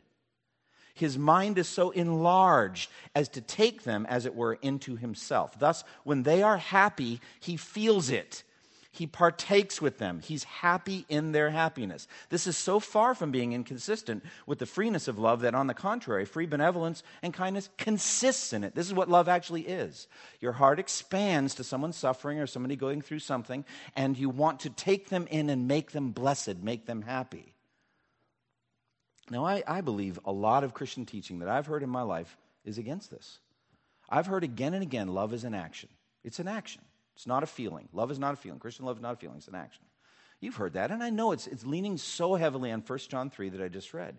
His 0.94 1.16
mind 1.16 1.58
is 1.58 1.68
so 1.68 1.90
enlarged 1.90 2.90
as 3.14 3.28
to 3.30 3.40
take 3.40 3.84
them, 3.84 4.04
as 4.06 4.26
it 4.26 4.34
were, 4.34 4.54
into 4.54 4.96
himself. 4.96 5.56
Thus, 5.58 5.84
when 6.02 6.24
they 6.24 6.42
are 6.42 6.56
happy, 6.56 7.20
he 7.38 7.56
feels 7.56 8.10
it. 8.10 8.42
He 8.98 9.06
partakes 9.06 9.80
with 9.80 9.98
them. 9.98 10.18
He's 10.18 10.42
happy 10.42 11.06
in 11.08 11.30
their 11.30 11.50
happiness. 11.50 12.08
This 12.30 12.48
is 12.48 12.56
so 12.56 12.80
far 12.80 13.14
from 13.14 13.30
being 13.30 13.52
inconsistent 13.52 14.24
with 14.44 14.58
the 14.58 14.66
freeness 14.66 15.06
of 15.06 15.20
love 15.20 15.42
that, 15.42 15.54
on 15.54 15.68
the 15.68 15.74
contrary, 15.74 16.24
free 16.24 16.46
benevolence 16.46 17.04
and 17.22 17.32
kindness 17.32 17.70
consists 17.78 18.52
in 18.52 18.64
it. 18.64 18.74
This 18.74 18.88
is 18.88 18.94
what 18.94 19.08
love 19.08 19.28
actually 19.28 19.62
is. 19.62 20.08
Your 20.40 20.50
heart 20.50 20.80
expands 20.80 21.54
to 21.54 21.64
someone 21.64 21.92
suffering 21.92 22.40
or 22.40 22.48
somebody 22.48 22.74
going 22.74 23.00
through 23.00 23.20
something, 23.20 23.64
and 23.94 24.18
you 24.18 24.30
want 24.30 24.58
to 24.60 24.70
take 24.70 25.10
them 25.10 25.28
in 25.30 25.48
and 25.48 25.68
make 25.68 25.92
them 25.92 26.10
blessed, 26.10 26.58
make 26.60 26.86
them 26.86 27.02
happy. 27.02 27.54
Now, 29.30 29.46
I, 29.46 29.62
I 29.64 29.80
believe 29.80 30.18
a 30.24 30.32
lot 30.32 30.64
of 30.64 30.74
Christian 30.74 31.06
teaching 31.06 31.38
that 31.38 31.48
I've 31.48 31.66
heard 31.66 31.84
in 31.84 31.90
my 31.90 32.02
life 32.02 32.36
is 32.64 32.78
against 32.78 33.12
this. 33.12 33.38
I've 34.10 34.26
heard 34.26 34.42
again 34.42 34.74
and 34.74 34.82
again 34.82 35.06
love 35.06 35.32
is 35.32 35.44
an 35.44 35.54
action. 35.54 35.88
It's 36.24 36.40
an 36.40 36.48
action. 36.48 36.82
It's 37.18 37.26
not 37.26 37.42
a 37.42 37.46
feeling. 37.46 37.88
Love 37.92 38.12
is 38.12 38.18
not 38.20 38.34
a 38.34 38.36
feeling. 38.36 38.60
Christian 38.60 38.86
love 38.86 38.98
is 38.98 39.02
not 39.02 39.14
a 39.14 39.16
feeling, 39.16 39.38
it's 39.38 39.48
an 39.48 39.56
action. 39.56 39.82
You've 40.38 40.54
heard 40.54 40.74
that, 40.74 40.92
and 40.92 41.02
I 41.02 41.10
know 41.10 41.32
it's, 41.32 41.48
it's 41.48 41.66
leaning 41.66 41.96
so 41.98 42.36
heavily 42.36 42.70
on 42.70 42.80
1 42.86 42.98
John 43.08 43.28
3 43.28 43.48
that 43.48 43.60
I 43.60 43.66
just 43.66 43.92
read. 43.92 44.16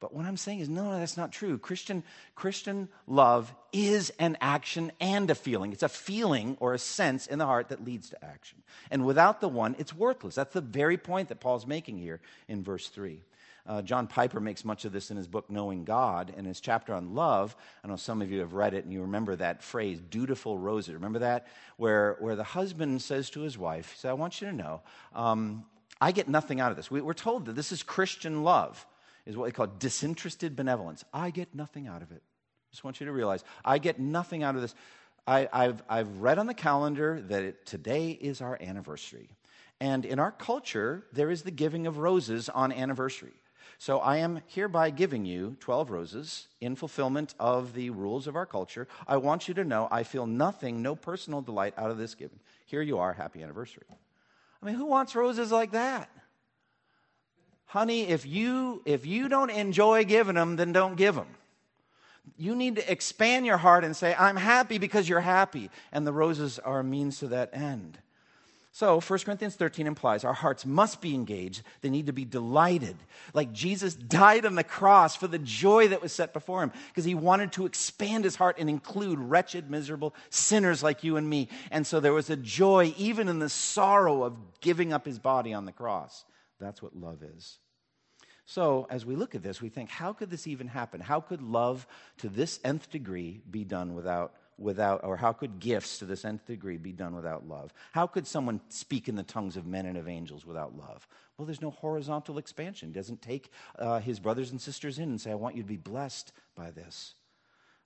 But 0.00 0.12
what 0.12 0.26
I'm 0.26 0.36
saying 0.36 0.60
is, 0.60 0.68
no, 0.68 0.84
no, 0.84 0.98
that's 0.98 1.16
not 1.16 1.32
true. 1.32 1.56
Christian, 1.56 2.02
Christian 2.34 2.90
love 3.06 3.54
is 3.72 4.12
an 4.18 4.36
action 4.42 4.92
and 5.00 5.30
a 5.30 5.34
feeling. 5.34 5.72
It's 5.72 5.82
a 5.82 5.88
feeling 5.88 6.58
or 6.60 6.74
a 6.74 6.78
sense 6.78 7.26
in 7.26 7.38
the 7.38 7.46
heart 7.46 7.70
that 7.70 7.86
leads 7.86 8.10
to 8.10 8.22
action. 8.22 8.62
And 8.90 9.06
without 9.06 9.40
the 9.40 9.48
one, 9.48 9.74
it's 9.78 9.94
worthless. 9.94 10.34
That's 10.34 10.52
the 10.52 10.60
very 10.60 10.98
point 10.98 11.30
that 11.30 11.40
Paul's 11.40 11.66
making 11.66 11.96
here 11.96 12.20
in 12.48 12.62
verse 12.62 12.88
3. 12.88 13.22
Uh, 13.66 13.80
John 13.80 14.06
Piper 14.08 14.40
makes 14.40 14.64
much 14.64 14.84
of 14.84 14.92
this 14.92 15.10
in 15.10 15.16
his 15.16 15.28
book, 15.28 15.48
Knowing 15.48 15.84
God. 15.84 16.34
In 16.36 16.44
his 16.44 16.60
chapter 16.60 16.94
on 16.94 17.14
love, 17.14 17.54
I 17.84 17.88
know 17.88 17.96
some 17.96 18.20
of 18.20 18.30
you 18.30 18.40
have 18.40 18.54
read 18.54 18.74
it 18.74 18.84
and 18.84 18.92
you 18.92 19.02
remember 19.02 19.36
that 19.36 19.62
phrase, 19.62 20.00
dutiful 20.00 20.58
roses. 20.58 20.94
Remember 20.94 21.20
that? 21.20 21.46
Where, 21.76 22.16
where 22.18 22.34
the 22.34 22.42
husband 22.44 23.02
says 23.02 23.30
to 23.30 23.40
his 23.40 23.56
wife, 23.56 23.92
he 23.92 23.98
said, 23.98 24.10
I 24.10 24.14
want 24.14 24.40
you 24.40 24.48
to 24.48 24.52
know, 24.52 24.82
um, 25.14 25.64
I 26.00 26.10
get 26.10 26.28
nothing 26.28 26.60
out 26.60 26.72
of 26.72 26.76
this. 26.76 26.90
We, 26.90 27.00
we're 27.00 27.14
told 27.14 27.46
that 27.46 27.54
this 27.54 27.70
is 27.70 27.84
Christian 27.84 28.42
love, 28.42 28.84
is 29.26 29.36
what 29.36 29.44
they 29.44 29.52
call 29.52 29.68
disinterested 29.68 30.56
benevolence. 30.56 31.04
I 31.14 31.30
get 31.30 31.54
nothing 31.54 31.86
out 31.86 32.02
of 32.02 32.10
it. 32.10 32.22
Just 32.72 32.82
want 32.82 32.98
you 32.98 33.06
to 33.06 33.12
realize, 33.12 33.44
I 33.64 33.78
get 33.78 34.00
nothing 34.00 34.42
out 34.42 34.56
of 34.56 34.62
this. 34.62 34.74
I, 35.24 35.48
have 35.52 35.82
I've 35.88 36.18
read 36.18 36.38
on 36.38 36.48
the 36.48 36.54
calendar 36.54 37.20
that 37.28 37.42
it, 37.44 37.66
today 37.66 38.10
is 38.10 38.40
our 38.40 38.58
anniversary. 38.60 39.28
And 39.78 40.04
in 40.04 40.18
our 40.18 40.32
culture, 40.32 41.04
there 41.12 41.30
is 41.30 41.42
the 41.42 41.50
giving 41.52 41.86
of 41.86 41.98
roses 41.98 42.48
on 42.48 42.72
anniversary. 42.72 43.34
So 43.82 43.98
I 43.98 44.18
am 44.18 44.42
hereby 44.46 44.90
giving 44.90 45.24
you 45.24 45.56
12 45.58 45.90
roses 45.90 46.46
in 46.60 46.76
fulfillment 46.76 47.34
of 47.40 47.74
the 47.74 47.90
rules 47.90 48.28
of 48.28 48.36
our 48.36 48.46
culture. 48.46 48.86
I 49.08 49.16
want 49.16 49.48
you 49.48 49.54
to 49.54 49.64
know 49.64 49.88
I 49.90 50.04
feel 50.04 50.24
nothing, 50.24 50.82
no 50.82 50.94
personal 50.94 51.42
delight 51.42 51.74
out 51.76 51.90
of 51.90 51.98
this 51.98 52.14
giving. 52.14 52.38
Here 52.64 52.80
you 52.80 52.98
are, 52.98 53.12
happy 53.12 53.42
anniversary. 53.42 53.82
I 54.62 54.66
mean, 54.66 54.76
who 54.76 54.86
wants 54.86 55.16
roses 55.16 55.50
like 55.50 55.72
that? 55.72 56.08
Honey, 57.64 58.02
if 58.02 58.24
you 58.24 58.82
if 58.84 59.04
you 59.04 59.28
don't 59.28 59.50
enjoy 59.50 60.04
giving 60.04 60.36
them, 60.36 60.54
then 60.54 60.72
don't 60.72 60.94
give 60.94 61.16
them. 61.16 61.34
You 62.36 62.54
need 62.54 62.76
to 62.76 62.88
expand 62.88 63.46
your 63.46 63.56
heart 63.56 63.82
and 63.82 63.96
say, 63.96 64.14
I'm 64.16 64.36
happy 64.36 64.78
because 64.78 65.08
you're 65.08 65.18
happy. 65.18 65.70
And 65.90 66.06
the 66.06 66.12
roses 66.12 66.60
are 66.60 66.78
a 66.78 66.84
means 66.84 67.18
to 67.18 67.26
that 67.26 67.50
end. 67.52 67.98
So, 68.74 69.00
1 69.00 69.18
Corinthians 69.18 69.54
13 69.54 69.86
implies 69.86 70.24
our 70.24 70.32
hearts 70.32 70.64
must 70.64 71.02
be 71.02 71.14
engaged. 71.14 71.62
They 71.82 71.90
need 71.90 72.06
to 72.06 72.14
be 72.14 72.24
delighted. 72.24 72.96
Like 73.34 73.52
Jesus 73.52 73.94
died 73.94 74.46
on 74.46 74.54
the 74.54 74.64
cross 74.64 75.14
for 75.14 75.26
the 75.26 75.38
joy 75.38 75.88
that 75.88 76.00
was 76.00 76.10
set 76.10 76.32
before 76.32 76.62
him, 76.62 76.72
because 76.88 77.04
he 77.04 77.14
wanted 77.14 77.52
to 77.52 77.66
expand 77.66 78.24
his 78.24 78.34
heart 78.34 78.56
and 78.58 78.70
include 78.70 79.18
wretched, 79.18 79.70
miserable 79.70 80.14
sinners 80.30 80.82
like 80.82 81.04
you 81.04 81.18
and 81.18 81.28
me. 81.28 81.50
And 81.70 81.86
so 81.86 82.00
there 82.00 82.14
was 82.14 82.30
a 82.30 82.36
joy 82.36 82.94
even 82.96 83.28
in 83.28 83.40
the 83.40 83.50
sorrow 83.50 84.22
of 84.22 84.38
giving 84.62 84.90
up 84.94 85.04
his 85.04 85.18
body 85.18 85.52
on 85.52 85.66
the 85.66 85.72
cross. 85.72 86.24
That's 86.58 86.80
what 86.80 86.96
love 86.96 87.22
is. 87.22 87.58
So, 88.46 88.86
as 88.88 89.04
we 89.04 89.16
look 89.16 89.34
at 89.34 89.42
this, 89.42 89.60
we 89.60 89.68
think, 89.68 89.90
how 89.90 90.14
could 90.14 90.30
this 90.30 90.46
even 90.46 90.66
happen? 90.66 91.00
How 91.00 91.20
could 91.20 91.42
love 91.42 91.86
to 92.18 92.28
this 92.30 92.58
nth 92.64 92.90
degree 92.90 93.42
be 93.50 93.64
done 93.64 93.94
without 93.94 94.32
without, 94.58 95.00
or 95.04 95.16
how 95.16 95.32
could 95.32 95.58
gifts 95.58 95.98
to 95.98 96.04
this 96.04 96.24
nth 96.24 96.46
degree 96.46 96.76
be 96.76 96.92
done 96.92 97.14
without 97.14 97.48
love? 97.48 97.72
How 97.92 98.06
could 98.06 98.26
someone 98.26 98.60
speak 98.68 99.08
in 99.08 99.16
the 99.16 99.22
tongues 99.22 99.56
of 99.56 99.66
men 99.66 99.86
and 99.86 99.96
of 99.96 100.08
angels 100.08 100.46
without 100.46 100.76
love? 100.76 101.06
Well, 101.36 101.46
there's 101.46 101.62
no 101.62 101.70
horizontal 101.70 102.38
expansion. 102.38 102.88
He 102.88 102.94
doesn't 102.94 103.22
take 103.22 103.50
uh, 103.78 104.00
his 104.00 104.20
brothers 104.20 104.50
and 104.50 104.60
sisters 104.60 104.98
in 104.98 105.10
and 105.10 105.20
say, 105.20 105.30
I 105.30 105.36
want 105.36 105.56
you 105.56 105.62
to 105.62 105.68
be 105.68 105.76
blessed 105.76 106.32
by 106.54 106.70
this. 106.70 107.14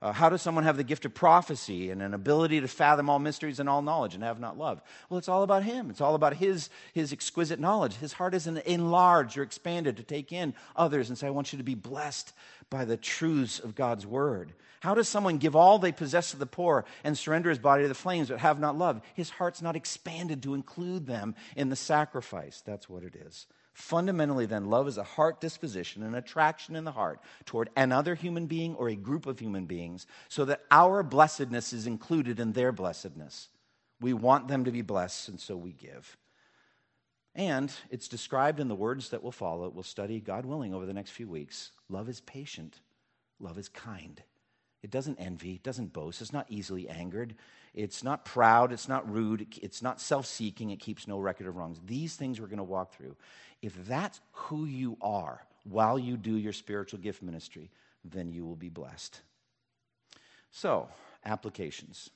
Uh, 0.03 0.13
how 0.13 0.29
does 0.29 0.43
someone 0.43 0.65
have 0.65 0.77
the 0.77 0.85
gift 0.85 1.07
of 1.07 1.15
prophecy 1.15 1.91
and 1.91 2.03
an 2.03 2.13
ability 2.13 2.61
to 2.61 2.69
fathom 2.69 3.09
all 3.09 3.19
mysteries 3.19 3.61
and 3.61 3.69
all 3.69 3.81
knowledge 3.81 4.15
and 4.15 4.23
have 4.23 4.39
not 4.39 4.59
love? 4.59 4.83
Well, 5.09 5.17
it's 5.17 5.29
all 5.29 5.43
about 5.43 5.63
him. 5.63 5.89
It's 5.89 6.03
all 6.03 6.15
about 6.15 6.35
his, 6.35 6.69
his 6.93 7.15
exquisite 7.15 7.59
knowledge. 7.59 7.95
His 7.95 8.13
heart 8.13 8.35
isn't 8.35 8.59
enlarged 8.59 9.39
or 9.39 9.43
expanded 9.43 9.97
to 9.97 10.03
take 10.03 10.33
in 10.33 10.55
others 10.77 11.09
and 11.09 11.17
say, 11.17 11.29
I 11.29 11.31
want 11.31 11.53
you 11.53 11.57
to 11.57 11.65
be 11.65 11.75
blessed 11.75 12.35
by 12.69 12.85
the 12.85 12.99
truths 12.99 13.59
of 13.59 13.75
God's 13.75 14.07
word. 14.07 14.53
How 14.87 14.95
does 14.95 15.09
someone 15.09 15.39
give 15.39 15.57
all 15.57 15.81
they 15.81 15.91
possess 15.91 16.31
to 16.31 16.37
the 16.37 16.47
poor 16.47 16.85
and 17.03 17.19
surrender 17.19 17.51
his 17.51 17.59
body 17.59 17.83
to 17.83 17.89
the 17.89 17.95
flames 17.95 18.29
but 18.29 18.39
have 18.39 18.61
not 18.61 18.79
love? 18.79 19.01
His 19.15 19.31
heart's 19.31 19.61
not 19.61 19.75
expanded 19.75 20.45
to 20.45 20.55
include 20.55 21.09
them 21.09 21.35
in 21.57 21.71
the 21.71 21.75
sacrifice. 21.75 22.63
That's 22.65 22.89
what 22.89 23.03
it 23.03 23.17
is. 23.17 23.49
Fundamentally, 23.73 24.47
then, 24.47 24.71
love 24.71 24.87
is 24.87 24.97
a 24.97 25.03
heart 25.03 25.41
disposition, 25.41 26.05
an 26.05 26.15
attraction 26.15 26.77
in 26.77 26.85
the 26.85 26.93
heart 26.93 27.19
toward 27.47 27.69
another 27.77 28.15
human 28.15 28.47
being 28.47 28.77
or 28.77 28.89
a 28.89 28.95
group 28.95 29.27
of 29.27 29.41
human 29.41 29.67
beings 29.67 30.07
so 30.29 30.45
that 30.45 30.63
our 30.71 31.03
blessedness 31.03 31.73
is 31.73 31.89
included 31.89 32.39
in 32.39 32.53
their 32.53 32.71
blessedness. 32.71 33.49
We 34.01 34.13
want 34.13 34.47
them 34.47 34.67
to 34.67 34.71
be 34.71 34.83
blessed, 34.83 35.31
and 35.31 35.41
so 35.41 35.57
we 35.57 35.73
give. 35.73 36.17
And 37.35 37.73
it's 37.91 38.07
described 38.07 38.61
in 38.61 38.69
the 38.69 38.77
words 38.77 39.09
that 39.09 39.25
will 39.25 39.33
follow. 39.33 39.69
We'll 39.69 39.83
study, 39.83 40.21
God 40.21 40.47
willing, 40.47 40.73
over 40.73 40.87
the 40.87 40.95
next 40.95 41.11
few 41.11 41.27
weeks. 41.27 41.73
Love 41.89 42.09
is 42.09 42.21
patient, 42.21 42.79
love 43.41 43.59
is 43.59 43.69
kind. 43.69 44.23
It 44.83 44.91
doesn't 44.91 45.19
envy, 45.19 45.55
it 45.55 45.63
doesn't 45.63 45.93
boast, 45.93 46.21
it's 46.21 46.33
not 46.33 46.47
easily 46.49 46.89
angered, 46.89 47.35
it's 47.75 48.05
not 48.05 48.25
proud, 48.25 48.73
it's 48.73 48.89
not 48.89 49.11
rude, 49.11 49.59
it's 49.63 49.83
not 49.83 50.01
self 50.01 50.27
seeking, 50.27 50.71
it 50.71 50.81
keeps 50.81 51.09
no 51.09 51.19
record 51.19 51.47
of 51.47 51.57
wrongs. 51.57 51.81
These 51.85 52.17
things 52.17 52.41
we're 52.41 52.47
going 52.47 52.59
to 52.59 52.65
walk 52.65 52.95
through. 52.95 53.17
If 53.63 53.75
that's 53.87 54.21
who 54.33 54.65
you 54.67 54.97
are 55.01 55.43
while 55.65 55.99
you 55.99 56.17
do 56.17 56.37
your 56.37 56.53
spiritual 56.53 57.01
gift 57.01 57.23
ministry, 57.23 57.71
then 58.05 58.31
you 58.31 58.45
will 58.45 58.57
be 58.57 58.69
blessed. 58.69 59.21
So, 60.53 60.89
applications. 61.25 62.11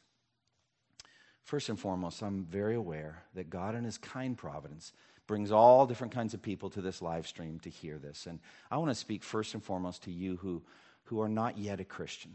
First 1.42 1.68
and 1.68 1.78
foremost, 1.78 2.22
I'm 2.22 2.44
very 2.44 2.76
aware 2.76 3.24
that 3.34 3.50
God, 3.50 3.74
in 3.74 3.84
His 3.84 3.98
kind 3.98 4.36
providence, 4.36 4.92
brings 5.26 5.50
all 5.50 5.86
different 5.86 6.12
kinds 6.12 6.34
of 6.34 6.42
people 6.42 6.70
to 6.70 6.80
this 6.80 7.02
live 7.02 7.26
stream 7.26 7.58
to 7.60 7.70
hear 7.70 7.98
this. 7.98 8.26
And 8.26 8.38
I 8.70 8.76
want 8.78 8.90
to 8.90 8.94
speak 8.94 9.22
first 9.22 9.54
and 9.54 9.62
foremost 9.62 10.04
to 10.04 10.10
you 10.10 10.36
who, 10.36 10.62
who 11.04 11.20
are 11.20 11.28
not 11.28 11.58
yet 11.58 11.80
a 11.80 11.84
Christian. 11.84 12.32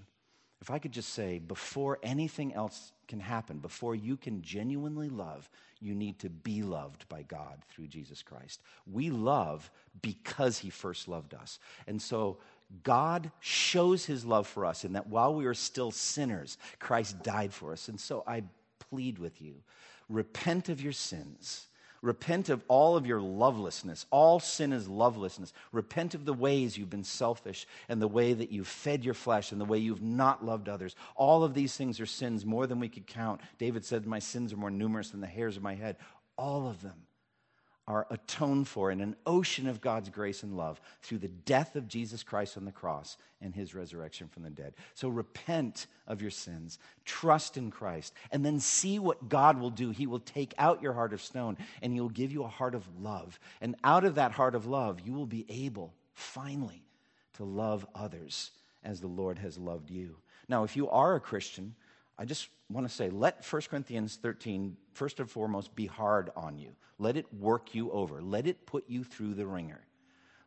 If 0.61 0.71
I 0.71 0.79
could 0.79 0.91
just 0.91 1.09
say, 1.09 1.39
before 1.39 1.99
anything 2.01 2.53
else 2.53 2.91
can 3.07 3.19
happen, 3.19 3.59
before 3.59 3.93
you 3.93 4.17
can 4.17 4.41
genuinely 4.41 5.09
love, 5.09 5.49
you 5.79 5.93
need 5.93 6.19
to 6.19 6.29
be 6.29 6.63
loved 6.63 7.07
by 7.09 7.23
God 7.23 7.61
through 7.69 7.87
Jesus 7.87 8.23
Christ. 8.23 8.61
We 8.91 9.09
love 9.09 9.69
because 10.01 10.57
he 10.57 10.69
first 10.69 11.07
loved 11.07 11.33
us. 11.33 11.59
And 11.87 12.01
so 12.01 12.37
God 12.83 13.31
shows 13.39 14.05
his 14.05 14.25
love 14.25 14.47
for 14.47 14.65
us 14.65 14.85
in 14.85 14.93
that 14.93 15.07
while 15.07 15.35
we 15.35 15.45
are 15.45 15.53
still 15.53 15.91
sinners, 15.91 16.57
Christ 16.79 17.21
died 17.21 17.53
for 17.53 17.73
us. 17.73 17.87
And 17.87 17.99
so 17.99 18.23
I 18.25 18.43
plead 18.79 19.19
with 19.19 19.41
you 19.41 19.55
repent 20.09 20.69
of 20.69 20.81
your 20.81 20.93
sins 20.93 21.67
Repent 22.05 22.49
of 22.49 22.63
all 22.67 22.95
of 22.95 23.07
your 23.07 23.19
lovelessness. 23.19 24.05
All 24.11 24.39
sin 24.39 24.71
is 24.73 24.87
lovelessness. 24.87 25.53
Repent 25.71 26.13
of 26.13 26.23
the 26.23 26.33
ways 26.33 26.77
you've 26.77 26.89
been 26.89 27.03
selfish 27.03 27.65
and 27.89 27.99
the 27.99 28.07
way 28.07 28.31
that 28.31 28.51
you've 28.51 28.67
fed 28.67 29.03
your 29.03 29.15
flesh 29.15 29.51
and 29.51 29.59
the 29.59 29.65
way 29.65 29.79
you've 29.79 30.03
not 30.03 30.45
loved 30.45 30.69
others. 30.69 30.95
All 31.15 31.43
of 31.43 31.55
these 31.55 31.75
things 31.75 31.99
are 31.99 32.05
sins 32.05 32.45
more 32.45 32.67
than 32.67 32.79
we 32.79 32.89
could 32.89 33.07
count. 33.07 33.41
David 33.57 33.83
said, 33.83 34.05
My 34.05 34.19
sins 34.19 34.53
are 34.53 34.57
more 34.57 34.69
numerous 34.69 35.09
than 35.09 35.19
the 35.19 35.25
hairs 35.25 35.57
of 35.57 35.63
my 35.63 35.73
head. 35.73 35.97
All 36.37 36.69
of 36.69 36.83
them 36.83 37.07
are 37.87 38.07
atoned 38.09 38.67
for 38.67 38.89
in 38.89 38.99
an 38.99 39.15
ocean 39.25 39.67
of 39.67 39.81
God's 39.81 40.09
grace 40.09 40.41
and 40.41 40.57
love 40.57 40.81
through 41.01 41.19
the 41.19 41.27
death 41.27 41.75
of 41.75 41.87
Jesus 41.87 42.23
Christ 42.23 42.57
on 42.57 42.65
the 42.65 42.71
cross 42.71 43.15
and 43.41 43.53
his 43.53 43.75
resurrection 43.75 44.27
from 44.27 44.41
the 44.43 44.49
dead. 44.49 44.73
So 44.95 45.07
repent 45.07 45.85
of 46.07 46.19
your 46.21 46.31
sins, 46.31 46.79
trust 47.05 47.57
in 47.57 47.69
Christ, 47.69 48.13
and 48.31 48.43
then 48.43 48.59
see 48.59 48.97
what 48.97 49.29
God 49.29 49.59
will 49.59 49.69
do. 49.69 49.91
He 49.91 50.07
will 50.07 50.19
take 50.19 50.53
out 50.57 50.81
your 50.81 50.93
heart 50.93 51.13
of 51.13 51.21
stone 51.21 51.57
and 51.83 51.93
he 51.93 52.01
will 52.01 52.09
give 52.09 52.31
you 52.31 52.43
a 52.43 52.47
heart 52.47 52.73
of 52.73 52.87
love. 52.99 53.39
And 53.61 53.75
out 53.83 54.03
of 54.03 54.15
that 54.15 54.31
heart 54.31 54.55
of 54.55 54.65
love, 54.65 55.01
you 55.01 55.13
will 55.13 55.27
be 55.27 55.45
able, 55.47 55.93
finally, 56.13 56.81
to 57.33 57.43
love 57.43 57.85
others 57.93 58.49
as 58.83 58.99
the 58.99 59.07
Lord 59.07 59.37
has 59.39 59.57
loved 59.57 59.91
you. 59.91 60.15
Now, 60.47 60.63
if 60.63 60.75
you 60.75 60.89
are 60.89 61.15
a 61.15 61.19
Christian, 61.19 61.75
I 62.17 62.25
just 62.25 62.47
want 62.69 62.87
to 62.87 62.93
say, 62.93 63.09
let 63.09 63.45
1 63.45 63.61
Corinthians 63.69 64.17
13, 64.21 64.77
first 64.93 65.19
and 65.19 65.29
foremost, 65.29 65.75
be 65.75 65.85
hard 65.85 66.31
on 66.35 66.57
you. 66.57 66.71
Let 66.97 67.17
it 67.17 67.33
work 67.33 67.75
you 67.75 67.91
over. 67.91 68.21
Let 68.21 68.47
it 68.47 68.65
put 68.65 68.85
you 68.87 69.03
through 69.03 69.33
the 69.33 69.45
wringer. 69.45 69.81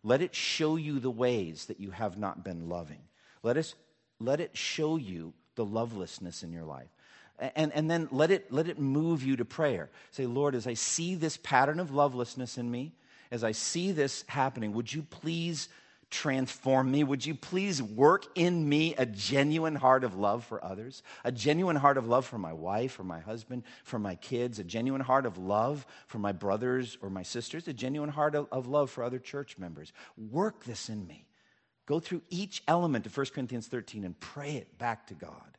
Let 0.02 0.22
it 0.22 0.34
show 0.34 0.76
you 0.76 1.00
the 1.00 1.10
ways 1.10 1.66
that 1.66 1.80
you 1.80 1.90
have 1.90 2.16
not 2.18 2.44
been 2.44 2.68
loving. 2.68 3.02
Let, 3.42 3.56
us, 3.56 3.74
let 4.18 4.40
it 4.40 4.56
show 4.56 4.96
you 4.96 5.34
the 5.56 5.64
lovelessness 5.64 6.42
in 6.42 6.52
your 6.52 6.64
life. 6.64 6.88
And, 7.38 7.72
and 7.72 7.90
then 7.90 8.08
let 8.10 8.30
it, 8.30 8.50
let 8.50 8.68
it 8.68 8.78
move 8.78 9.22
you 9.22 9.36
to 9.36 9.44
prayer. 9.44 9.90
Say, 10.10 10.26
Lord, 10.26 10.54
as 10.54 10.66
I 10.66 10.74
see 10.74 11.14
this 11.14 11.36
pattern 11.36 11.78
of 11.78 11.92
lovelessness 11.92 12.58
in 12.58 12.70
me, 12.70 12.92
as 13.30 13.44
I 13.44 13.52
see 13.52 13.92
this 13.92 14.24
happening, 14.26 14.72
would 14.72 14.92
you 14.92 15.02
please 15.02 15.68
transform 16.10 16.90
me? 16.90 17.04
Would 17.04 17.26
you 17.26 17.34
please 17.34 17.82
work 17.82 18.26
in 18.34 18.68
me 18.68 18.94
a 18.96 19.04
genuine 19.04 19.74
heart 19.74 20.04
of 20.04 20.16
love 20.16 20.44
for 20.44 20.64
others? 20.64 21.02
A 21.24 21.32
genuine 21.32 21.76
heart 21.76 21.98
of 21.98 22.06
love 22.06 22.24
for 22.24 22.38
my 22.38 22.52
wife, 22.52 22.92
for 22.92 23.04
my 23.04 23.20
husband, 23.20 23.64
for 23.84 23.98
my 23.98 24.14
kids, 24.14 24.58
a 24.58 24.64
genuine 24.64 25.00
heart 25.00 25.26
of 25.26 25.36
love 25.36 25.84
for 26.06 26.18
my 26.18 26.32
brothers 26.32 26.96
or 27.02 27.10
my 27.10 27.22
sisters, 27.22 27.68
a 27.68 27.72
genuine 27.72 28.10
heart 28.10 28.34
of, 28.34 28.46
of 28.50 28.66
love 28.66 28.90
for 28.90 29.04
other 29.04 29.18
church 29.18 29.58
members. 29.58 29.92
Work 30.16 30.64
this 30.64 30.88
in 30.88 31.06
me. 31.06 31.26
Go 31.86 32.00
through 32.00 32.22
each 32.30 32.62
element 32.68 33.06
of 33.06 33.16
1 33.16 33.26
Corinthians 33.34 33.66
13 33.66 34.04
and 34.04 34.18
pray 34.18 34.52
it 34.52 34.78
back 34.78 35.06
to 35.08 35.14
God. 35.14 35.57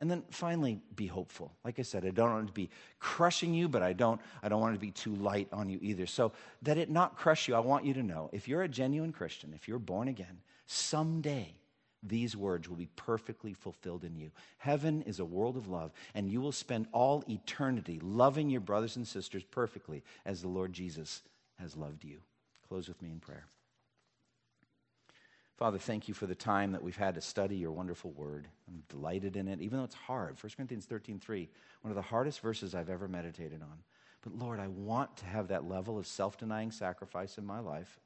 And 0.00 0.10
then 0.10 0.22
finally, 0.30 0.80
be 0.94 1.06
hopeful. 1.06 1.52
Like 1.64 1.78
I 1.78 1.82
said, 1.82 2.06
I 2.06 2.10
don't 2.10 2.30
want 2.30 2.44
it 2.44 2.46
to 2.48 2.52
be 2.52 2.70
crushing 3.00 3.52
you, 3.52 3.68
but 3.68 3.82
I 3.82 3.92
don't, 3.92 4.20
I 4.42 4.48
don't 4.48 4.60
want 4.60 4.74
it 4.74 4.78
to 4.78 4.80
be 4.80 4.92
too 4.92 5.14
light 5.16 5.48
on 5.52 5.68
you 5.68 5.78
either. 5.82 6.06
So 6.06 6.32
that 6.62 6.78
it 6.78 6.88
not 6.88 7.16
crush 7.16 7.48
you, 7.48 7.56
I 7.56 7.60
want 7.60 7.84
you 7.84 7.94
to 7.94 8.02
know 8.02 8.30
if 8.32 8.46
you're 8.46 8.62
a 8.62 8.68
genuine 8.68 9.12
Christian, 9.12 9.52
if 9.54 9.66
you're 9.66 9.80
born 9.80 10.06
again, 10.06 10.38
someday 10.66 11.52
these 12.02 12.36
words 12.36 12.68
will 12.68 12.76
be 12.76 12.88
perfectly 12.94 13.52
fulfilled 13.52 14.04
in 14.04 14.14
you. 14.14 14.30
Heaven 14.58 15.02
is 15.02 15.18
a 15.18 15.24
world 15.24 15.56
of 15.56 15.68
love, 15.68 15.90
and 16.14 16.30
you 16.30 16.40
will 16.40 16.52
spend 16.52 16.86
all 16.92 17.24
eternity 17.28 17.98
loving 18.00 18.50
your 18.50 18.60
brothers 18.60 18.96
and 18.96 19.06
sisters 19.06 19.42
perfectly 19.42 20.04
as 20.24 20.40
the 20.40 20.48
Lord 20.48 20.72
Jesus 20.72 21.22
has 21.58 21.76
loved 21.76 22.04
you. 22.04 22.18
Close 22.68 22.86
with 22.86 23.02
me 23.02 23.10
in 23.10 23.18
prayer. 23.18 23.46
Father, 25.58 25.78
thank 25.78 26.06
you 26.06 26.14
for 26.14 26.26
the 26.26 26.36
time 26.36 26.70
that 26.70 26.84
we've 26.84 26.96
had 26.96 27.16
to 27.16 27.20
study 27.20 27.56
your 27.56 27.72
wonderful 27.72 28.12
word. 28.12 28.46
I'm 28.68 28.84
delighted 28.88 29.36
in 29.36 29.48
it, 29.48 29.60
even 29.60 29.78
though 29.78 29.84
it's 29.84 29.94
hard. 29.94 30.40
1 30.40 30.52
Corinthians 30.56 30.84
13 30.84 31.18
3, 31.18 31.48
one 31.82 31.90
of 31.90 31.96
the 31.96 32.02
hardest 32.02 32.38
verses 32.38 32.76
I've 32.76 32.88
ever 32.88 33.08
meditated 33.08 33.60
on. 33.60 33.78
But 34.22 34.38
Lord, 34.38 34.60
I 34.60 34.68
want 34.68 35.16
to 35.16 35.26
have 35.26 35.48
that 35.48 35.68
level 35.68 35.98
of 35.98 36.06
self 36.06 36.38
denying 36.38 36.70
sacrifice 36.70 37.38
in 37.38 37.44
my 37.44 37.58
life. 37.58 37.98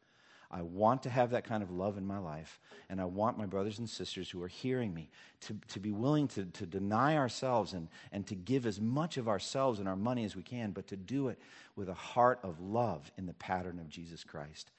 I 0.50 0.62
want 0.62 1.02
to 1.02 1.10
have 1.10 1.30
that 1.30 1.44
kind 1.44 1.62
of 1.62 1.70
love 1.70 1.98
in 1.98 2.06
my 2.06 2.18
life. 2.18 2.58
And 2.88 3.00
I 3.00 3.04
want 3.04 3.36
my 3.36 3.46
brothers 3.46 3.78
and 3.78 3.88
sisters 3.88 4.30
who 4.30 4.42
are 4.42 4.48
hearing 4.48 4.94
me 4.94 5.10
to, 5.42 5.56
to 5.68 5.80
be 5.80 5.92
willing 5.92 6.28
to, 6.28 6.46
to 6.46 6.64
deny 6.64 7.16
ourselves 7.16 7.74
and, 7.74 7.88
and 8.12 8.26
to 8.28 8.34
give 8.34 8.64
as 8.64 8.80
much 8.80 9.18
of 9.18 9.28
ourselves 9.28 9.78
and 9.78 9.88
our 9.88 9.96
money 9.96 10.24
as 10.24 10.36
we 10.36 10.42
can, 10.42 10.70
but 10.70 10.86
to 10.88 10.96
do 10.96 11.28
it 11.28 11.38
with 11.76 11.90
a 11.90 11.94
heart 11.94 12.38
of 12.42 12.60
love 12.60 13.10
in 13.18 13.26
the 13.26 13.34
pattern 13.34 13.78
of 13.78 13.90
Jesus 13.90 14.24
Christ. 14.24 14.70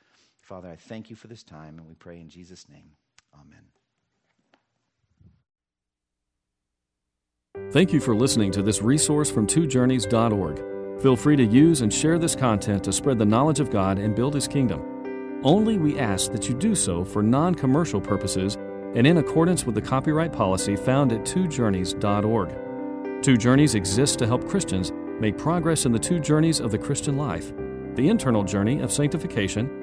Father, 0.43 0.69
I 0.69 0.75
thank 0.75 1.09
you 1.09 1.15
for 1.15 1.27
this 1.27 1.41
time, 1.41 1.77
and 1.77 1.87
we 1.87 1.93
pray 1.93 2.19
in 2.19 2.27
Jesus' 2.27 2.67
name. 2.67 2.91
Amen. 3.33 3.61
Thank 7.71 7.93
you 7.93 8.01
for 8.01 8.13
listening 8.13 8.51
to 8.51 8.61
this 8.61 8.81
resource 8.81 9.31
from 9.31 9.47
twojourneys.org. 9.47 11.01
Feel 11.01 11.15
free 11.15 11.37
to 11.37 11.45
use 11.45 11.79
and 11.79 11.93
share 11.93 12.19
this 12.19 12.35
content 12.35 12.83
to 12.83 12.91
spread 12.91 13.19
the 13.19 13.25
knowledge 13.25 13.61
of 13.61 13.71
God 13.71 13.97
and 13.97 14.13
build 14.13 14.35
His 14.35 14.49
kingdom. 14.49 15.39
Only 15.45 15.77
we 15.77 15.97
ask 15.97 16.33
that 16.33 16.49
you 16.49 16.55
do 16.55 16.75
so 16.75 17.05
for 17.05 17.23
non 17.23 17.55
commercial 17.55 18.01
purposes 18.01 18.57
and 18.95 19.07
in 19.07 19.19
accordance 19.19 19.65
with 19.65 19.75
the 19.75 19.81
copyright 19.81 20.33
policy 20.33 20.75
found 20.75 21.13
at 21.13 21.21
twojourneys.org. 21.21 23.23
Two 23.23 23.37
Journeys 23.37 23.75
exists 23.75 24.17
to 24.17 24.27
help 24.27 24.49
Christians 24.49 24.91
make 25.21 25.37
progress 25.37 25.85
in 25.85 25.93
the 25.93 25.99
two 25.99 26.19
journeys 26.19 26.59
of 26.59 26.71
the 26.71 26.77
Christian 26.77 27.15
life 27.15 27.53
the 27.95 28.09
internal 28.09 28.43
journey 28.43 28.81
of 28.81 28.91
sanctification 28.91 29.82